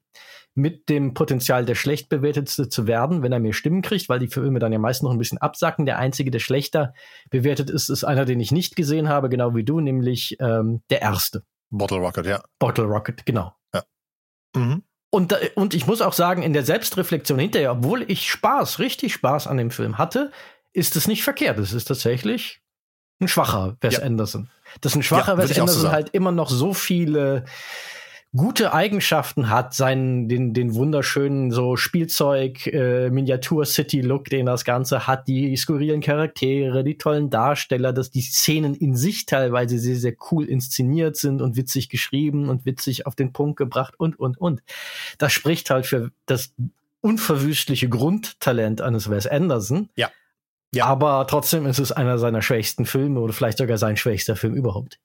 mit 0.55 0.89
dem 0.89 1.15
Potenzial, 1.15 1.65
der 1.65 1.75
schlecht 1.75 2.09
bewertetste 2.09 2.69
zu 2.69 2.87
werden, 2.87 3.23
wenn 3.23 3.33
er 3.33 3.39
mehr 3.39 3.53
Stimmen 3.53 3.83
kriegt, 3.83 4.09
weil 4.09 4.19
die 4.19 4.29
Filme 4.29 4.59
dann 4.59 4.73
ja 4.73 4.79
meist 4.79 5.03
noch 5.03 5.11
ein 5.11 5.19
bisschen 5.19 5.39
absacken. 5.39 5.87
Der 5.87 5.99
einzige, 5.99 6.31
der 6.31 6.41
schlechter 6.41 6.93
bewertet 7.31 7.71
ist, 7.71 7.89
ist 7.89 8.05
einer, 8.05 8.25
den 8.25 8.41
ich 8.41 8.53
nicht 8.53 8.77
gesehen 8.77 9.09
habe, 9.09 9.29
genau 9.29 9.55
wie 9.55 9.65
du, 9.65 9.81
nämlich 9.81 10.37
ähm, 10.41 10.83
der 10.91 11.01
erste. 11.01 11.45
Bottle 11.71 11.99
Rocket, 11.99 12.27
ja. 12.27 12.43
Bottle 12.59 12.85
Rocket, 12.85 13.25
genau. 13.25 13.55
Ja. 13.75 13.83
Mhm. 14.55 14.83
Und, 15.11 15.37
und 15.57 15.75
ich 15.75 15.87
muss 15.87 16.01
auch 16.01 16.13
sagen, 16.15 16.43
in 16.43 16.53
der 16.53 16.65
Selbstreflexion 16.65 17.39
hinterher, 17.39 17.73
obwohl 17.73 18.11
ich 18.11 18.31
Spaß, 18.31 18.79
richtig 18.79 19.13
Spaß 19.15 19.47
an 19.47 19.59
dem 19.59 19.71
Film 19.71 19.99
hatte, 19.99 20.33
ist 20.73 20.97
es 20.97 21.07
nicht 21.07 21.23
verkehrt. 21.23 21.59
Es 21.59 21.73
ist 21.73 21.85
tatsächlich 21.85 22.62
ein 23.23 23.29
schwacher 23.29 23.77
Wes 23.81 23.95
ja. 23.95 24.03
Anderson. 24.03 24.49
Dass 24.81 24.95
ein 24.95 25.03
schwacher 25.03 25.33
ja, 25.33 25.39
Wes 25.39 25.59
Anderson 25.59 25.83
so 25.83 25.93
halt 25.93 26.11
immer 26.11 26.33
noch 26.33 26.51
so 26.51 26.75
viele 26.75 27.45
gute 28.35 28.73
Eigenschaften 28.73 29.51
hat, 29.51 29.75
seinen 29.75 30.27
den 30.27 30.55
den 30.55 30.75
wunderschönen 30.75 31.51
so 31.51 31.77
Spielzeug 31.77 32.67
äh, 32.67 33.11
Miniatur 33.11 33.67
City 33.67 34.01
Look, 34.01 34.25
den 34.27 34.47
das 34.47 34.65
Ganze 34.65 35.07
hat, 35.07 35.29
die 35.29 35.55
skurrilen 35.57 36.01
Charaktere, 36.01 36.83
die 36.83 36.97
tollen 36.97 37.29
Darsteller, 37.29 37.93
dass 37.93 38.11
die 38.11 38.23
Szenen 38.23 38.75
in 38.75 38.97
sich 38.97 39.27
teilweise 39.27 39.79
sehr 39.79 39.97
sehr 39.97 40.15
cool 40.31 40.47
inszeniert 40.47 41.17
sind 41.17 41.43
und 41.43 41.57
witzig 41.57 41.91
geschrieben 41.91 42.49
und 42.49 42.65
witzig 42.65 43.07
auf 43.07 43.15
den 43.15 43.33
Punkt 43.35 43.59
gebracht 43.59 43.95
und 43.99 44.19
und 44.19 44.39
und. 44.39 44.63
Das 45.19 45.33
spricht 45.33 45.69
halt 45.69 45.85
für 45.85 46.11
das 46.25 46.55
unverwüstliche 47.03 47.89
Grundtalent 47.91 48.81
eines 48.81 49.11
Wes 49.11 49.27
Anderson. 49.27 49.91
Ja. 49.95 50.11
Ja. 50.75 50.87
Aber 50.87 51.27
trotzdem 51.27 51.67
ist 51.67 51.79
es 51.79 51.93
einer 51.93 52.19
seiner 52.19 52.43
schwächsten 52.43 52.87
Filme 52.87 53.21
oder 53.21 53.33
vielleicht 53.33 53.59
sogar 53.59 53.79
sein 53.79 53.97
schwächster 53.97 54.37
Film 54.37 54.55
überhaupt. 54.55 54.99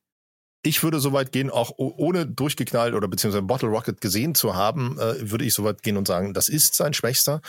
Ich 0.63 0.82
würde 0.84 0.99
so 0.99 1.13
weit 1.13 1.32
gehen, 1.32 1.49
auch 1.49 1.71
ohne 1.77 2.25
durchgeknallt 2.25 2.93
oder 2.93 3.08
beziehungsweise 3.08 3.43
Bottle 3.43 3.69
Rocket 3.69 4.01
gesehen 4.01 4.34
zu 4.34 4.56
haben, 4.56 4.97
äh, 4.99 5.30
würde 5.30 5.45
ich 5.45 5.53
so 5.53 5.63
weit 5.63 5.84
gehen 5.84 5.97
und 5.97 6.08
sagen, 6.08 6.34
das 6.34 6.49
ist 6.49 6.75
sein 6.75 6.93
schwächster. 6.93 7.41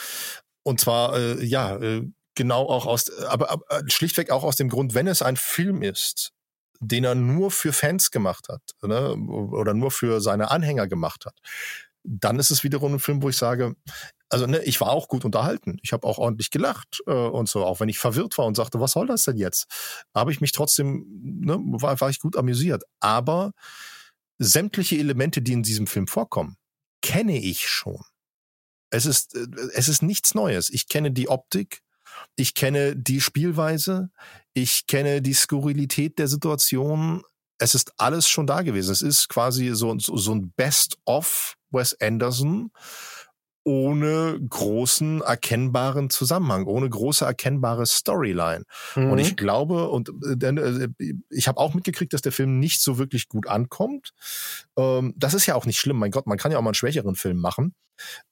Und 0.62 0.80
zwar, 0.80 1.16
äh, 1.16 1.44
ja, 1.44 1.76
äh, 1.76 2.06
genau 2.34 2.68
auch 2.68 2.86
aus, 2.86 3.10
aber, 3.24 3.50
aber 3.50 3.64
äh, 3.70 3.82
schlichtweg 3.88 4.30
auch 4.30 4.44
aus 4.44 4.56
dem 4.56 4.68
Grund, 4.68 4.94
wenn 4.94 5.06
es 5.06 5.22
ein 5.22 5.36
Film 5.36 5.82
ist, 5.82 6.32
den 6.80 7.04
er 7.04 7.14
nur 7.14 7.50
für 7.50 7.72
Fans 7.72 8.10
gemacht 8.10 8.48
hat 8.48 8.62
ne, 8.82 9.14
oder 9.14 9.74
nur 9.74 9.90
für 9.90 10.20
seine 10.20 10.50
Anhänger 10.50 10.86
gemacht 10.86 11.26
hat, 11.26 11.34
dann 12.04 12.38
ist 12.38 12.50
es 12.50 12.62
wiederum 12.62 12.94
ein 12.94 13.00
Film, 13.00 13.22
wo 13.22 13.28
ich 13.28 13.36
sage, 13.36 13.74
also 14.30 14.46
ne, 14.46 14.62
ich 14.64 14.80
war 14.80 14.90
auch 14.90 15.08
gut 15.08 15.24
unterhalten. 15.24 15.78
Ich 15.82 15.92
habe 15.92 16.06
auch 16.06 16.18
ordentlich 16.18 16.50
gelacht 16.50 17.02
äh, 17.06 17.12
und 17.12 17.48
so, 17.48 17.64
auch 17.64 17.80
wenn 17.80 17.88
ich 17.88 17.98
verwirrt 17.98 18.36
war 18.38 18.46
und 18.46 18.56
sagte, 18.56 18.80
was 18.80 18.92
soll 18.92 19.06
das 19.06 19.22
denn 19.22 19.36
jetzt? 19.36 19.66
Habe 20.14 20.32
ich 20.32 20.40
mich 20.40 20.52
trotzdem, 20.52 21.06
ne, 21.40 21.58
war, 21.58 22.00
war 22.00 22.10
ich 22.10 22.20
gut 22.20 22.36
amüsiert. 22.36 22.84
Aber 23.00 23.52
sämtliche 24.38 24.98
Elemente, 24.98 25.42
die 25.42 25.52
in 25.52 25.62
diesem 25.62 25.86
Film 25.86 26.06
vorkommen, 26.06 26.56
kenne 27.02 27.38
ich 27.38 27.68
schon. 27.68 28.02
Es 28.90 29.06
ist, 29.06 29.34
äh, 29.34 29.46
es 29.74 29.88
ist 29.88 30.02
nichts 30.02 30.34
Neues. 30.34 30.70
Ich 30.70 30.88
kenne 30.88 31.10
die 31.10 31.28
Optik, 31.28 31.80
ich 32.36 32.54
kenne 32.54 32.96
die 32.96 33.20
Spielweise, 33.20 34.10
ich 34.52 34.86
kenne 34.86 35.22
die 35.22 35.34
Skurrilität 35.34 36.18
der 36.18 36.28
Situation. 36.28 37.22
Es 37.58 37.74
ist 37.74 37.92
alles 37.96 38.28
schon 38.28 38.46
da 38.46 38.62
gewesen. 38.62 38.92
Es 38.92 39.02
ist 39.02 39.28
quasi 39.28 39.70
so, 39.74 39.98
so, 39.98 40.16
so 40.16 40.34
ein 40.34 40.52
Best-of 40.56 41.56
Wes 41.70 41.98
Anderson 42.00 42.70
ohne 43.68 44.40
großen 44.48 45.20
erkennbaren 45.20 46.08
Zusammenhang, 46.08 46.64
ohne 46.64 46.88
große 46.88 47.26
erkennbare 47.26 47.84
Storyline. 47.84 48.64
Mhm. 48.96 49.10
Und 49.10 49.18
ich 49.18 49.36
glaube, 49.36 49.90
und 49.90 50.10
äh, 50.24 50.46
äh 50.46 50.88
ich 51.28 51.48
habe 51.48 51.58
auch 51.58 51.74
mitgekriegt, 51.74 52.14
dass 52.14 52.22
der 52.22 52.32
Film 52.32 52.58
nicht 52.58 52.80
so 52.80 52.96
wirklich 52.96 53.28
gut 53.28 53.46
ankommt. 53.46 54.14
Ähm, 54.78 55.12
das 55.18 55.34
ist 55.34 55.44
ja 55.44 55.54
auch 55.54 55.66
nicht 55.66 55.78
schlimm. 55.78 55.98
Mein 55.98 56.12
Gott, 56.12 56.26
man 56.26 56.38
kann 56.38 56.50
ja 56.50 56.56
auch 56.56 56.62
mal 56.62 56.70
einen 56.70 56.74
schwächeren 56.74 57.14
Film 57.14 57.36
machen. 57.36 57.74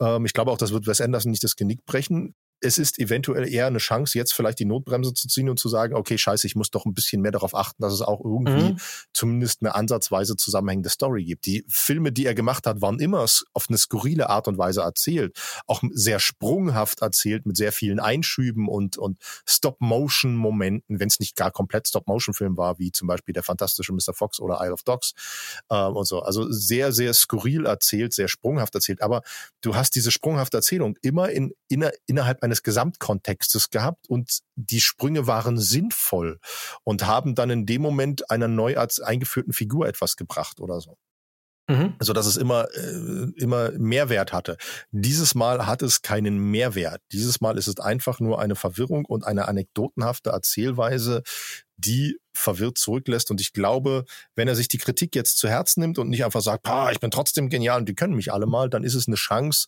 Ähm, 0.01 0.25
ich 0.25 0.33
glaube 0.33 0.51
auch, 0.51 0.57
das 0.57 0.73
wird 0.73 0.87
Wes 0.87 1.03
Anderson 1.03 1.33
nicht 1.33 1.45
das 1.45 1.57
Genick 1.57 1.85
brechen 1.85 2.35
es 2.61 2.79
ist 2.79 2.99
eventuell 2.99 3.49
eher 3.49 3.67
eine 3.67 3.79
Chance, 3.79 4.17
jetzt 4.17 4.33
vielleicht 4.33 4.59
die 4.59 4.65
Notbremse 4.65 5.13
zu 5.13 5.29
ziehen 5.29 5.49
und 5.49 5.59
zu 5.59 5.69
sagen, 5.69 5.95
okay, 5.95 6.17
scheiße, 6.17 6.47
ich 6.47 6.57
muss 6.57 6.71
doch 6.71 6.87
ein 6.87 6.95
bisschen 6.95 7.21
mehr 7.21 7.33
darauf 7.33 7.55
achten, 7.55 7.83
dass 7.83 7.93
es 7.93 8.01
auch 8.01 8.25
irgendwie 8.25 8.73
mhm. 8.73 8.77
zumindest 9.13 9.63
eine 9.63 9.75
ansatzweise 9.75 10.37
zusammenhängende 10.37 10.89
Story 10.89 11.25
gibt. 11.25 11.47
Die 11.47 11.65
Filme, 11.69 12.13
die 12.13 12.25
er 12.25 12.35
gemacht 12.35 12.67
hat, 12.67 12.81
waren 12.81 12.99
immer 12.99 13.23
auf 13.53 13.67
eine 13.69 13.79
skurrile 13.79 14.31
Art 14.31 14.49
und 14.49 14.57
Weise 14.57 14.81
erzählt, 14.81 15.39
auch 15.67 15.83
sehr 15.93 16.19
sprunghaft 16.19 17.03
erzählt, 17.03 17.45
mit 17.45 17.57
sehr 17.57 17.73
vielen 17.73 18.01
Einschüben 18.01 18.69
und, 18.69 18.97
und 18.97 19.19
Stop-Motion-Momenten, 19.47 20.99
wenn 20.99 21.09
es 21.09 21.21
nicht 21.21 21.37
gar 21.37 21.51
komplett 21.51 21.89
Stop-Motion-Film 21.89 22.57
war, 22.57 22.79
wie 22.79 22.91
zum 22.91 23.07
Beispiel 23.07 23.35
der 23.35 23.43
fantastische 23.43 23.93
Mr. 23.93 24.15
Fox 24.15 24.41
oder 24.41 24.61
Isle 24.63 24.73
of 24.73 24.83
Dogs 24.83 25.13
äh, 25.69 25.77
und 25.77 26.07
so. 26.07 26.21
Also 26.23 26.51
sehr, 26.51 26.93
sehr 26.93 27.13
skurril 27.13 27.67
erzählt, 27.67 28.15
sehr 28.15 28.29
sprunghaft 28.29 28.75
erzählt. 28.75 29.03
Aber 29.03 29.23
du 29.61 29.77
hast 29.77 29.95
diese 29.95 30.11
sprunghafte 30.11 30.57
Erzählung 30.57 30.97
immer 31.03 31.31
in, 31.31 31.53
in, 31.69 31.89
innerhalb 32.07 32.43
eines 32.47 32.63
Gesamtkontextes 32.63 33.71
gehabt 33.71 34.09
und 34.09 34.41
die 34.55 34.81
Sprünge 34.81 35.27
waren 35.27 35.59
sinnvoll 35.59 36.39
und 36.85 37.07
haben 37.07 37.35
dann 37.35 37.51
in 37.51 37.67
dem 37.67 37.83
Moment 37.83 38.31
einer 38.31 38.49
neu 38.49 38.77
eingeführten 38.79 39.53
Figur 39.53 39.87
etwas 39.87 40.17
gebracht 40.17 40.61
oder 40.61 40.81
so. 40.81 40.97
Mhm. 41.69 41.95
Also 41.99 42.13
dass 42.13 42.27
es 42.27 42.37
immer 42.37 42.69
äh, 42.75 43.33
immer 43.37 43.73
Mehrwert 43.73 44.33
hatte. 44.33 44.57
Dieses 44.93 45.35
Mal 45.35 45.67
hat 45.67 45.83
es 45.83 46.01
keinen 46.01 46.39
Mehrwert. 46.39 47.03
Dieses 47.11 47.41
Mal 47.41 47.59
ist 47.59 47.67
es 47.67 47.81
einfach 47.81 48.21
nur 48.21 48.41
eine 48.41 48.55
Verwirrung 48.55 49.05
und 49.05 49.27
eine 49.27 49.49
anekdotenhafte 49.49 50.31
Erzählweise, 50.31 51.23
die 51.77 52.19
verwirrt 52.33 52.79
zurücklässt. 52.79 53.31
Und 53.33 53.41
ich 53.41 53.53
glaube, 53.53 54.05
wenn 54.37 54.47
er 54.47 54.55
sich 54.55 54.69
die 54.69 54.79
Kritik 54.79 55.17
jetzt 55.17 55.39
zu 55.39 55.49
Herzen 55.49 55.81
nimmt 55.81 55.99
und 55.99 56.09
nicht 56.09 56.25
einfach 56.25 56.41
sagt, 56.41 56.69
ich 56.93 57.01
bin 57.01 57.11
trotzdem 57.11 57.49
genial 57.49 57.81
und 57.81 57.89
die 57.89 57.95
können 57.95 58.15
mich 58.15 58.33
alle 58.33 58.47
mal, 58.47 58.71
dann 58.71 58.85
ist 58.85 58.95
es 58.95 59.09
eine 59.09 59.17
Chance, 59.17 59.67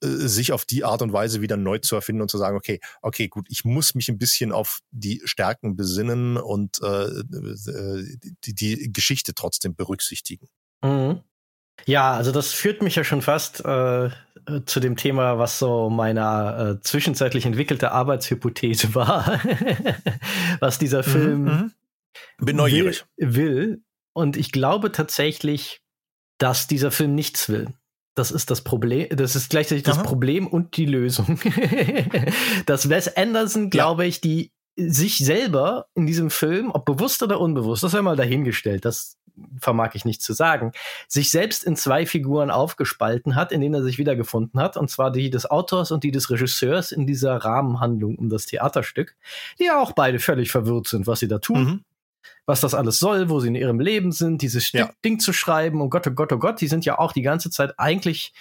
sich 0.00 0.52
auf 0.52 0.64
die 0.64 0.84
Art 0.84 1.02
und 1.02 1.12
Weise 1.12 1.40
wieder 1.40 1.56
neu 1.56 1.78
zu 1.78 1.94
erfinden 1.94 2.22
und 2.22 2.30
zu 2.30 2.38
sagen, 2.38 2.56
okay, 2.56 2.80
okay, 3.02 3.28
gut, 3.28 3.46
ich 3.48 3.64
muss 3.64 3.94
mich 3.94 4.08
ein 4.08 4.18
bisschen 4.18 4.52
auf 4.52 4.80
die 4.90 5.22
Stärken 5.24 5.76
besinnen 5.76 6.36
und 6.36 6.80
äh, 6.82 7.04
äh 7.06 8.04
die, 8.44 8.54
die 8.54 8.92
Geschichte 8.92 9.34
trotzdem 9.34 9.74
berücksichtigen. 9.74 10.48
Mhm. 10.82 11.20
Ja, 11.84 12.14
also 12.14 12.32
das 12.32 12.52
führt 12.52 12.82
mich 12.82 12.96
ja 12.96 13.04
schon 13.04 13.22
fast 13.22 13.60
äh, 13.64 14.10
zu 14.64 14.80
dem 14.80 14.96
Thema, 14.96 15.38
was 15.38 15.58
so 15.58 15.90
meine 15.90 16.78
äh, 16.78 16.82
zwischenzeitlich 16.82 17.44
entwickelte 17.44 17.92
Arbeitshypothese 17.92 18.94
war, 18.94 19.40
was 20.60 20.78
dieser 20.78 21.06
mhm, 21.06 21.10
Film 21.10 21.44
mhm, 21.44 21.72
Bin 22.38 22.56
neugierig. 22.56 23.04
Will, 23.16 23.34
will. 23.34 23.82
Und 24.14 24.36
ich 24.36 24.52
glaube 24.52 24.92
tatsächlich, 24.92 25.82
dass 26.38 26.66
dieser 26.66 26.90
Film 26.90 27.14
nichts 27.14 27.48
will. 27.48 27.68
Das 28.16 28.30
ist 28.30 28.50
das 28.50 28.62
Problem. 28.62 29.08
Das 29.10 29.36
ist 29.36 29.50
gleichzeitig 29.50 29.84
das 29.84 30.02
Problem 30.02 30.46
und 30.46 30.78
die 30.78 30.86
Lösung. 30.86 31.38
dass 32.66 32.88
Wes 32.88 33.14
Anderson, 33.14 33.68
glaube 33.68 34.04
ja. 34.04 34.08
ich, 34.08 34.22
die 34.22 34.52
sich 34.74 35.18
selber 35.18 35.86
in 35.94 36.06
diesem 36.06 36.30
Film, 36.30 36.70
ob 36.72 36.86
bewusst 36.86 37.22
oder 37.22 37.38
unbewusst, 37.38 37.82
das 37.82 37.92
sei 37.92 38.00
mal 38.00 38.16
dahingestellt, 38.16 38.86
das 38.86 39.18
vermag 39.60 39.94
ich 39.94 40.06
nicht 40.06 40.22
zu 40.22 40.32
sagen, 40.32 40.72
sich 41.08 41.30
selbst 41.30 41.62
in 41.64 41.76
zwei 41.76 42.06
Figuren 42.06 42.50
aufgespalten 42.50 43.34
hat, 43.34 43.52
in 43.52 43.60
denen 43.60 43.74
er 43.74 43.82
sich 43.82 43.98
wiedergefunden 43.98 44.58
hat, 44.60 44.78
und 44.78 44.90
zwar 44.90 45.12
die 45.12 45.28
des 45.28 45.44
Autors 45.50 45.90
und 45.90 46.02
die 46.02 46.10
des 46.10 46.30
Regisseurs 46.30 46.92
in 46.92 47.06
dieser 47.06 47.36
Rahmenhandlung 47.36 48.16
um 48.16 48.30
das 48.30 48.46
Theaterstück, 48.46 49.14
die 49.58 49.64
ja 49.64 49.78
auch 49.78 49.92
beide 49.92 50.20
völlig 50.20 50.50
verwirrt 50.50 50.88
sind, 50.88 51.06
was 51.06 51.20
sie 51.20 51.28
da 51.28 51.38
tun. 51.38 51.64
Mhm 51.64 51.84
was 52.46 52.60
das 52.60 52.74
alles 52.74 52.98
soll, 52.98 53.28
wo 53.28 53.40
sie 53.40 53.48
in 53.48 53.54
ihrem 53.54 53.80
Leben 53.80 54.12
sind, 54.12 54.42
dieses 54.42 54.72
ja. 54.72 54.90
Ding 55.04 55.18
zu 55.18 55.32
schreiben, 55.32 55.80
oh 55.80 55.88
Gott, 55.88 56.06
oh 56.06 56.12
Gott, 56.12 56.32
oh 56.32 56.38
Gott, 56.38 56.60
die 56.60 56.68
sind 56.68 56.84
ja 56.84 56.98
auch 56.98 57.12
die 57.12 57.22
ganze 57.22 57.50
Zeit 57.50 57.74
eigentlich 57.78 58.32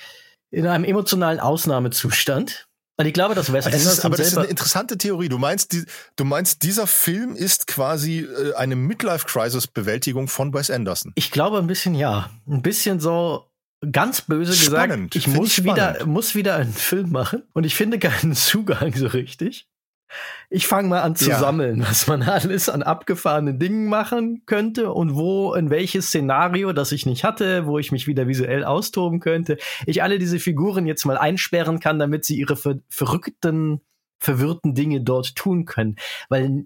in 0.51 0.67
einem 0.67 0.85
emotionalen 0.85 1.39
Ausnahmezustand. 1.39 2.67
Und 2.97 3.05
ich 3.05 3.13
glaube, 3.13 3.35
dass 3.35 3.51
Wes 3.51 3.65
Anderson 3.65 3.91
ist, 3.91 4.05
aber 4.05 4.15
das 4.15 4.27
ist 4.27 4.37
eine 4.37 4.47
interessante 4.47 4.97
Theorie. 4.97 5.27
Du 5.27 5.37
meinst, 5.37 5.73
die, 5.73 5.83
du 6.15 6.23
meinst, 6.23 6.63
dieser 6.63 6.87
Film 6.87 7.35
ist 7.35 7.67
quasi 7.67 8.19
äh, 8.19 8.53
eine 8.53 8.77
Midlife-Crisis-Bewältigung 8.77 10.29
von 10.29 10.53
Wes 10.53 10.71
Anderson. 10.71 11.11
Ich 11.15 11.31
glaube 11.31 11.57
ein 11.57 11.67
bisschen 11.67 11.93
ja, 11.93 12.29
ein 12.47 12.61
bisschen 12.61 13.01
so 13.01 13.49
ganz 13.91 14.21
böse 14.21 14.53
spannend. 14.53 15.11
gesagt. 15.11 15.15
Ich 15.15 15.27
muss 15.27 15.57
ich 15.57 15.63
wieder, 15.65 16.05
muss 16.05 16.35
wieder 16.35 16.55
einen 16.55 16.73
Film 16.73 17.11
machen 17.11 17.43
und 17.53 17.65
ich 17.65 17.75
finde 17.75 17.99
keinen 17.99 18.33
Zugang 18.35 18.93
so 18.93 19.07
richtig. 19.07 19.67
Ich 20.49 20.67
fange 20.67 20.89
mal 20.89 21.01
an 21.01 21.15
zu 21.15 21.29
ja. 21.29 21.39
sammeln, 21.39 21.81
was 21.81 22.07
man 22.07 22.21
alles 22.23 22.69
an 22.69 22.83
abgefahrenen 22.83 23.59
Dingen 23.59 23.87
machen 23.87 24.43
könnte 24.45 24.91
und 24.93 25.15
wo, 25.15 25.53
in 25.53 25.69
welches 25.69 26.07
Szenario, 26.07 26.73
das 26.73 26.91
ich 26.91 27.05
nicht 27.05 27.23
hatte, 27.23 27.65
wo 27.65 27.79
ich 27.79 27.91
mich 27.91 28.07
wieder 28.07 28.27
visuell 28.27 28.63
austoben 28.63 29.19
könnte, 29.19 29.57
ich 29.85 30.03
alle 30.03 30.19
diese 30.19 30.39
Figuren 30.39 30.85
jetzt 30.85 31.05
mal 31.05 31.17
einsperren 31.17 31.79
kann, 31.79 31.99
damit 31.99 32.25
sie 32.25 32.37
ihre 32.37 32.55
ver 32.55 32.75
verrückten, 32.89 33.81
verwirrten 34.19 34.75
Dinge 34.75 35.01
dort 35.01 35.35
tun 35.35 35.65
können. 35.65 35.95
Weil 36.29 36.65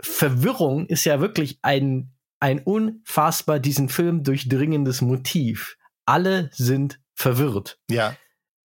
Verwirrung 0.00 0.86
ist 0.86 1.04
ja 1.04 1.20
wirklich 1.20 1.58
ein, 1.62 2.12
ein 2.40 2.60
unfassbar 2.60 3.58
diesen 3.58 3.88
Film 3.88 4.22
durchdringendes 4.22 5.02
Motiv. 5.02 5.76
Alle 6.04 6.50
sind 6.52 7.00
verwirrt. 7.14 7.78
Ja 7.90 8.16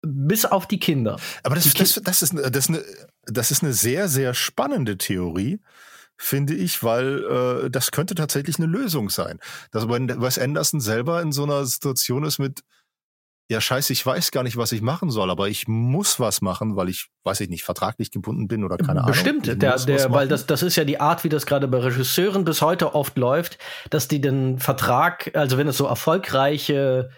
bis 0.03 0.45
auf 0.45 0.67
die 0.67 0.79
Kinder. 0.79 1.17
Aber 1.43 1.55
das, 1.55 1.73
das, 1.75 2.01
das, 2.03 2.23
ist, 2.23 2.35
das, 2.35 2.57
ist 2.57 2.69
eine, 2.69 2.85
das 3.25 3.51
ist 3.51 3.63
eine 3.63 3.73
sehr, 3.73 4.09
sehr 4.09 4.35
spannende 4.35 4.99
Theorie, 4.99 5.61
finde 6.17 6.55
ich, 6.55 6.83
weil 6.83 7.65
äh, 7.67 7.71
das 7.71 7.91
könnte 7.91 8.15
tatsächlich 8.15 8.59
eine 8.59 8.67
Lösung 8.67 9.11
sein. 9.11 9.39
Dass 9.71 9.89
Wes 9.89 10.39
Anderson 10.39 10.81
selber 10.81 11.23
in 11.23 11.33
so 11.33 11.45
einer 11.45 11.65
Situation 11.65 12.25
ist 12.25 12.39
mit, 12.39 12.63
ja 13.49 13.61
scheiße, 13.61 13.93
ich 13.93 14.05
weiß 14.05 14.31
gar 14.31 14.43
nicht, 14.43 14.57
was 14.57 14.73
ich 14.73 14.83
machen 14.83 15.11
soll, 15.11 15.31
aber 15.31 15.49
ich 15.49 15.69
muss 15.69 16.19
was 16.19 16.41
machen, 16.41 16.77
weil 16.77 16.89
ich, 16.89 17.09
weiß 17.25 17.41
ich 17.41 17.49
nicht, 17.49 17.65
vertraglich 17.65 18.11
gebunden 18.11 18.49
bin 18.49 18.65
oder 18.65 18.77
keine 18.77 19.03
Bestimmt, 19.03 19.47
Ahnung. 19.47 19.59
Bestimmt, 19.59 19.63
der, 19.63 19.79
der, 19.79 20.13
weil 20.13 20.29
das, 20.29 20.47
das 20.47 20.63
ist 20.63 20.77
ja 20.77 20.85
die 20.85 21.01
Art, 21.01 21.23
wie 21.23 21.29
das 21.29 21.47
gerade 21.47 21.69
bei 21.69 21.79
Regisseuren 21.79 22.45
bis 22.45 22.63
heute 22.63 22.95
oft 22.95 23.17
läuft, 23.17 23.59
dass 23.91 24.09
die 24.09 24.21
den 24.21 24.59
Vertrag, 24.59 25.31
also 25.35 25.59
wenn 25.59 25.69
es 25.69 25.77
so 25.77 25.87
erfolgreiche 25.87 27.11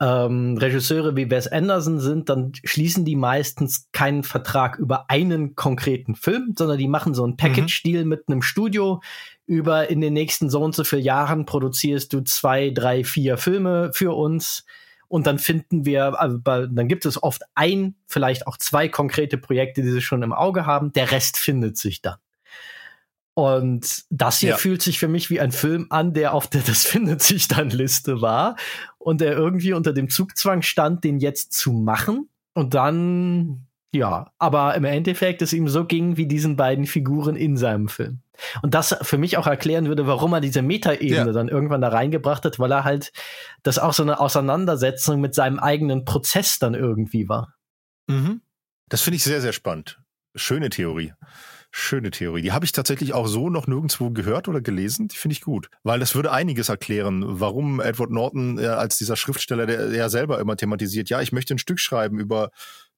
ähm, 0.00 0.56
Regisseure 0.56 1.14
wie 1.14 1.30
Wes 1.30 1.46
Anderson 1.46 2.00
sind, 2.00 2.30
dann 2.30 2.52
schließen 2.64 3.04
die 3.04 3.16
meistens 3.16 3.88
keinen 3.92 4.22
Vertrag 4.22 4.78
über 4.78 5.10
einen 5.10 5.54
konkreten 5.54 6.14
Film, 6.14 6.54
sondern 6.56 6.78
die 6.78 6.88
machen 6.88 7.14
so 7.14 7.22
einen 7.22 7.34
mhm. 7.34 7.36
Package-Deal 7.36 8.04
mhm. 8.04 8.08
mit 8.08 8.24
einem 8.28 8.42
Studio. 8.42 9.02
Über 9.46 9.90
in 9.90 10.00
den 10.00 10.14
nächsten 10.14 10.48
so 10.48 10.62
und 10.62 10.74
so 10.74 10.84
vielen 10.84 11.02
Jahren 11.02 11.44
produzierst 11.44 12.12
du 12.12 12.22
zwei, 12.22 12.70
drei, 12.70 13.04
vier 13.04 13.36
Filme 13.36 13.90
für 13.92 14.16
uns. 14.16 14.64
Und 15.08 15.26
dann 15.26 15.38
finden 15.38 15.84
wir, 15.84 16.18
also 16.20 16.38
dann 16.38 16.88
gibt 16.88 17.04
es 17.04 17.20
oft 17.22 17.42
ein, 17.56 17.96
vielleicht 18.06 18.46
auch 18.46 18.56
zwei 18.56 18.88
konkrete 18.88 19.38
Projekte, 19.38 19.82
die 19.82 19.90
sie 19.90 20.00
schon 20.00 20.22
im 20.22 20.32
Auge 20.32 20.66
haben. 20.66 20.92
Der 20.92 21.10
Rest 21.10 21.36
findet 21.36 21.76
sich 21.76 22.00
dann. 22.00 22.16
Und 23.34 24.04
das 24.10 24.38
hier 24.38 24.50
ja. 24.50 24.56
fühlt 24.56 24.82
sich 24.82 24.98
für 24.98 25.08
mich 25.08 25.30
wie 25.30 25.40
ein 25.40 25.52
Film 25.52 25.86
an, 25.90 26.12
der 26.12 26.34
auf 26.34 26.48
der 26.48 26.62
Das 26.66 26.84
findet 26.84 27.22
sich 27.22 27.48
dann 27.48 27.70
Liste 27.70 28.20
war 28.20 28.56
und 28.98 29.20
der 29.20 29.32
irgendwie 29.32 29.72
unter 29.72 29.92
dem 29.92 30.10
Zugzwang 30.10 30.62
stand, 30.62 31.04
den 31.04 31.18
jetzt 31.18 31.52
zu 31.52 31.72
machen. 31.72 32.28
Und 32.52 32.74
dann, 32.74 33.66
ja, 33.94 34.32
aber 34.38 34.74
im 34.74 34.84
Endeffekt 34.84 35.42
es 35.42 35.52
ihm 35.52 35.68
so 35.68 35.84
ging 35.84 36.16
wie 36.16 36.26
diesen 36.26 36.56
beiden 36.56 36.86
Figuren 36.86 37.36
in 37.36 37.56
seinem 37.56 37.88
Film. 37.88 38.20
Und 38.62 38.74
das 38.74 38.96
für 39.02 39.18
mich 39.18 39.36
auch 39.36 39.46
erklären 39.46 39.86
würde, 39.86 40.06
warum 40.06 40.32
er 40.32 40.40
diese 40.40 40.62
Metaebene 40.62 41.26
ja. 41.26 41.32
dann 41.32 41.48
irgendwann 41.48 41.80
da 41.80 41.88
reingebracht 41.88 42.44
hat, 42.44 42.58
weil 42.58 42.72
er 42.72 42.84
halt 42.84 43.12
das 43.62 43.78
auch 43.78 43.92
so 43.92 44.02
eine 44.02 44.18
Auseinandersetzung 44.18 45.20
mit 45.20 45.34
seinem 45.34 45.58
eigenen 45.58 46.04
Prozess 46.04 46.58
dann 46.58 46.74
irgendwie 46.74 47.28
war. 47.28 47.54
Mhm. 48.06 48.40
Das 48.88 49.02
finde 49.02 49.16
ich 49.16 49.24
sehr, 49.24 49.40
sehr 49.40 49.52
spannend. 49.52 50.00
Schöne 50.34 50.70
Theorie. 50.70 51.12
Schöne 51.72 52.10
Theorie. 52.10 52.42
Die 52.42 52.52
habe 52.52 52.64
ich 52.64 52.72
tatsächlich 52.72 53.14
auch 53.14 53.28
so 53.28 53.48
noch 53.48 53.68
nirgendwo 53.68 54.10
gehört 54.10 54.48
oder 54.48 54.60
gelesen. 54.60 55.06
Die 55.06 55.16
finde 55.16 55.34
ich 55.34 55.40
gut. 55.40 55.68
Weil 55.84 56.00
das 56.00 56.16
würde 56.16 56.32
einiges 56.32 56.68
erklären, 56.68 57.22
warum 57.26 57.80
Edward 57.80 58.10
Norton 58.10 58.58
äh, 58.58 58.66
als 58.66 58.98
dieser 58.98 59.14
Schriftsteller, 59.14 59.66
der 59.66 59.90
ja 59.92 60.08
selber 60.08 60.40
immer 60.40 60.56
thematisiert, 60.56 61.10
ja, 61.10 61.20
ich 61.20 61.30
möchte 61.30 61.54
ein 61.54 61.58
Stück 61.58 61.78
schreiben 61.78 62.18
über 62.18 62.50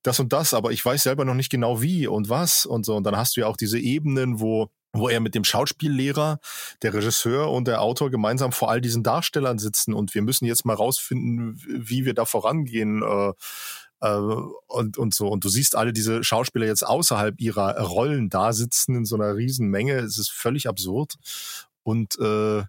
das 0.03 0.19
und 0.21 0.33
das, 0.33 0.55
aber 0.55 0.73
ich 0.73 0.85
weiß 0.85 1.03
selber 1.03 1.25
noch 1.25 1.35
nicht 1.35 1.51
genau 1.51 1.83
wie 1.83 2.07
und 2.07 2.29
was 2.29 2.65
und 2.65 2.87
so. 2.87 2.97
Und 2.97 3.05
dann 3.05 3.17
hast 3.17 3.37
du 3.37 3.43
ja 3.43 3.47
auch 3.47 3.57
diese 3.57 3.79
Ebenen, 3.79 4.41
wo 4.41 4.69
wo 4.95 5.09
er 5.09 5.21
mit 5.21 5.35
dem 5.35 5.45
Schauspiellehrer, 5.45 6.39
der 6.83 6.95
Regisseur 6.95 7.51
und 7.51 7.67
der 7.67 7.81
Autor 7.81 8.11
gemeinsam 8.11 8.53
vor 8.53 8.71
all 8.71 8.81
diesen 8.81 9.03
Darstellern 9.03 9.59
sitzen 9.59 9.95
und 9.95 10.15
wir 10.15 10.23
müssen 10.23 10.45
jetzt 10.45 10.67
mal 10.67 10.75
rausfinden, 10.75 11.59
wie 11.67 12.05
wir 12.05 12.13
da 12.15 12.27
vorangehen. 12.27 13.03
Äh, 13.03 13.33
äh, 14.03 14.17
und, 14.67 14.99
und 14.99 15.15
so. 15.15 15.29
Und 15.29 15.45
du 15.45 15.49
siehst 15.49 15.77
alle 15.77 15.93
diese 15.93 16.23
Schauspieler 16.23 16.67
jetzt 16.67 16.87
außerhalb 16.87 17.41
ihrer 17.41 17.81
Rollen 17.81 18.29
da 18.29 18.53
sitzen 18.53 18.97
in 18.97 19.05
so 19.05 19.15
einer 19.15 19.37
riesen 19.37 19.69
Menge. 19.69 19.95
Es 19.95 20.19
ist 20.19 20.31
völlig 20.31 20.69
absurd. 20.69 21.15
Und 21.85 22.19
äh, 22.19 22.65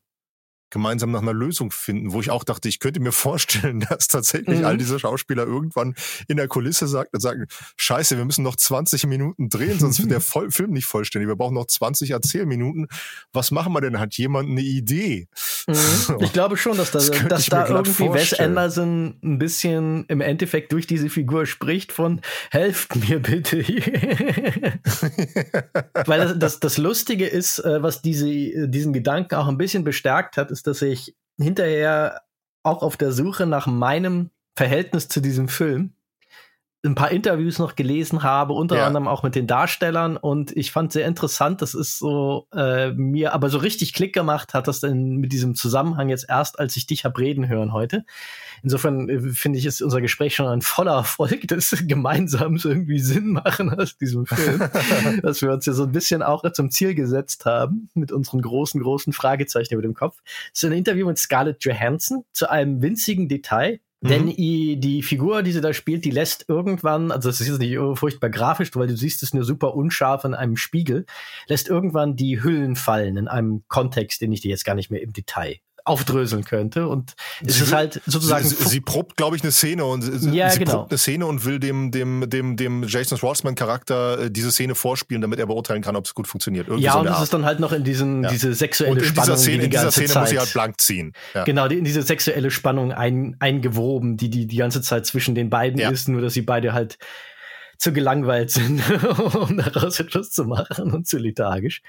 gemeinsam 0.74 1.11
nach 1.11 1.21
einer 1.21 1.34
Lösung 1.34 1.71
finden, 1.71 2.11
wo 2.11 2.19
ich 2.19 2.32
auch 2.32 2.43
dachte, 2.43 2.67
ich 2.67 2.80
könnte 2.80 2.99
mir 2.99 3.11
vorstellen, 3.13 3.80
dass 3.80 4.07
tatsächlich 4.07 4.59
mhm. 4.59 4.65
all 4.65 4.78
diese 4.78 4.99
Schauspieler 4.99 5.45
irgendwann 5.45 5.95
in 6.28 6.38
der 6.38 6.47
Kulisse 6.47 6.88
sagt, 6.88 7.11
sagen, 7.21 7.45
scheiße, 7.78 8.17
wir 8.17 8.26
müssen 8.26 8.43
noch 8.43 8.55
20 8.55 9.05
Minuten 9.05 9.49
drehen, 9.49 9.80
sonst 9.80 9.99
wird 9.99 10.11
der 10.11 10.21
Voll 10.34 10.51
Film 10.51 10.71
nicht 10.71 10.86
vollständig. 10.86 11.30
Wir 11.30 11.36
brauchen 11.36 11.53
noch 11.53 11.67
20 11.67 12.11
Erzählminuten. 12.11 12.88
Was 13.34 13.51
machen 13.51 13.71
wir 13.74 13.82
denn? 13.82 13.99
Hat 13.99 14.15
jemand 14.15 14.49
eine 14.49 14.61
Idee? 14.61 15.28
Mhm. 15.67 15.74
Ich 16.24 16.34
glaube 16.34 16.57
schon, 16.57 16.78
dass 16.78 16.91
da, 16.91 16.99
das 16.99 17.28
dass 17.28 17.45
da 17.47 17.67
irgendwie 17.67 18.11
Wes 18.11 18.34
Anderson 18.34 19.19
ein 19.24 19.38
bisschen 19.38 20.05
im 20.07 20.21
Endeffekt 20.21 20.71
durch 20.71 20.88
diese 20.88 21.09
Figur 21.09 21.45
spricht 21.45 21.91
von 21.91 22.21
helft 22.49 22.95
mir 22.95 23.19
bitte. 23.19 23.63
Weil 26.05 26.19
das, 26.19 26.39
das, 26.39 26.59
das 26.59 26.78
Lustige 26.78 27.28
ist, 27.28 27.59
äh, 27.59 27.84
was 27.84 28.01
diese, 28.01 28.67
diesen 28.67 28.93
Gedanken 28.93 29.36
auch 29.36 29.47
ein 29.47 29.57
bisschen 29.57 29.84
bestärkt 29.84 30.38
hat, 30.38 30.49
ist, 30.49 30.62
dass 30.64 30.82
ich 30.82 31.16
hinterher 31.38 32.22
auch 32.64 32.82
auf 32.82 32.97
der 32.97 33.11
Suche 33.11 33.45
nach 33.45 33.68
meinem 33.68 34.32
Verhältnis 34.55 35.07
zu 35.07 35.20
diesem 35.20 35.47
Film 35.47 35.95
ein 36.86 36.95
paar 36.95 37.11
Interviews 37.11 37.59
noch 37.59 37.75
gelesen 37.75 38.23
habe, 38.23 38.53
unter 38.53 38.77
ja. 38.77 38.86
anderem 38.86 39.07
auch 39.07 39.23
mit 39.23 39.36
den 39.36 39.47
Darstellern 39.47 40.17
und 40.17 40.55
ich 40.55 40.71
fand 40.71 40.91
sehr 40.91 41.07
interessant, 41.07 41.61
das 41.61 41.73
ist 41.73 41.97
so 41.97 42.47
äh, 42.53 42.91
mir 42.91 43.34
aber 43.34 43.49
so 43.49 43.57
richtig 43.57 43.93
Klick 43.93 44.13
gemacht 44.13 44.53
hat 44.53 44.67
das 44.67 44.81
denn 44.81 45.15
mit 45.15 45.31
diesem 45.31 45.55
Zusammenhang 45.55 46.09
jetzt 46.09 46.25
erst, 46.27 46.59
als 46.59 46.75
ich 46.75 46.86
dich 46.86 47.05
hab 47.05 47.17
reden 47.17 47.47
hören 47.47 47.71
heute. 47.71 48.03
Insofern 48.63 49.07
äh, 49.07 49.19
finde 49.31 49.59
ich, 49.59 49.65
ist 49.65 49.81
unser 49.81 50.01
Gespräch 50.01 50.36
schon 50.36 50.47
ein 50.47 50.61
voller 50.61 50.93
Erfolg 50.93 51.41
des 51.47 51.84
gemeinsamen 51.88 52.59
irgendwie 52.61 52.99
Sinn 52.99 53.31
machen 53.31 53.73
aus 53.73 53.97
diesem 53.97 54.25
Film, 54.25 54.59
dass 55.21 55.41
wir 55.41 55.51
uns 55.51 55.65
ja 55.65 55.73
so 55.73 55.84
ein 55.84 55.91
bisschen 55.93 56.21
auch 56.21 56.43
zum 56.51 56.69
Ziel 56.69 56.95
gesetzt 56.95 57.45
haben 57.45 57.89
mit 57.93 58.11
unseren 58.11 58.41
großen, 58.41 58.81
großen 58.81 59.13
Fragezeichen 59.13 59.73
über 59.73 59.84
dem 59.84 59.93
Kopf. 59.93 60.21
Das 60.51 60.63
ist 60.63 60.69
ein 60.69 60.77
Interview 60.77 61.07
mit 61.07 61.17
Scarlett 61.17 61.63
Johansson 61.63 62.25
zu 62.34 62.49
einem 62.49 62.81
winzigen 62.81 63.29
Detail, 63.29 63.79
denn 64.10 64.26
mhm. 64.26 64.36
die 64.80 65.04
Figur, 65.04 65.43
die 65.43 65.51
sie 65.51 65.62
da 65.62 65.74
spielt, 65.74 66.06
die 66.06 66.12
lässt 66.12 66.45
irgendwann, 66.47 67.12
also 67.12 67.30
das 67.30 67.41
ist 67.41 67.47
jetzt 67.47 67.60
nicht 67.60 67.78
furchtbar 67.95 68.30
grafisch, 68.30 68.76
weil 68.76 68.88
du 68.88 68.97
siehst 68.97 69.24
es 69.24 69.34
nur 69.34 69.43
super 69.43 69.76
unscharf 69.76 70.24
in 70.26 70.34
einem 70.34 70.58
Spiegel, 70.58 71.06
lässt 71.47 71.70
irgendwann 71.70 72.16
die 72.16 72.43
Hüllen 72.43 72.76
fallen 72.76 73.18
in 73.18 73.28
einem 73.28 73.64
Kontext, 73.68 74.22
den 74.22 74.32
ich 74.32 74.41
dir 74.41 74.49
jetzt 74.49 74.66
gar 74.66 74.76
nicht 74.76 74.91
mehr 74.91 75.01
im 75.01 75.14
Detail 75.14 75.58
aufdröseln 75.86 76.43
könnte. 76.45 76.88
Und 76.88 77.13
es 77.45 77.59
ist 77.59 77.73
halt 77.73 78.01
sozusagen. 78.05 78.45
Sie, 78.45 78.55
sie 78.55 78.81
probt, 78.81 79.17
glaube 79.17 79.36
ich, 79.36 79.43
eine 79.43 79.51
Szene 79.51 79.86
und 79.86 80.03
ja, 80.34 80.49
sie 80.49 80.59
genau. 80.59 80.71
probt 80.71 80.91
eine 80.91 80.97
Szene 80.97 81.25
und 81.25 81.45
will 81.45 81.59
dem, 81.59 81.91
dem, 81.91 82.29
dem, 82.29 82.55
dem 82.55 82.84
Jason 82.88 83.17
Schwartzman-Charakter 83.17 84.23
äh, 84.23 84.31
diese 84.31 84.51
Szene 84.51 84.75
vorspielen, 84.75 85.21
damit 85.21 85.39
er 85.39 85.45
beurteilen 85.45 85.81
kann, 85.81 85.95
ob 85.95 86.05
es 86.05 86.13
gut 86.13 86.27
funktioniert. 86.27 86.67
Irgendwie 86.67 86.86
ja, 86.86 86.93
so 86.93 86.99
und 86.99 87.07
es 87.07 87.21
ist 87.21 87.34
dann 87.34 87.45
halt 87.45 87.59
noch 87.59 87.73
in 87.73 87.84
diesen, 87.84 88.23
ja. 88.23 88.29
diese 88.29 88.53
sexuelle 88.53 88.93
und 88.93 88.97
in 88.99 89.05
Spannung. 89.05 89.36
Dieser 89.36 89.38
Szene, 89.38 89.57
die 89.59 89.65
in 89.65 89.71
dieser 89.71 89.91
Szene 89.91 90.07
Zeit, 90.07 90.21
muss 90.21 90.29
sie 90.29 90.39
halt 90.39 90.53
blank 90.53 90.79
ziehen. 90.79 91.13
Ja. 91.34 91.43
Genau, 91.43 91.67
die, 91.67 91.77
in 91.77 91.84
diese 91.84 92.01
sexuelle 92.01 92.51
Spannung 92.51 92.93
ein, 92.93 93.36
eingewoben, 93.39 94.17
die, 94.17 94.29
die 94.29 94.47
die 94.47 94.57
ganze 94.57 94.81
Zeit 94.81 95.05
zwischen 95.05 95.36
den 95.36 95.49
beiden 95.49 95.79
ja. 95.79 95.89
ist, 95.89 96.07
nur 96.07 96.21
dass 96.21 96.34
sie 96.34 96.41
beide 96.41 96.73
halt 96.73 96.97
zu 97.77 97.91
gelangweilt 97.91 98.51
sind, 98.51 98.81
um 99.36 99.57
daraus 99.57 99.99
etwas 99.99 100.31
zu 100.31 100.45
machen 100.45 100.93
und 100.93 101.07
zu 101.07 101.17
lethargisch. 101.17 101.81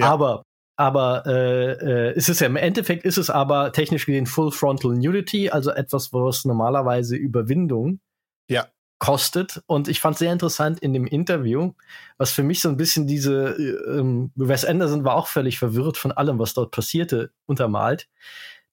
Aber 0.00 0.44
aber 0.76 1.24
äh, 1.26 1.72
äh, 2.10 2.14
ist 2.14 2.28
es 2.28 2.40
ja 2.40 2.46
im 2.46 2.56
Endeffekt 2.56 3.04
ist 3.04 3.16
es 3.16 3.30
aber 3.30 3.72
technisch 3.72 4.06
gesehen 4.06 4.26
Full 4.26 4.52
Frontal 4.52 4.92
Nudity, 4.92 5.50
also 5.50 5.70
etwas, 5.70 6.12
was 6.12 6.44
normalerweise 6.44 7.16
Überwindung 7.16 8.00
ja. 8.48 8.66
kostet. 8.98 9.62
Und 9.66 9.88
ich 9.88 10.00
fand 10.00 10.18
sehr 10.18 10.32
interessant 10.32 10.78
in 10.80 10.92
dem 10.92 11.06
Interview, 11.06 11.72
was 12.18 12.30
für 12.30 12.42
mich 12.42 12.60
so 12.60 12.68
ein 12.68 12.76
bisschen 12.76 13.06
diese 13.06 13.56
äh, 13.58 13.98
ähm, 13.98 14.32
Wes 14.34 14.66
Anderson 14.66 15.04
war 15.04 15.16
auch 15.16 15.28
völlig 15.28 15.58
verwirrt 15.58 15.96
von 15.96 16.12
allem, 16.12 16.38
was 16.38 16.52
dort 16.52 16.72
passierte, 16.72 17.32
untermalt, 17.46 18.08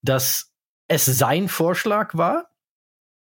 dass 0.02 0.52
es 0.90 1.06
sein 1.06 1.48
Vorschlag 1.48 2.16
war, 2.16 2.50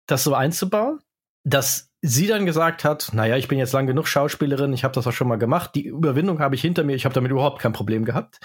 das 0.07 0.25
so 0.25 0.33
einzubauen, 0.33 0.99
dass 1.45 1.92
sie 2.05 2.27
dann 2.27 2.45
gesagt 2.45 2.83
hat, 2.83 3.11
naja, 3.13 3.37
ich 3.37 3.47
bin 3.47 3.57
jetzt 3.57 3.71
lang 3.71 3.87
genug 3.87 4.09
Schauspielerin, 4.09 4.73
ich 4.73 4.83
habe 4.83 4.93
das 4.93 5.07
auch 5.07 5.13
schon 5.13 5.29
mal 5.29 5.37
gemacht, 5.37 5.71
die 5.73 5.87
Überwindung 5.87 6.39
habe 6.39 6.53
ich 6.53 6.61
hinter 6.61 6.83
mir, 6.83 6.95
ich 6.95 7.05
habe 7.05 7.15
damit 7.15 7.31
überhaupt 7.31 7.61
kein 7.61 7.71
Problem 7.71 8.03
gehabt. 8.03 8.41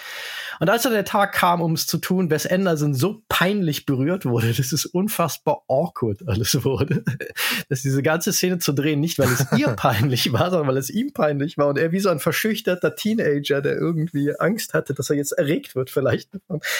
Und 0.61 0.71
als 0.71 0.83
dann 0.83 0.93
der 0.93 1.05
Tag 1.05 1.33
kam, 1.33 1.61
um 1.61 1.73
es 1.73 1.87
zu 1.87 1.99
tun, 1.99 2.31
Wes 2.31 2.47
Anderson 2.47 2.95
so 2.95 3.23
peinlich 3.29 3.87
berührt 3.87 4.25
wurde, 4.25 4.53
dass 4.57 4.73
es 4.73 4.87
unfassbar 4.87 5.63
awkward 5.69 6.27
alles 6.27 6.65
wurde, 6.65 7.05
dass 7.69 7.83
diese 7.83 8.03
ganze 8.03 8.33
Szene 8.33 8.59
zu 8.59 8.73
drehen, 8.73 9.01
nicht 9.01 9.19
weil 9.19 9.29
es 9.29 9.47
ihr 9.57 9.69
peinlich 9.69 10.33
war, 10.33 10.51
sondern 10.51 10.69
weil 10.69 10.77
es 10.77 10.91
ihm 10.91 11.13
peinlich 11.13 11.59
war 11.59 11.69
und 11.69 11.79
er 11.79 11.93
wie 11.93 12.01
so 12.01 12.09
ein 12.09 12.19
verschüchterter 12.19 12.95
Teenager, 12.95 13.61
der 13.63 13.77
irgendwie 13.77 14.33
Angst 14.39 14.75
hatte, 14.75 14.95
dass 14.95 15.11
er 15.11 15.17
jetzt 15.17 15.33
erregt 15.33 15.75
wird 15.75 15.91
vielleicht, 15.91 16.31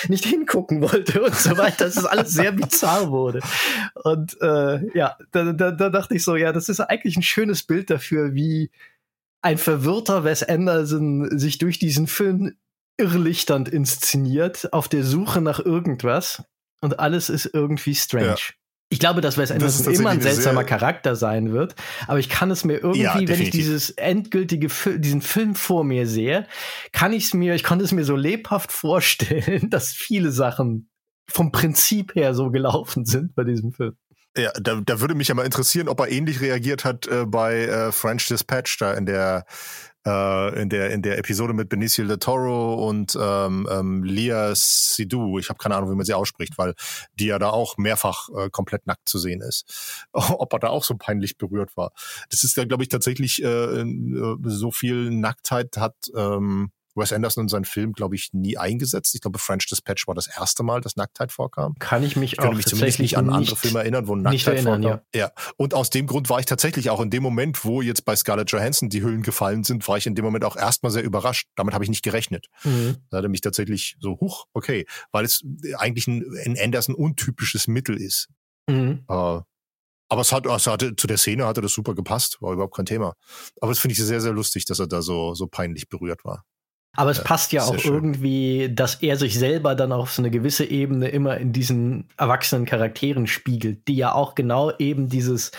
nicht 0.09 0.25
hingucken 0.25 0.81
wollte 0.83 1.23
und 1.23 1.35
so 1.35 1.57
weiter, 1.57 1.85
dass 1.85 1.97
es 1.97 2.05
alles 2.05 2.31
sehr 2.31 2.53
bizarr 2.53 3.11
wurde. 3.11 3.41
Und 3.95 4.37
äh, 4.41 4.97
ja, 4.97 5.17
da, 5.33 5.53
da, 5.53 5.71
da 5.71 5.91
dachte 5.91 6.15
ich 6.15 6.25
so, 6.25 6.37
ja, 6.37 6.53
das 6.53 6.69
ist 6.69 6.81
eigentlich 6.81 7.17
ein 7.17 7.23
schönes 7.23 7.63
Bild 7.63 7.91
dafür, 7.91 8.35
wie 8.35 8.71
ein 9.43 9.59
verwirrter 9.59 10.25
Wes 10.25 10.43
Anderson 10.43 11.39
sich 11.39 11.59
durch 11.59 11.79
diesen 11.79 12.07
Film 12.07 12.57
irrlichternd 12.99 13.69
inszeniert, 13.69 14.73
auf 14.73 14.89
der 14.89 15.05
Suche 15.05 15.41
nach 15.41 15.61
irgendwas 15.61 16.43
und 16.81 16.99
alles 17.01 17.31
ist 17.31 17.51
irgendwie 17.53 17.95
strange. 17.95 18.27
Ja. 18.27 18.37
Ich 18.91 18.99
glaube, 18.99 19.21
dass 19.21 19.37
Wes 19.37 19.51
Anderson 19.51 19.93
immer 19.93 20.11
ein 20.11 20.23
seltsamer 20.23 20.65
Charakter 20.65 21.15
sein 21.15 21.53
wird, 21.53 21.75
aber 22.07 22.19
ich 22.19 22.31
kann 22.31 22.51
es 22.51 22.65
mir 22.65 22.79
irgendwie, 22.79 23.03
ja, 23.03 23.21
wenn 23.29 23.41
ich 23.41 23.51
dieses 23.51 23.91
endgültige, 23.91 24.69
diesen 24.99 25.21
Film 25.21 25.55
vor 25.55 25.85
mir 25.85 26.07
sehe, 26.07 26.47
kann 26.93 27.13
ich 27.13 27.25
es 27.25 27.35
mir, 27.35 27.55
ich 27.55 27.65
konnte 27.65 27.85
es 27.85 27.93
mir 27.93 28.05
so 28.05 28.17
lebhaft 28.17 28.73
vorstellen, 28.73 29.69
dass 29.71 29.93
viele 29.93 30.33
Sachen 30.33 30.91
vom 31.31 31.53
Prinzip 31.53 32.15
her 32.15 32.33
so 32.33 32.51
gelaufen 32.51 33.05
sind 33.05 33.35
bei 33.35 33.45
diesem 33.45 33.73
Film. 33.73 33.95
Ja, 34.39 34.53
da, 34.59 34.81
da 34.81 35.01
würde 35.01 35.15
mich 35.15 35.29
ja 35.29 35.35
mal 35.35 35.45
interessieren, 35.45 35.89
ob 35.89 36.01
er 36.01 36.11
ähnlich 36.11 36.41
reagiert 36.41 36.85
hat 36.85 37.07
äh, 37.09 37.27
bei 37.27 37.65
äh, 37.65 37.93
French 37.93 38.27
Dispatch 38.27 38.79
da 38.79 38.95
in 38.95 39.05
der 39.05 39.45
äh, 40.07 40.63
in 40.63 40.69
der 40.69 40.91
in 40.91 41.03
der 41.03 41.19
Episode 41.19 41.53
mit 41.53 41.69
Benicio 41.69 42.07
del 42.07 42.19
Toro 42.19 42.89
und 42.89 43.17
ähm, 43.21 43.69
ähm, 43.71 44.05
Lia 44.05 44.55
Sidhu. 44.55 45.39
Ich 45.39 45.49
habe 45.49 45.59
keine 45.59 45.77
Ahnung, 45.77 45.91
wie 45.91 45.97
man 45.97 46.07
sie 46.07 46.15
ausspricht, 46.15 46.59
weil 46.59 46.75
die 47.15 47.27
ja 47.27 47.39
da 47.39 47.51
auch 47.51 47.77
mehrfach 47.77 48.29
äh, 48.37 48.51
komplett 48.51 48.87
nackt 48.87 49.09
zu 49.09 49.19
sehen 49.19 49.41
ist. 49.43 50.07
Ob 50.13 50.53
er 50.53 50.59
da 50.59 50.69
auch 50.69 50.85
so 50.85 50.97
peinlich 50.97 51.39
berührt 51.39 51.77
war. 51.77 51.93
Das 52.31 52.45
ist 52.45 52.57
ja, 52.57 52.65
glaube 52.65 52.83
ich, 52.83 52.89
tatsächlich 52.89 53.43
äh, 53.43 53.47
äh, 53.47 54.37
so 54.45 54.71
viel 54.71 55.11
Nacktheit 55.11 55.77
hat. 55.77 55.97
Ähm, 56.15 56.71
Wes 56.99 57.13
Anderson 57.13 57.45
in 57.45 57.49
seinen 57.49 57.65
Film, 57.65 57.93
glaube 57.93 58.15
ich, 58.15 58.31
nie 58.33 58.59
eingesetzt. 58.59 59.15
Ich 59.15 59.21
glaube, 59.21 59.39
French 59.39 59.67
Dispatch 59.67 60.07
war 60.07 60.15
das 60.15 60.27
erste 60.27 60.63
Mal, 60.63 60.81
dass 60.81 60.97
Nacktheit 60.97 61.33
vorkam. 61.33 61.75
Kann 61.79 62.03
ich 62.03 62.17
mich 62.17 62.35
ich 62.35 62.41
auch 62.41 62.53
mich 62.53 62.67
zumindest 62.67 62.99
nicht 62.99 63.17
an 63.17 63.31
andere 63.31 63.57
Filme 63.57 63.81
erinnern, 63.81 64.09
wo 64.09 64.17
Nacktheit 64.17 64.57
erinnern, 64.57 64.83
vorkam. 64.83 65.01
Ja. 65.15 65.21
ja. 65.21 65.33
Und 65.57 65.75
aus 65.75 65.91
dem 65.91 66.07
Grund 66.07 66.29
war 66.31 66.41
ich 66.41 66.47
tatsächlich 66.47 66.91
auch 66.91 67.01
in 67.01 67.11
dem 67.11 67.23
Moment, 67.23 67.65
wo 67.65 67.83
jetzt 67.83 68.05
bei 68.05 68.17
Scarlett 68.17 68.51
Johansson 68.51 68.89
die 68.89 69.03
Hüllen 69.03 69.23
gefallen 69.23 69.65
sind, 69.65 69.87
war 69.89 69.97
ich 69.97 70.07
in 70.07 70.15
dem 70.15 70.25
Moment 70.25 70.45
auch 70.45 70.57
erstmal 70.57 70.93
sehr 70.93 71.03
überrascht. 71.03 71.49
Damit 71.57 71.75
habe 71.75 71.85
ich 71.85 71.91
nicht 71.91 72.03
gerechnet. 72.03 72.49
Mhm. 72.65 72.97
Da 73.11 73.19
hatte 73.19 73.29
mich 73.29 73.41
tatsächlich 73.41 73.97
so, 74.01 74.19
huch, 74.21 74.47
okay, 74.53 74.87
weil 75.13 75.25
es 75.25 75.45
eigentlich 75.77 76.07
ein, 76.07 76.25
ein 76.45 76.57
Anderson 76.59 76.95
untypisches 76.95 77.69
Mittel 77.69 77.97
ist. 77.97 78.29
Mhm. 78.69 79.05
Uh, 79.09 79.43
aber 80.09 80.23
es 80.23 80.33
hat, 80.33 80.47
es 80.47 80.67
hatte, 80.67 80.97
zu 80.97 81.07
der 81.07 81.19
Szene 81.19 81.47
hatte 81.47 81.61
das 81.61 81.73
super 81.73 81.95
gepasst, 81.95 82.41
war 82.41 82.53
überhaupt 82.53 82.75
kein 82.75 82.87
Thema. 82.87 83.15
Aber 83.61 83.71
das 83.71 83.79
finde 83.79 83.93
ich 83.93 83.99
sehr, 83.99 84.21
sehr 84.21 84.33
lustig, 84.33 84.65
dass 84.65 84.79
er 84.79 84.87
da 84.87 85.03
so, 85.03 85.35
so 85.35 85.47
peinlich 85.47 85.89
berührt 85.89 86.25
war. 86.25 86.45
Aber 86.99 87.13
es 87.13 87.23
passt 87.23 87.53
ja 87.53 87.63
auch 87.63 87.79
schön. 87.79 87.95
irgendwie, 87.95 88.71
dass 88.75 88.97
er 88.97 89.17
sich 89.17 89.39
selber 89.39 89.77
dann 89.77 89.93
auf 89.93 90.11
so 90.11 90.21
eine 90.21 90.33
gewisse 90.33 90.65
Ebene 90.65 91.09
immer 91.09 91.37
in 91.37 91.53
diesen 91.53 92.09
erwachsenen 92.17 92.65
Charakteren 92.65 93.29
spiegelt, 93.29 93.87
die 93.87 93.95
ja 93.95 94.13
auch 94.13 94.35
genau 94.35 94.73
eben 94.81 95.09
dieses 95.09 95.53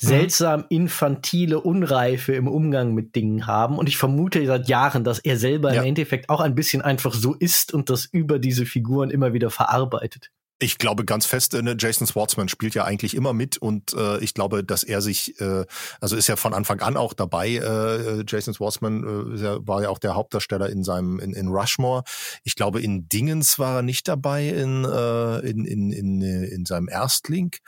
mhm. 0.00 0.06
seltsam 0.06 0.64
infantile 0.70 1.60
Unreife 1.60 2.32
im 2.32 2.48
Umgang 2.48 2.94
mit 2.94 3.14
Dingen 3.14 3.46
haben. 3.46 3.76
Und 3.76 3.90
ich 3.90 3.98
vermute 3.98 4.46
seit 4.46 4.68
Jahren, 4.68 5.04
dass 5.04 5.18
er 5.18 5.36
selber 5.36 5.74
ja. 5.74 5.82
im 5.82 5.88
Endeffekt 5.88 6.30
auch 6.30 6.40
ein 6.40 6.54
bisschen 6.54 6.80
einfach 6.80 7.12
so 7.12 7.34
ist 7.34 7.74
und 7.74 7.90
das 7.90 8.06
über 8.06 8.38
diese 8.38 8.64
Figuren 8.64 9.10
immer 9.10 9.34
wieder 9.34 9.50
verarbeitet. 9.50 10.30
Ich 10.58 10.78
glaube 10.78 11.04
ganz 11.04 11.26
fest, 11.26 11.52
äh, 11.54 11.62
ne, 11.62 11.76
Jason 11.78 12.06
Schwartzman 12.06 12.48
spielt 12.48 12.74
ja 12.74 12.84
eigentlich 12.84 13.14
immer 13.14 13.32
mit 13.32 13.58
und 13.58 13.92
äh, 13.92 14.18
ich 14.18 14.32
glaube, 14.32 14.64
dass 14.64 14.84
er 14.84 15.02
sich, 15.02 15.38
äh, 15.40 15.66
also 16.00 16.16
ist 16.16 16.28
ja 16.28 16.36
von 16.36 16.54
Anfang 16.54 16.80
an 16.80 16.96
auch 16.96 17.12
dabei. 17.12 17.56
Äh, 17.56 18.24
Jason 18.26 18.54
Schwartzman 18.54 19.36
äh, 19.36 19.66
war 19.66 19.82
ja 19.82 19.90
auch 19.90 19.98
der 19.98 20.14
Hauptdarsteller 20.14 20.70
in 20.70 20.82
seinem 20.82 21.18
in, 21.18 21.34
in 21.34 21.48
Rushmore. 21.48 22.04
Ich 22.42 22.54
glaube, 22.54 22.80
in 22.80 23.08
Dingens 23.08 23.58
war 23.58 23.76
er 23.76 23.82
nicht 23.82 24.08
dabei 24.08 24.48
in 24.48 24.84
äh, 24.84 25.38
in, 25.40 25.64
in, 25.64 25.92
in, 25.92 26.22
in 26.22 26.64
seinem 26.64 26.88
Erstlink. 26.88 27.58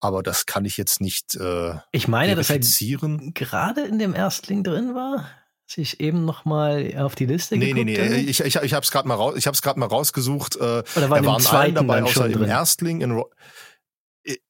Aber 0.00 0.22
das 0.22 0.46
kann 0.46 0.64
ich 0.64 0.76
jetzt 0.76 1.00
nicht. 1.00 1.36
Äh, 1.36 1.76
ich 1.92 2.08
meine, 2.08 2.34
dass 2.34 2.50
er 2.50 2.58
gerade 3.32 3.82
in 3.82 3.98
dem 3.98 4.14
Erstling 4.14 4.64
drin 4.64 4.94
war 4.94 5.30
sich 5.66 6.00
eben 6.00 6.24
noch 6.24 6.44
mal 6.44 6.94
auf 6.98 7.14
die 7.14 7.26
Liste 7.26 7.56
nee, 7.56 7.72
geguckt? 7.72 7.86
Nee, 7.86 7.96
nee, 7.96 8.08
nee, 8.08 8.30
ich, 8.30 8.40
ich, 8.40 8.56
ich 8.56 8.74
habe 8.74 8.84
es 8.84 8.90
gerade 8.90 9.08
mal, 9.08 9.14
raus, 9.14 9.34
ich 9.36 9.46
hab's 9.46 9.64
mal 9.76 9.86
rausgesucht. 9.86 10.56
Äh, 10.56 10.60
Oder 10.60 10.84
war 11.10 11.18
er 11.18 11.26
war 11.26 11.40
in 11.40 11.46
allen 11.46 11.74
dabei, 11.74 12.02
außer 12.02 12.28
drin? 12.28 12.42
im 12.42 12.44
Erstling. 12.44 13.00
In, 13.00 13.22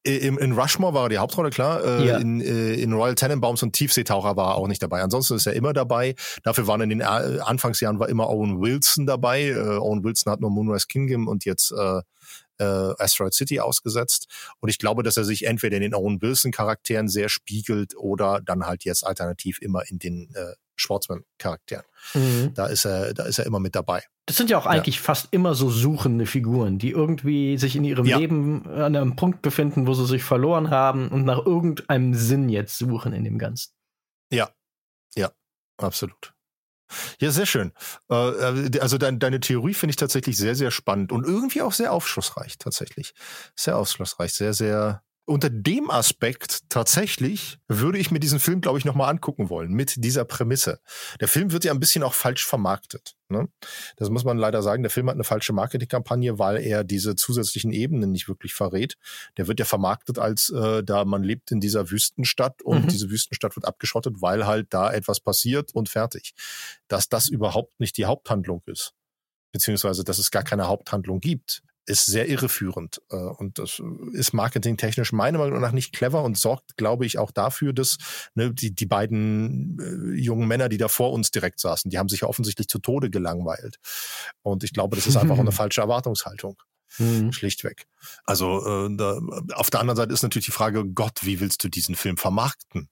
in, 0.03 0.37
in 0.37 0.51
Rushmore 0.53 0.93
war 0.93 1.03
er 1.03 1.09
die 1.09 1.17
Hauptrolle, 1.17 1.49
klar. 1.49 1.83
Äh, 1.83 2.07
ja. 2.07 2.17
in, 2.17 2.41
äh, 2.41 2.73
in 2.75 2.93
Royal 2.93 3.15
Tenenbaums 3.15 3.61
und 3.63 3.73
Tiefseetaucher 3.73 4.35
war 4.37 4.51
er 4.51 4.55
auch 4.55 4.67
nicht 4.67 4.81
dabei. 4.81 5.01
Ansonsten 5.01 5.35
ist 5.35 5.47
er 5.47 5.53
immer 5.53 5.73
dabei. 5.73 6.15
Dafür 6.43 6.67
waren 6.67 6.81
in 6.81 6.89
den 6.89 7.01
äh, 7.01 7.03
Anfangsjahren 7.03 7.99
war 7.99 8.07
immer 8.07 8.29
Owen 8.29 8.61
Wilson 8.61 9.05
dabei. 9.05 9.49
Äh, 9.49 9.77
Owen 9.77 10.03
Wilson 10.03 10.31
hat 10.31 10.39
nur 10.39 10.49
Moonrise 10.49 10.87
Kingdom 10.87 11.27
und 11.27 11.43
jetzt 11.43 11.71
äh, 11.71 12.01
äh, 12.57 12.93
Asteroid 12.99 13.33
City 13.33 13.59
ausgesetzt. 13.59 14.27
Und 14.59 14.69
ich 14.69 14.79
glaube, 14.79 15.03
dass 15.03 15.17
er 15.17 15.25
sich 15.25 15.45
entweder 15.45 15.75
in 15.75 15.83
den 15.83 15.93
Owen 15.93 16.21
Wilson 16.21 16.51
Charakteren 16.51 17.09
sehr 17.09 17.27
spiegelt 17.27 17.95
oder 17.97 18.41
dann 18.43 18.65
halt 18.65 18.85
jetzt 18.85 19.05
alternativ 19.05 19.61
immer 19.61 19.83
in 19.89 19.99
den 19.99 20.29
äh, 20.35 20.53
Schwarzman-Charakteren. 20.75 21.85
Mhm. 22.13 22.53
Da 22.53 22.67
ist 22.67 22.85
er, 22.85 23.13
da 23.13 23.23
ist 23.23 23.39
er 23.39 23.45
immer 23.45 23.59
mit 23.59 23.75
dabei. 23.75 24.03
Das 24.25 24.37
sind 24.37 24.49
ja 24.49 24.57
auch 24.57 24.65
eigentlich 24.65 24.95
ja. 24.97 25.01
fast 25.01 25.27
immer 25.31 25.53
so 25.53 25.69
suchende 25.69 26.25
Figuren, 26.25 26.79
die 26.79 26.91
irgendwie 26.91 27.57
sich 27.57 27.75
in 27.75 27.83
ihrem 27.83 28.05
ja. 28.05 28.17
Leben 28.17 28.67
an 28.67 28.95
einem 28.95 29.15
Punkt 29.15 29.41
befinden, 29.41 29.87
wo 29.87 29.93
sie 29.93 30.05
sich 30.05 30.23
verloren 30.23 30.71
haben 30.71 31.09
und 31.09 31.25
nach 31.25 31.45
irgendeinem 31.45 32.13
Sinn 32.13 32.49
jetzt 32.49 32.77
suchen 32.77 33.13
in 33.13 33.23
dem 33.23 33.37
Ganzen. 33.37 33.73
Ja, 34.31 34.49
ja, 35.15 35.31
absolut. 35.77 36.33
Ja, 37.19 37.31
sehr 37.31 37.45
schön. 37.45 37.71
Äh, 38.09 38.15
äh, 38.15 38.79
also 38.79 38.97
deine 38.97 39.39
Theorie 39.39 39.73
finde 39.73 39.91
ich 39.91 39.95
tatsächlich 39.95 40.37
sehr, 40.37 40.55
sehr 40.55 40.71
spannend 40.71 41.11
und 41.11 41.25
irgendwie 41.25 41.61
auch 41.61 41.73
sehr 41.73 41.91
aufschlussreich, 41.91 42.57
tatsächlich. 42.57 43.13
Sehr 43.55 43.77
aufschlussreich, 43.77 44.33
sehr, 44.33 44.53
sehr 44.53 45.03
unter 45.25 45.49
dem 45.49 45.89
Aspekt 45.89 46.69
tatsächlich 46.69 47.57
würde 47.67 47.97
ich 47.97 48.11
mir 48.11 48.19
diesen 48.19 48.39
Film, 48.39 48.61
glaube 48.61 48.77
ich, 48.77 48.85
nochmal 48.85 49.09
angucken 49.09 49.49
wollen, 49.49 49.71
mit 49.71 50.03
dieser 50.03 50.23
Prämisse. 50.25 50.79
Der 51.19 51.27
Film 51.27 51.51
wird 51.51 51.63
ja 51.63 51.71
ein 51.71 51.79
bisschen 51.79 52.03
auch 52.03 52.13
falsch 52.13 52.45
vermarktet. 52.45 53.15
Ne? 53.29 53.47
Das 53.97 54.09
muss 54.09 54.23
man 54.23 54.37
leider 54.37 54.61
sagen. 54.61 54.83
Der 54.83 54.91
Film 54.91 55.07
hat 55.07 55.15
eine 55.15 55.23
falsche 55.23 55.53
Marketingkampagne, 55.53 56.37
weil 56.37 56.57
er 56.57 56.83
diese 56.83 57.15
zusätzlichen 57.15 57.71
Ebenen 57.71 58.11
nicht 58.11 58.27
wirklich 58.27 58.53
verrät. 58.53 58.97
Der 59.37 59.47
wird 59.47 59.59
ja 59.59 59.65
vermarktet 59.65 60.19
als, 60.19 60.49
äh, 60.49 60.83
da 60.83 61.05
man 61.05 61.23
lebt 61.23 61.51
in 61.51 61.59
dieser 61.59 61.89
Wüstenstadt 61.89 62.61
und 62.61 62.85
mhm. 62.85 62.87
diese 62.89 63.09
Wüstenstadt 63.09 63.55
wird 63.55 63.65
abgeschottet, 63.65 64.21
weil 64.21 64.45
halt 64.45 64.67
da 64.73 64.93
etwas 64.93 65.19
passiert 65.19 65.73
und 65.73 65.89
fertig. 65.89 66.33
Dass 66.87 67.09
das 67.09 67.27
überhaupt 67.29 67.79
nicht 67.79 67.97
die 67.97 68.05
Haupthandlung 68.05 68.61
ist 68.67 68.93
beziehungsweise 69.55 70.03
dass 70.03 70.19
es 70.19 70.31
gar 70.31 70.43
keine 70.43 70.67
Haupthandlung 70.67 71.21
gibt, 71.21 71.63
ist 71.85 72.05
sehr 72.05 72.27
irreführend 72.27 73.01
äh, 73.11 73.15
und 73.15 73.59
das 73.59 73.81
ist 74.13 74.33
marketingtechnisch 74.33 75.11
meiner 75.11 75.39
Meinung 75.39 75.61
nach 75.61 75.71
nicht 75.71 75.93
clever 75.93 76.23
und 76.23 76.37
sorgt, 76.37 76.77
glaube 76.77 77.05
ich, 77.05 77.17
auch 77.17 77.31
dafür, 77.31 77.73
dass 77.73 77.97
ne, 78.33 78.53
die, 78.53 78.73
die 78.73 78.85
beiden 78.85 79.79
äh, 79.79 80.19
jungen 80.19 80.47
Männer, 80.47 80.69
die 80.69 80.77
da 80.77 80.87
vor 80.87 81.11
uns 81.13 81.31
direkt 81.31 81.59
saßen, 81.59 81.91
die 81.91 81.97
haben 81.97 82.09
sich 82.09 82.21
ja 82.21 82.27
offensichtlich 82.27 82.67
zu 82.67 82.79
Tode 82.79 83.09
gelangweilt. 83.09 83.77
Und 84.41 84.63
ich 84.63 84.73
glaube, 84.73 84.95
das 84.95 85.07
ist 85.07 85.17
einfach 85.17 85.39
eine 85.39 85.51
falsche 85.53 85.81
Erwartungshaltung. 85.81 86.57
Mhm. 86.97 87.31
Schlichtweg. 87.31 87.87
Also 88.25 88.87
äh, 88.87 88.95
da, 88.95 89.19
auf 89.53 89.69
der 89.69 89.79
anderen 89.79 89.97
Seite 89.97 90.13
ist 90.13 90.23
natürlich 90.23 90.45
die 90.45 90.51
Frage, 90.51 90.85
Gott, 90.85 91.19
wie 91.23 91.39
willst 91.39 91.63
du 91.63 91.69
diesen 91.69 91.95
Film 91.95 92.17
vermarkten? 92.17 92.89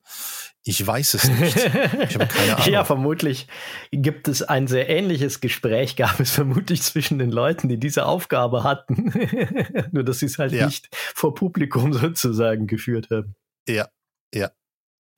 Ich 0.64 0.86
weiß 0.86 1.14
es 1.16 1.30
nicht. 1.30 1.58
Ich 1.58 2.16
habe 2.16 2.28
keine 2.28 2.56
Ahnung. 2.58 2.72
ja, 2.72 2.86
vermutlich 2.86 3.48
gibt 3.92 4.28
es 4.28 4.42
ein 4.42 4.68
sehr 4.68 4.90
ähnliches 4.90 5.42
Gespräch, 5.42 5.96
gab 5.96 6.20
es 6.20 6.32
vermutlich 6.32 6.82
zwischen 6.82 7.20
den 7.20 7.32
Leuten, 7.32 7.68
die 7.70 7.78
diese 7.78 8.06
Aufgabe 8.06 8.64
hatten. 8.64 9.12
Nur, 9.92 10.04
dass 10.04 10.20
sie 10.20 10.28
es 10.28 10.38
halt 10.38 10.54
ja. 10.54 10.66
nicht 10.66 10.90
vor 10.92 11.36
Publikum 11.36 11.94
sozusagen 11.94 12.68
geführt 12.68 13.10
haben. 13.12 13.36
Ja, 13.68 13.90
ja. 14.34 14.52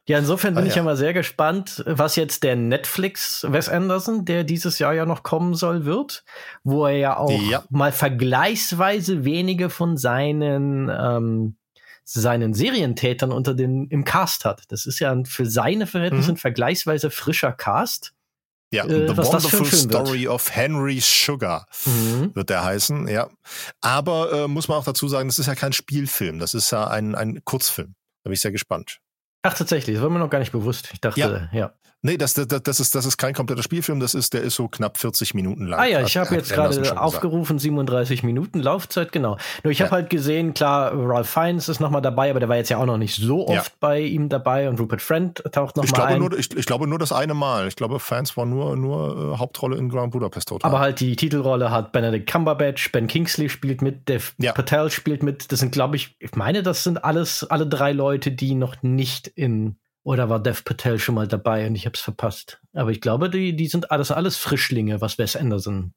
Ja, 0.08 0.20
insofern 0.20 0.54
bin 0.54 0.66
ah, 0.66 0.68
ich 0.68 0.76
ja 0.76 0.84
mal 0.84 0.98
sehr 0.98 1.14
gespannt, 1.14 1.84
was 1.88 2.16
jetzt 2.16 2.44
der 2.44 2.56
Netflix 2.56 3.46
Wes 3.50 3.70
Anderson, 3.70 4.24
der 4.24 4.44
dieses 4.44 4.78
Jahr 4.78 4.94
ja 4.94 5.06
noch 5.08 5.24
kommen 5.24 5.56
soll, 5.56 5.86
wird, 5.86 6.24
wo 6.64 6.86
er 6.86 6.98
ja 6.98 7.18
auch 7.18 7.42
ja. 7.50 7.64
mal 7.72 7.92
vergleichsweise 7.92 9.26
wenige 9.26 9.72
von 9.72 9.98
seinen 9.98 10.90
ähm, 10.90 11.56
seinen 12.04 12.54
Serientätern 12.54 13.32
unter 13.32 13.56
den 13.56 13.88
im 13.88 14.06
Cast 14.06 14.46
hat. 14.46 14.64
Das 14.68 14.86
ist 14.86 15.00
ja 15.00 15.12
ein, 15.12 15.26
für 15.26 15.48
seine 15.48 15.88
Verhältnisse 15.88 16.30
mhm. 16.30 16.36
ein 16.36 16.38
vergleichsweise 16.38 17.10
frischer 17.10 17.52
Cast. 17.52 18.14
Ja, 18.72 18.86
äh, 18.86 19.08
The 19.08 19.18
Wonderful 19.18 19.66
Story 19.66 20.22
wird. 20.24 20.32
of 20.32 20.56
Henry 20.56 21.00
Sugar 21.02 21.68
mhm. 21.86 22.36
wird 22.36 22.52
der 22.52 22.64
heißen, 22.64 23.08
ja. 23.08 23.30
Aber 23.82 24.32
äh, 24.34 24.48
muss 24.48 24.68
man 24.68 24.78
auch 24.78 24.84
dazu 24.84 25.08
sagen, 25.08 25.30
das 25.30 25.40
ist 25.40 25.48
ja 25.48 25.56
kein 25.56 25.74
Spielfilm, 25.74 26.38
das 26.38 26.54
ist 26.54 26.72
ja 26.72 26.88
ein, 26.88 27.16
ein 27.16 27.44
Kurzfilm. 27.44 27.96
Da 28.24 28.30
bin 28.30 28.34
ich 28.34 28.42
sehr 28.42 28.52
gespannt. 28.52 29.00
Ach, 29.46 29.54
tatsächlich, 29.54 29.96
das 29.96 30.04
war 30.04 30.10
mir 30.10 30.20
noch 30.20 30.30
gar 30.30 30.40
nicht 30.40 30.52
bewusst. 30.52 30.90
Ich 30.94 31.02
dachte, 31.02 31.50
ja. 31.52 31.58
ja. 31.58 31.74
Nee, 32.06 32.18
das, 32.18 32.36
das, 32.36 32.46
das, 32.48 32.80
ist, 32.80 32.94
das 32.94 33.08
ist 33.08 33.18
kein 33.18 33.34
kompletter 33.34 33.64
Spielfilm, 33.64 34.00
das 34.00 34.14
ist, 34.14 34.36
der 34.36 34.42
ist 34.44 34.54
so 34.54 34.68
knapp 34.68 35.00
40 35.00 35.34
Minuten 35.34 35.66
lang. 35.66 35.80
Ah 35.80 35.86
ja, 35.86 36.02
ich 36.02 36.18
habe 36.18 36.36
jetzt 36.36 36.54
gerade 36.54 37.02
aufgerufen, 37.02 37.58
37 37.58 38.22
Minuten 38.22 38.60
Laufzeit, 38.60 39.12
genau. 39.12 39.38
Nur 39.64 39.72
ich 39.72 39.80
ja. 39.80 39.86
habe 39.86 39.96
halt 39.96 40.12
gesehen, 40.12 40.54
klar, 40.54 40.92
Ralph 40.94 41.28
Fiennes 41.28 41.68
ist 41.68 41.80
nochmal 41.80 42.04
dabei, 42.04 42.30
aber 42.30 42.40
der 42.40 42.48
war 42.48 42.58
jetzt 42.58 42.70
ja 42.70 42.78
auch 42.78 42.86
noch 42.86 43.00
nicht 43.00 43.16
so 43.16 43.48
oft 43.48 43.72
ja. 43.72 43.78
bei 43.80 44.02
ihm 44.02 44.30
dabei 44.30 44.70
und 44.70 44.80
Rupert 44.80 45.02
Friend 45.02 45.44
taucht 45.52 45.78
nochmal 45.78 46.02
ein. 46.14 46.20
Nur, 46.20 46.38
ich, 46.38 46.56
ich, 46.56 46.68
glaube 46.68 46.86
nur 46.86 47.00
das 47.00 47.12
eine 47.12 47.34
Mal. 47.34 47.68
Ich 47.68 47.76
glaube, 47.76 48.00
Fans 48.00 48.38
war 48.38 48.46
nur, 48.46 48.76
nur 48.76 49.34
äh, 49.34 49.38
Hauptrolle 49.40 49.76
in 49.76 49.90
Grand 49.90 50.12
Budapest 50.12 50.52
Hotel. 50.52 50.70
Aber 50.70 50.80
halt 50.80 51.00
die 51.00 51.16
Titelrolle 51.16 51.72
hat 51.72 51.92
Benedict 51.92 52.32
Cumberbatch, 52.32 52.92
Ben 52.92 53.08
Kingsley 53.08 53.50
spielt 53.50 53.82
mit, 53.82 54.08
Dev 54.08 54.34
ja. 54.38 54.52
Patel 54.52 54.92
spielt 54.92 55.24
mit. 55.24 55.52
Das 55.52 55.60
sind, 55.60 55.72
glaube 55.72 55.96
ich, 55.96 56.16
ich 56.20 56.36
meine, 56.36 56.62
das 56.62 56.84
sind 56.84 57.04
alles, 57.04 57.44
alle 57.50 57.66
drei 57.66 57.94
Leute, 57.94 58.32
die 58.32 58.54
noch 58.54 58.84
nicht 58.84 59.28
in 59.28 59.78
oder 60.06 60.30
war 60.30 60.40
Dev 60.40 60.62
Patel 60.64 61.00
schon 61.00 61.16
mal 61.16 61.28
dabei 61.28 61.66
und 61.66 61.76
ich 61.76 61.86
habe 61.88 61.96
es 61.96 62.02
verpasst? 62.02 62.62
Aber 62.74 62.92
ich 62.92 63.02
glaube, 63.02 63.30
die, 63.30 63.56
die 63.56 63.68
sind 63.68 63.92
alles, 63.92 64.12
alles 64.12 64.38
Frischlinge, 64.38 65.02
was 65.02 65.18
Wes 65.18 65.36
Anderson 65.36 65.94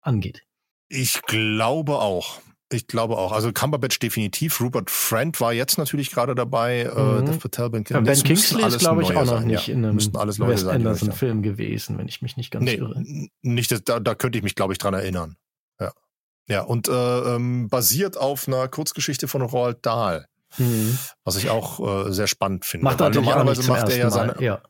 angeht. 0.00 0.44
Ich 0.88 1.20
glaube 1.22 1.98
auch. 1.98 2.40
Ich 2.70 2.86
glaube 2.86 3.18
auch. 3.18 3.32
Also 3.32 3.52
Cumberbatch 3.52 3.98
definitiv. 3.98 4.60
Rupert 4.60 4.90
Friend 4.90 5.40
war 5.40 5.52
jetzt 5.52 5.76
natürlich 5.76 6.12
gerade 6.12 6.36
dabei. 6.36 6.82
Äh, 6.82 7.00
mhm. 7.00 7.26
Dev 7.26 7.38
Patel, 7.38 7.70
Ben, 7.70 7.84
ja, 7.88 8.00
ben 8.00 8.22
Kingsley 8.22 8.64
ist, 8.64 8.78
glaube 8.78 9.02
ich, 9.02 9.08
auch 9.08 9.24
noch 9.24 9.38
sein. 9.38 9.48
nicht 9.48 9.66
ja, 9.66 9.74
in 9.74 9.84
einem 9.84 9.98
alles 10.14 10.38
Wes 10.38 10.64
Anderson-Film 10.64 11.42
gewesen, 11.42 11.98
wenn 11.98 12.06
ich 12.06 12.22
mich 12.22 12.36
nicht 12.36 12.52
ganz 12.52 12.64
nee, 12.64 12.76
irre. 12.76 13.02
Nicht, 13.42 13.88
da, 13.88 13.98
da 13.98 14.14
könnte 14.14 14.38
ich 14.38 14.44
mich, 14.44 14.54
glaube 14.54 14.72
ich, 14.72 14.78
dran 14.78 14.94
erinnern. 14.94 15.36
Ja. 15.80 15.92
Ja, 16.48 16.62
und 16.62 16.86
äh, 16.86 16.92
ähm, 17.34 17.68
basiert 17.68 18.16
auf 18.16 18.46
einer 18.46 18.68
Kurzgeschichte 18.68 19.26
von 19.26 19.42
Roald 19.42 19.84
Dahl. 19.84 20.28
Mhm. 20.56 20.98
Was 21.24 21.36
ich 21.36 21.50
auch 21.50 22.06
äh, 22.06 22.12
sehr 22.12 22.26
spannend 22.26 22.64
finde. 22.64 22.84
Macht 22.84 23.00
Weil 23.00 23.10
normalerweise 23.10 23.68
macht 23.68 23.88
er 23.88 23.96
ja 23.96 24.10
seine. 24.10 24.40
Ja. 24.40 24.62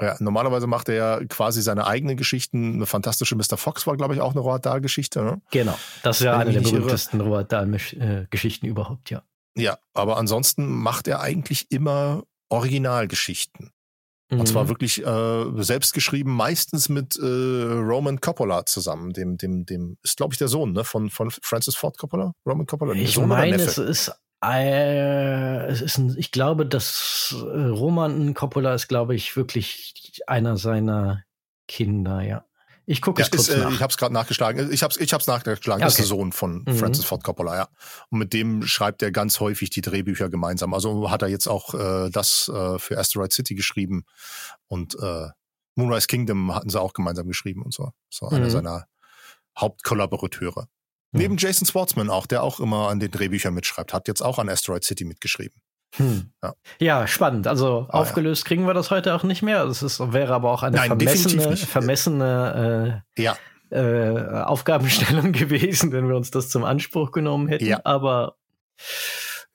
Ja, 0.00 0.16
normalerweise 0.20 0.68
macht 0.68 0.88
er 0.88 0.94
ja 0.94 1.24
quasi 1.24 1.60
seine 1.60 1.84
eigenen 1.84 2.16
Geschichten. 2.16 2.74
Eine 2.74 2.86
fantastische 2.86 3.34
Mr. 3.34 3.56
Fox 3.56 3.84
war, 3.86 3.96
glaube 3.96 4.14
ich, 4.14 4.20
auch 4.20 4.30
eine 4.30 4.40
Roald 4.40 4.64
Dahl-Geschichte. 4.64 5.22
Ne? 5.22 5.42
Genau, 5.50 5.76
das 6.04 6.20
ist 6.20 6.24
ja 6.24 6.34
Wenn 6.34 6.42
eine 6.42 6.52
der 6.52 6.60
berühmtesten 6.60 7.20
Roald 7.20 7.50
Dahl-Geschichten 7.50 8.66
überhaupt, 8.66 9.10
ja. 9.10 9.22
Ja, 9.56 9.78
aber 9.94 10.18
ansonsten 10.18 10.68
macht 10.68 11.08
er 11.08 11.20
eigentlich 11.20 11.72
immer 11.72 12.22
Originalgeschichten. 12.48 13.72
Mhm. 14.30 14.40
Und 14.40 14.46
zwar 14.46 14.64
mhm. 14.64 14.68
wirklich 14.68 15.04
äh, 15.04 15.62
selbst 15.62 15.94
geschrieben, 15.94 16.32
meistens 16.32 16.88
mit 16.88 17.18
äh, 17.18 17.24
Roman 17.24 18.20
Coppola 18.20 18.66
zusammen. 18.66 19.12
Dem, 19.12 19.36
dem, 19.36 19.64
dem 19.66 19.96
ist, 20.02 20.16
glaube 20.16 20.34
ich, 20.34 20.38
der 20.38 20.48
Sohn 20.48 20.72
ne? 20.72 20.84
von, 20.84 21.10
von 21.10 21.30
Francis 21.30 21.74
Ford 21.74 21.98
Coppola. 21.98 22.34
Roman 22.46 22.66
Coppola. 22.66 22.94
Ich 22.94 23.18
meine, 23.18 23.56
es 23.56 23.78
ist 23.78 24.08
äh, 24.08 24.12
es 24.40 25.80
ist 25.80 25.98
ein, 25.98 26.14
ich 26.16 26.30
glaube, 26.30 26.64
dass 26.64 27.34
äh, 27.36 27.44
Roman 27.44 28.34
Coppola 28.34 28.74
ist, 28.74 28.88
glaube 28.88 29.14
ich, 29.14 29.36
wirklich 29.36 30.20
einer 30.26 30.56
seiner 30.56 31.24
Kinder, 31.66 32.22
ja. 32.22 32.44
Ich 32.90 33.02
gucke 33.02 33.20
es 33.20 33.28
ja, 33.28 33.30
kurz 33.32 33.48
ist, 33.48 33.54
äh, 33.54 33.58
nach. 33.58 33.72
Ich 33.72 33.82
habe 33.82 33.90
es 33.90 33.98
gerade 33.98 34.14
nachgeschlagen. 34.14 34.72
Ich 34.72 34.82
habe 34.82 34.92
es 34.92 34.98
ich 34.98 35.12
hab's 35.12 35.26
nachgeschlagen. 35.26 35.82
Okay. 35.82 35.84
Das 35.84 35.92
ist 35.92 35.98
der 35.98 36.06
Sohn 36.06 36.32
von 36.32 36.64
mhm. 36.66 36.74
Francis 36.74 37.04
Ford 37.04 37.22
Coppola, 37.22 37.54
ja. 37.54 37.68
Und 38.08 38.18
mit 38.18 38.32
dem 38.32 38.62
schreibt 38.62 39.02
er 39.02 39.12
ganz 39.12 39.40
häufig 39.40 39.68
die 39.68 39.82
Drehbücher 39.82 40.30
gemeinsam. 40.30 40.72
Also 40.72 41.10
hat 41.10 41.20
er 41.20 41.28
jetzt 41.28 41.48
auch 41.48 41.74
äh, 41.74 42.08
das 42.08 42.48
äh, 42.48 42.78
für 42.78 42.96
Asteroid 42.96 43.32
City 43.32 43.54
geschrieben 43.54 44.06
und 44.68 44.94
äh, 45.02 45.26
Moonrise 45.74 46.06
Kingdom 46.06 46.54
hatten 46.54 46.70
sie 46.70 46.80
auch 46.80 46.94
gemeinsam 46.94 47.28
geschrieben 47.28 47.62
und 47.62 47.74
so. 47.74 47.92
So 48.08 48.26
mhm. 48.26 48.36
einer 48.36 48.50
seiner 48.50 48.86
Hauptkollaborateure. 49.58 50.68
Neben 51.12 51.36
Jason 51.38 51.66
Schwartzman 51.66 52.10
auch, 52.10 52.26
der 52.26 52.42
auch 52.42 52.60
immer 52.60 52.88
an 52.88 53.00
den 53.00 53.10
Drehbüchern 53.10 53.54
mitschreibt, 53.54 53.92
hat 53.92 54.08
jetzt 54.08 54.20
auch 54.20 54.38
an 54.38 54.48
Asteroid 54.48 54.84
City 54.84 55.04
mitgeschrieben. 55.04 55.60
Hm. 55.96 56.30
Ja. 56.42 56.54
ja. 56.80 57.06
spannend. 57.06 57.46
Also 57.46 57.86
ah, 57.88 58.00
aufgelöst 58.00 58.44
ja. 58.44 58.48
kriegen 58.48 58.66
wir 58.66 58.74
das 58.74 58.90
heute 58.90 59.14
auch 59.14 59.22
nicht 59.22 59.42
mehr. 59.42 59.64
Das 59.66 59.82
ist, 59.82 60.00
wäre 60.12 60.34
aber 60.34 60.50
auch 60.50 60.62
eine 60.62 60.76
Nein, 60.76 60.88
vermessene, 60.88 61.56
vermessene 61.56 63.02
äh, 63.16 63.22
ja. 63.22 63.36
äh, 63.70 64.42
Aufgabenstellung 64.44 65.32
gewesen, 65.32 65.92
wenn 65.92 66.08
wir 66.08 66.16
uns 66.16 66.30
das 66.30 66.50
zum 66.50 66.64
Anspruch 66.64 67.10
genommen 67.10 67.48
hätten. 67.48 67.72
Aber 67.84 68.36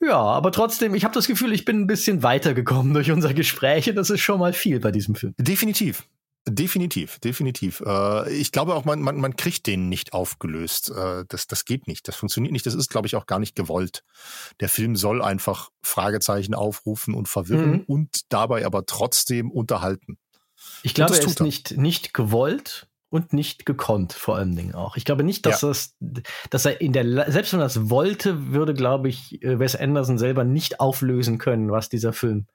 ja, 0.00 0.18
aber 0.18 0.52
trotzdem, 0.52 0.94
ich 0.94 1.04
habe 1.04 1.14
das 1.14 1.26
Gefühl, 1.26 1.52
ich 1.52 1.64
bin 1.64 1.82
ein 1.82 1.86
bisschen 1.86 2.22
weitergekommen 2.22 2.94
durch 2.94 3.10
unser 3.10 3.32
Gespräch. 3.32 3.90
Das 3.94 4.10
ist 4.10 4.20
schon 4.20 4.40
mal 4.40 4.52
viel 4.52 4.80
bei 4.80 4.90
diesem 4.90 5.14
Film. 5.14 5.34
Definitiv. 5.38 6.06
Definitiv, 6.46 7.18
definitiv. 7.20 7.82
Äh, 7.86 8.30
ich 8.34 8.52
glaube 8.52 8.74
auch, 8.74 8.84
man, 8.84 9.00
man, 9.00 9.16
man 9.16 9.34
kriegt 9.36 9.66
den 9.66 9.88
nicht 9.88 10.12
aufgelöst. 10.12 10.90
Äh, 10.90 11.24
das, 11.28 11.46
das 11.46 11.64
geht 11.64 11.86
nicht. 11.86 12.06
Das 12.06 12.16
funktioniert 12.16 12.52
nicht. 12.52 12.66
Das 12.66 12.74
ist, 12.74 12.90
glaube 12.90 13.06
ich, 13.06 13.16
auch 13.16 13.24
gar 13.24 13.38
nicht 13.38 13.56
gewollt. 13.56 14.04
Der 14.60 14.68
Film 14.68 14.94
soll 14.94 15.22
einfach 15.22 15.70
Fragezeichen 15.82 16.54
aufrufen 16.54 17.14
und 17.14 17.28
verwirren 17.28 17.72
mhm. 17.72 17.84
und 17.86 18.20
dabei 18.28 18.66
aber 18.66 18.84
trotzdem 18.84 19.50
unterhalten. 19.50 20.18
Ich 20.82 20.92
glaube, 20.92 21.16
er 21.16 21.24
ist 21.24 21.40
nicht, 21.40 21.78
nicht 21.78 22.12
gewollt 22.12 22.88
und 23.08 23.32
nicht 23.32 23.64
gekonnt, 23.64 24.12
vor 24.12 24.36
allen 24.36 24.54
Dingen 24.54 24.74
auch. 24.74 24.96
Ich 24.96 25.04
glaube 25.06 25.24
nicht, 25.24 25.46
dass 25.46 25.62
Ja. 25.62 25.68
das, 25.68 25.94
dass 26.50 26.66
er 26.66 26.80
in 26.80 26.92
der, 26.92 27.30
selbst 27.30 27.52
wenn 27.54 27.60
er 27.60 27.64
das 27.64 27.88
wollte, 27.88 28.52
würde, 28.52 28.74
glaube 28.74 29.08
ich, 29.08 29.42
äh, 29.42 29.58
Wes 29.58 29.76
Anderson 29.76 30.18
selber 30.18 30.44
nicht 30.44 30.80
auflösen 30.80 31.38
können, 31.38 31.70
was 31.70 31.88
dieser 31.88 32.12
Film 32.12 32.46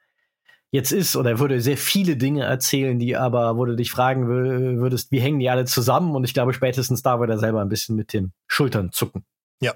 jetzt 0.72 0.91
ist. 0.91 1.15
Oder 1.15 1.32
er 1.32 1.39
würde 1.39 1.61
sehr 1.61 1.78
viele 1.78 2.17
Dinge 2.17 2.43
erzählen, 2.43 2.99
die 2.99 3.15
aber, 3.15 3.57
wo 3.57 3.65
du 3.65 3.76
dich 3.76 3.91
fragen 3.91 4.28
wür- 4.28 4.80
würdest, 4.80 5.11
wie 5.11 5.20
hängen 5.20 5.39
die 5.39 5.49
alle 5.49 5.65
zusammen? 5.65 6.15
Und 6.15 6.24
ich 6.24 6.34
glaube, 6.34 6.53
spätestens 6.53 7.01
da 7.01 7.20
würde 7.20 7.34
er 7.34 7.39
selber 7.39 7.61
ein 7.61 7.70
bisschen 7.70 7.95
mit 7.95 8.13
den 8.13 8.34
Schultern 8.47 8.91
zucken. 8.91 9.24
Ja. 9.61 9.74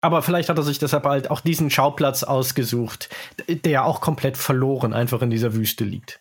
Aber 0.00 0.22
vielleicht 0.22 0.48
hat 0.48 0.58
er 0.58 0.62
sich 0.62 0.78
deshalb 0.78 1.04
halt 1.04 1.30
auch 1.30 1.40
diesen 1.40 1.70
Schauplatz 1.70 2.22
ausgesucht, 2.22 3.08
der 3.48 3.72
ja 3.72 3.84
auch 3.84 4.00
komplett 4.00 4.36
verloren 4.36 4.92
einfach 4.92 5.22
in 5.22 5.30
dieser 5.30 5.54
Wüste 5.54 5.84
liegt. 5.84 6.20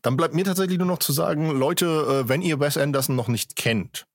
Dann 0.00 0.16
bleibt 0.16 0.34
mir 0.34 0.46
tatsächlich 0.46 0.78
nur 0.78 0.86
noch 0.86 1.00
zu 1.00 1.12
sagen, 1.12 1.50
Leute, 1.50 1.84
äh, 2.24 2.28
wenn 2.30 2.40
ihr 2.40 2.60
Wes 2.60 2.78
Anderson 2.78 3.14
noch 3.14 3.28
nicht 3.28 3.56
kennt, 3.56 4.06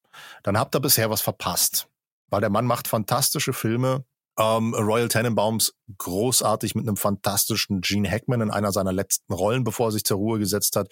dann 0.41 0.57
habt 0.57 0.76
ihr 0.76 0.80
bisher 0.80 1.12
was 1.12 1.22
verpasst. 1.22 1.88
Weil 2.32 2.41
der 2.41 2.49
Mann 2.49 2.66
macht 2.66 2.88
fantastische 2.88 3.53
Filme. 3.53 4.05
Ähm, 4.40 4.74
Royal 4.74 5.10
Tenenbaums 5.10 5.74
großartig 5.98 6.74
mit 6.74 6.88
einem 6.88 6.96
fantastischen 6.96 7.82
Gene 7.82 8.10
Hackman 8.10 8.42
in 8.42 8.52
einer 8.52 8.72
seiner 8.72 8.94
letzten 8.94 9.34
Rollen, 9.34 9.66
bevor 9.66 9.90
er 9.90 9.92
sich 9.92 10.06
zur 10.06 10.18
Ruhe 10.18 10.40
gesetzt 10.40 10.78
hat. 10.78 10.88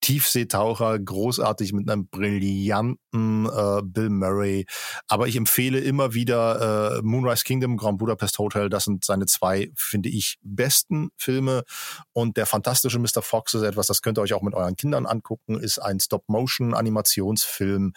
Tiefseetaucher, 0.00 0.98
großartig 0.98 1.72
mit 1.72 1.88
einem 1.88 2.08
brillanten 2.08 3.46
äh, 3.46 3.82
Bill 3.84 4.10
Murray. 4.10 4.66
Aber 5.06 5.28
ich 5.28 5.36
empfehle 5.36 5.78
immer 5.80 6.14
wieder 6.14 6.98
äh, 6.98 7.02
Moonrise 7.02 7.44
Kingdom, 7.44 7.76
Grand 7.76 7.98
Budapest 7.98 8.38
Hotel. 8.38 8.68
Das 8.68 8.84
sind 8.84 9.04
seine 9.04 9.26
zwei, 9.26 9.70
finde 9.76 10.08
ich, 10.08 10.38
besten 10.42 11.10
Filme. 11.16 11.64
Und 12.12 12.36
der 12.36 12.46
fantastische 12.46 12.98
Mr. 12.98 13.22
Fox 13.22 13.54
ist 13.54 13.62
etwas, 13.62 13.86
das 13.88 14.02
könnt 14.02 14.18
ihr 14.18 14.22
euch 14.22 14.34
auch 14.34 14.42
mit 14.42 14.54
euren 14.54 14.76
Kindern 14.76 15.06
angucken, 15.06 15.58
ist 15.58 15.78
ein 15.78 16.00
Stop-Motion-Animationsfilm 16.00 17.92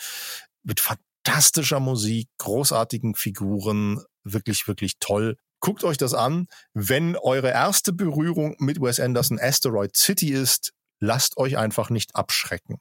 mit 0.63 0.79
fantastischer 1.25 1.79
Musik, 1.79 2.27
großartigen 2.39 3.15
Figuren, 3.15 3.99
wirklich, 4.23 4.67
wirklich 4.67 4.93
toll. 4.99 5.37
Guckt 5.59 5.83
euch 5.83 5.97
das 5.97 6.13
an. 6.13 6.47
Wenn 6.73 7.15
eure 7.15 7.49
erste 7.49 7.93
Berührung 7.93 8.55
mit 8.59 8.81
Wes 8.81 8.99
Anderson 8.99 9.39
Asteroid 9.39 9.95
City 9.95 10.29
ist, 10.31 10.73
lasst 10.99 11.37
euch 11.37 11.57
einfach 11.57 11.89
nicht 11.89 12.15
abschrecken. 12.15 12.77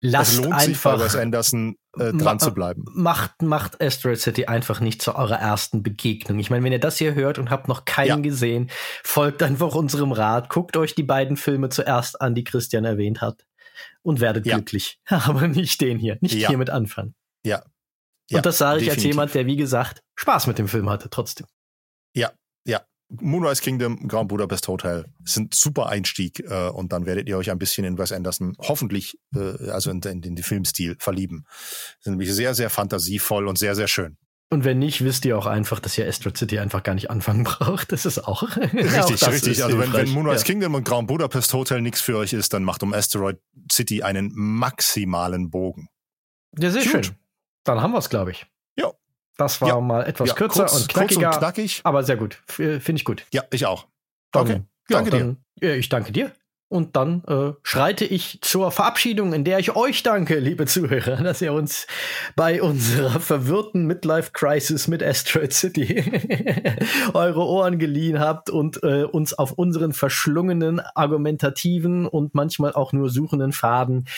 Lasst 0.00 0.32
es 0.34 0.38
lohnt 0.38 0.60
sich 0.60 0.80
bei 0.82 0.92
einfach 0.92 1.04
Wes 1.04 1.16
Anderson 1.16 1.76
äh, 1.98 2.12
dran 2.12 2.38
zu 2.38 2.52
bleiben. 2.52 2.84
macht, 2.94 3.40
macht 3.42 3.82
Asteroid 3.82 4.20
City 4.20 4.44
einfach 4.46 4.80
nicht 4.80 5.00
zu 5.02 5.16
eurer 5.16 5.36
ersten 5.40 5.82
Begegnung. 5.82 6.38
Ich 6.38 6.50
meine, 6.50 6.62
wenn 6.62 6.72
ihr 6.72 6.78
das 6.80 6.98
hier 6.98 7.14
hört 7.14 7.38
und 7.38 7.50
habt 7.50 7.68
noch 7.68 7.84
keinen 7.86 8.08
Ja. 8.08 8.16
gesehen, 8.16 8.70
folgt 9.02 9.42
einfach 9.42 9.74
unserem 9.74 10.12
Rat, 10.12 10.50
guckt 10.50 10.76
euch 10.76 10.94
die 10.94 11.02
beiden 11.04 11.36
Filme 11.36 11.70
zuerst 11.70 12.20
an, 12.20 12.34
die 12.34 12.44
Christian 12.44 12.84
erwähnt 12.84 13.20
hat 13.22 13.46
und 14.02 14.20
werdet 14.20 14.46
Ja. 14.46 14.56
glücklich. 14.56 15.00
Aber 15.06 15.48
nicht 15.48 15.80
den 15.80 15.98
hier, 15.98 16.18
nicht 16.20 16.34
Ja. 16.34 16.48
hiermit 16.48 16.70
anfangen. 16.70 17.14
Ja. 17.44 17.64
Ja, 18.30 18.38
und 18.38 18.46
das 18.46 18.58
sage 18.58 18.80
ich 18.80 18.88
als 18.88 18.96
definitiv. 18.96 19.12
jemand, 19.14 19.34
der, 19.34 19.46
wie 19.46 19.56
gesagt, 19.56 20.02
Spaß 20.16 20.46
mit 20.46 20.58
dem 20.58 20.66
Film 20.68 20.88
hatte, 20.88 21.10
trotzdem. 21.10 21.46
Moonrise 23.20 23.62
Kingdom, 23.62 24.08
Grand 24.08 24.28
Budapest 24.28 24.66
Hotel 24.68 25.04
sind 25.24 25.54
super 25.54 25.88
Einstieg 25.88 26.40
äh, 26.40 26.68
und 26.68 26.92
dann 26.92 27.06
werdet 27.06 27.28
ihr 27.28 27.36
euch 27.36 27.50
ein 27.50 27.58
bisschen 27.58 27.84
in 27.84 27.98
Wes 27.98 28.12
Anderson 28.12 28.56
hoffentlich, 28.58 29.18
äh, 29.34 29.70
also 29.70 29.90
in, 29.90 30.00
in, 30.00 30.22
in 30.22 30.36
den 30.36 30.42
Filmstil 30.42 30.96
verlieben. 30.98 31.44
Sind 32.00 32.14
nämlich 32.14 32.32
sehr, 32.32 32.54
sehr 32.54 32.70
fantasievoll 32.70 33.46
und 33.46 33.58
sehr, 33.58 33.74
sehr 33.74 33.88
schön. 33.88 34.16
Und 34.50 34.64
wenn 34.64 34.78
nicht, 34.78 35.02
wisst 35.02 35.24
ihr 35.24 35.36
auch 35.38 35.46
einfach, 35.46 35.80
dass 35.80 35.98
ihr 35.98 36.06
Asteroid 36.06 36.36
City 36.36 36.58
einfach 36.58 36.82
gar 36.82 36.94
nicht 36.94 37.10
anfangen 37.10 37.44
braucht. 37.44 37.92
Das 37.92 38.06
ist 38.06 38.18
auch. 38.18 38.42
auch 38.42 38.58
Richtig, 38.58 39.20
das 39.20 39.28
richtig. 39.30 39.64
Also 39.64 39.78
wenn, 39.78 39.92
wenn. 39.92 40.08
Moonrise 40.10 40.38
Ja. 40.38 40.44
Kingdom 40.44 40.74
und 40.74 40.84
Grand 40.84 41.08
Budapest 41.08 41.52
Hotel 41.52 41.80
nichts 41.82 42.00
für 42.00 42.16
euch 42.16 42.32
ist, 42.32 42.52
dann 42.52 42.64
macht 42.64 42.82
um 42.82 42.92
Asteroid 42.94 43.38
City 43.70 44.02
einen 44.02 44.30
maximalen 44.34 45.50
Bogen. 45.50 45.88
Ja, 46.58 46.70
sehr 46.70 46.82
Gut. 46.82 46.90
schön. 47.06 47.16
Dann 47.64 47.80
haben 47.80 47.92
wir 47.92 47.98
es, 47.98 48.08
glaube 48.10 48.30
ich. 48.30 48.46
Ja. 48.78 48.92
Das 49.36 49.60
war 49.60 49.68
Ja. 49.68 49.80
mal 49.80 50.04
etwas 50.06 50.28
Ja, 50.28 50.34
kürzer 50.34 50.64
kurz, 50.64 50.76
und 50.80 50.88
knackiger, 50.88 51.20
Kurz 51.22 51.36
und 51.36 51.40
knackig. 51.40 51.80
aber 51.84 52.04
sehr 52.04 52.16
gut. 52.16 52.34
Finde 52.46 52.92
ich 52.94 53.04
gut. 53.04 53.26
Ja, 53.32 53.42
ich 53.50 53.66
auch. 53.66 53.86
Dann, 54.32 54.42
Okay, 54.42 54.52
ja, 54.90 54.96
danke 55.02 55.10
dir. 55.10 55.18
dann, 55.60 55.70
ich 55.78 55.88
danke 55.88 56.12
dir. 56.12 56.32
Und 56.74 56.96
dann 56.96 57.22
äh, 57.28 57.52
schreite 57.62 58.04
ich 58.04 58.40
zur 58.40 58.72
Verabschiedung, 58.72 59.32
in 59.32 59.44
der 59.44 59.60
ich 59.60 59.76
euch 59.76 60.02
danke, 60.02 60.40
liebe 60.40 60.66
Zuhörer, 60.66 61.22
dass 61.22 61.40
ihr 61.40 61.52
uns 61.52 61.86
bei 62.34 62.60
unserer 62.60 63.20
verwirrten 63.20 63.86
Midlife-Crisis 63.86 64.88
mit 64.88 65.00
Asteroid 65.00 65.52
City 65.52 66.02
eure 67.14 67.46
Ohren 67.46 67.78
geliehen 67.78 68.18
habt 68.18 68.50
und 68.50 68.82
äh, 68.82 69.04
uns 69.04 69.34
auf 69.34 69.52
unseren 69.52 69.92
verschlungenen, 69.92 70.80
argumentativen 70.80 72.08
und 72.08 72.34
manchmal 72.34 72.72
auch 72.72 72.92
nur 72.92 73.08
suchenden 73.08 73.52
Faden 73.52 74.08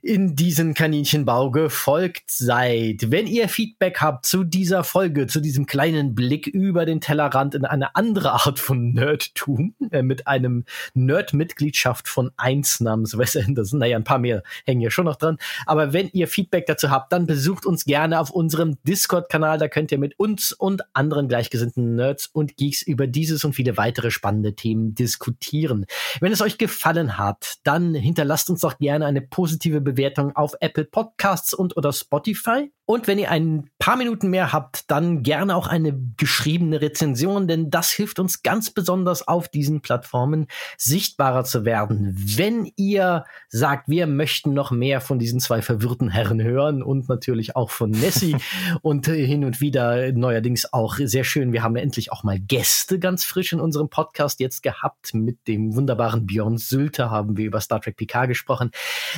in 0.00 0.34
diesen 0.34 0.72
Kaninchenbau 0.72 1.50
gefolgt 1.50 2.30
seid. 2.30 3.10
Wenn 3.10 3.26
ihr 3.26 3.50
Feedback 3.50 4.00
habt 4.00 4.24
zu 4.24 4.44
dieser 4.44 4.82
Folge, 4.82 5.26
zu 5.26 5.42
diesem 5.42 5.66
kleinen 5.66 6.14
Blick 6.14 6.46
über 6.46 6.86
den 6.86 7.02
Tellerrand 7.02 7.54
in 7.54 7.66
eine 7.66 7.94
andere 7.96 8.32
Art 8.32 8.58
von 8.58 8.94
Nerdtum, 8.94 9.74
äh, 9.90 10.00
mit 10.00 10.26
einem 10.26 10.64
Nerd-Mitgliedschaft 10.94 11.97
von 12.06 12.30
eins 12.36 12.80
namens 12.80 13.18
Wes 13.18 13.36
Anderson, 13.48 13.80
naja, 13.80 13.96
ein 13.96 14.04
paar 14.04 14.18
mehr 14.18 14.42
hängen 14.64 14.82
ja 14.82 14.90
schon 14.90 15.06
noch 15.06 15.16
dran, 15.16 15.38
aber 15.66 15.92
wenn 15.92 16.08
ihr 16.12 16.28
Feedback 16.28 16.66
dazu 16.66 16.90
habt, 16.90 17.12
dann 17.12 17.26
besucht 17.26 17.66
uns 17.66 17.84
gerne 17.84 18.20
auf 18.20 18.30
unserem 18.30 18.76
Discord-Kanal, 18.84 19.58
da 19.58 19.68
könnt 19.68 19.90
ihr 19.90 19.98
mit 19.98 20.18
uns 20.18 20.52
und 20.52 20.82
anderen 20.92 21.28
gleichgesinnten 21.28 21.96
Nerds 21.96 22.26
und 22.26 22.56
Geeks 22.56 22.82
über 22.82 23.06
dieses 23.06 23.44
und 23.44 23.54
viele 23.54 23.76
weitere 23.76 24.10
spannende 24.10 24.54
Themen 24.54 24.94
diskutieren. 24.94 25.86
Wenn 26.20 26.32
es 26.32 26.42
euch 26.42 26.58
gefallen 26.58 27.18
hat, 27.18 27.54
dann 27.64 27.94
hinterlasst 27.94 28.50
uns 28.50 28.60
doch 28.60 28.78
gerne 28.78 29.06
eine 29.06 29.22
positive 29.22 29.80
Bewertung 29.80 30.36
auf 30.36 30.54
Apple 30.60 30.84
Podcasts 30.84 31.54
und 31.54 31.76
oder 31.76 31.92
Spotify. 31.92 32.70
Und 32.84 33.06
wenn 33.06 33.18
ihr 33.18 33.30
ein 33.30 33.68
paar 33.88 33.96
Minuten 33.96 34.28
mehr 34.28 34.52
habt, 34.52 34.90
dann 34.90 35.22
gerne 35.22 35.56
auch 35.56 35.66
eine 35.66 35.98
geschriebene 36.18 36.82
Rezension, 36.82 37.48
denn 37.48 37.70
das 37.70 37.90
hilft 37.90 38.18
uns 38.18 38.42
ganz 38.42 38.70
besonders 38.70 39.26
auf 39.26 39.48
diesen 39.48 39.80
Plattformen 39.80 40.46
sichtbarer 40.76 41.44
zu 41.44 41.64
werden. 41.64 42.14
Wenn 42.36 42.70
ihr 42.76 43.24
sagt, 43.48 43.88
wir 43.88 44.06
möchten 44.06 44.52
noch 44.52 44.72
mehr 44.72 45.00
von 45.00 45.18
diesen 45.18 45.40
zwei 45.40 45.62
verwirrten 45.62 46.10
Herren 46.10 46.42
hören 46.42 46.82
und 46.82 47.08
natürlich 47.08 47.56
auch 47.56 47.70
von 47.70 47.90
Nessie 47.90 48.36
und 48.82 49.06
hin 49.06 49.42
und 49.42 49.62
wieder 49.62 50.12
neuerdings 50.12 50.70
auch 50.70 50.96
sehr 50.96 51.24
schön, 51.24 51.54
wir 51.54 51.62
haben 51.62 51.76
endlich 51.76 52.12
auch 52.12 52.24
mal 52.24 52.38
Gäste 52.38 52.98
ganz 52.98 53.24
frisch 53.24 53.54
in 53.54 53.60
unserem 53.60 53.88
Podcast 53.88 54.38
jetzt 54.38 54.62
gehabt. 54.62 55.14
Mit 55.14 55.48
dem 55.48 55.74
wunderbaren 55.74 56.26
Björn 56.26 56.58
Sülter 56.58 57.10
haben 57.10 57.38
wir 57.38 57.46
über 57.46 57.62
Star 57.62 57.80
Trek 57.80 57.96
PK 57.96 58.26
gesprochen. 58.26 58.70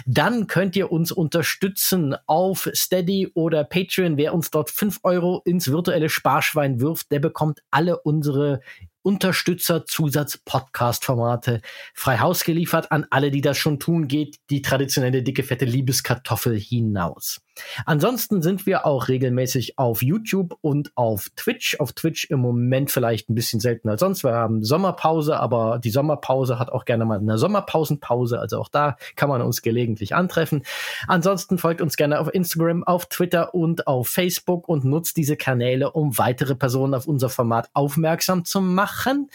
Dann 0.06 0.46
könnt 0.46 0.76
ihr 0.76 0.92
uns 0.92 1.10
unterstützen 1.10 2.14
auf 2.28 2.70
Steady 2.72 3.32
oder 3.34 3.64
Patreon. 3.64 4.16
Wer 4.16 4.32
uns 4.32 4.52
dort 4.52 4.59
fünf 4.68 5.00
Euro 5.04 5.40
ins 5.44 5.70
virtuelle 5.70 6.10
Sparschwein 6.10 6.80
wirft, 6.80 7.10
der 7.10 7.20
bekommt 7.20 7.62
alle 7.70 7.98
unsere 8.00 8.60
Unterstützer 9.02 9.86
Zusatz 9.86 10.36
Podcast 10.36 11.06
Formate 11.06 11.62
frei 11.94 12.18
Haus 12.18 12.44
geliefert 12.44 12.92
an 12.92 13.06
alle, 13.10 13.30
die 13.30 13.40
das 13.40 13.56
schon 13.56 13.78
tun, 13.78 14.08
geht 14.08 14.36
die 14.50 14.60
traditionelle 14.60 15.22
dicke 15.22 15.42
fette 15.42 15.64
Liebeskartoffel 15.64 16.58
hinaus. 16.58 17.40
Ansonsten 17.86 18.42
sind 18.42 18.66
wir 18.66 18.86
auch 18.86 19.08
regelmäßig 19.08 19.78
auf 19.78 20.02
YouTube 20.02 20.56
und 20.60 20.92
auf 20.96 21.28
Twitch. 21.36 21.78
Auf 21.80 21.92
Twitch 21.92 22.26
im 22.30 22.40
Moment 22.40 22.90
vielleicht 22.90 23.28
ein 23.28 23.34
bisschen 23.34 23.60
seltener 23.60 23.92
als 23.92 24.00
sonst. 24.00 24.24
Wir 24.24 24.32
haben 24.32 24.62
Sommerpause, 24.62 25.38
aber 25.38 25.78
die 25.78 25.90
Sommerpause 25.90 26.58
hat 26.58 26.70
auch 26.70 26.84
gerne 26.84 27.04
mal 27.04 27.18
eine 27.18 27.38
Sommerpausenpause. 27.38 28.38
Also 28.38 28.58
auch 28.58 28.68
da 28.68 28.96
kann 29.16 29.28
man 29.28 29.42
uns 29.42 29.62
gelegentlich 29.62 30.14
antreffen. 30.14 30.62
Ansonsten 31.06 31.58
folgt 31.58 31.80
uns 31.80 31.96
gerne 31.96 32.20
auf 32.20 32.32
Instagram, 32.32 32.84
auf 32.84 33.06
Twitter 33.06 33.54
und 33.54 33.86
auf 33.86 34.08
Facebook 34.08 34.68
und 34.68 34.84
nutzt 34.84 35.16
diese 35.16 35.36
Kanäle, 35.36 35.90
um 35.92 36.18
weitere 36.18 36.54
Personen 36.54 36.94
auf 36.94 37.06
unser 37.06 37.28
Format 37.28 37.70
aufmerksam 37.72 38.44
zu 38.44 38.60
machen. 38.90 39.30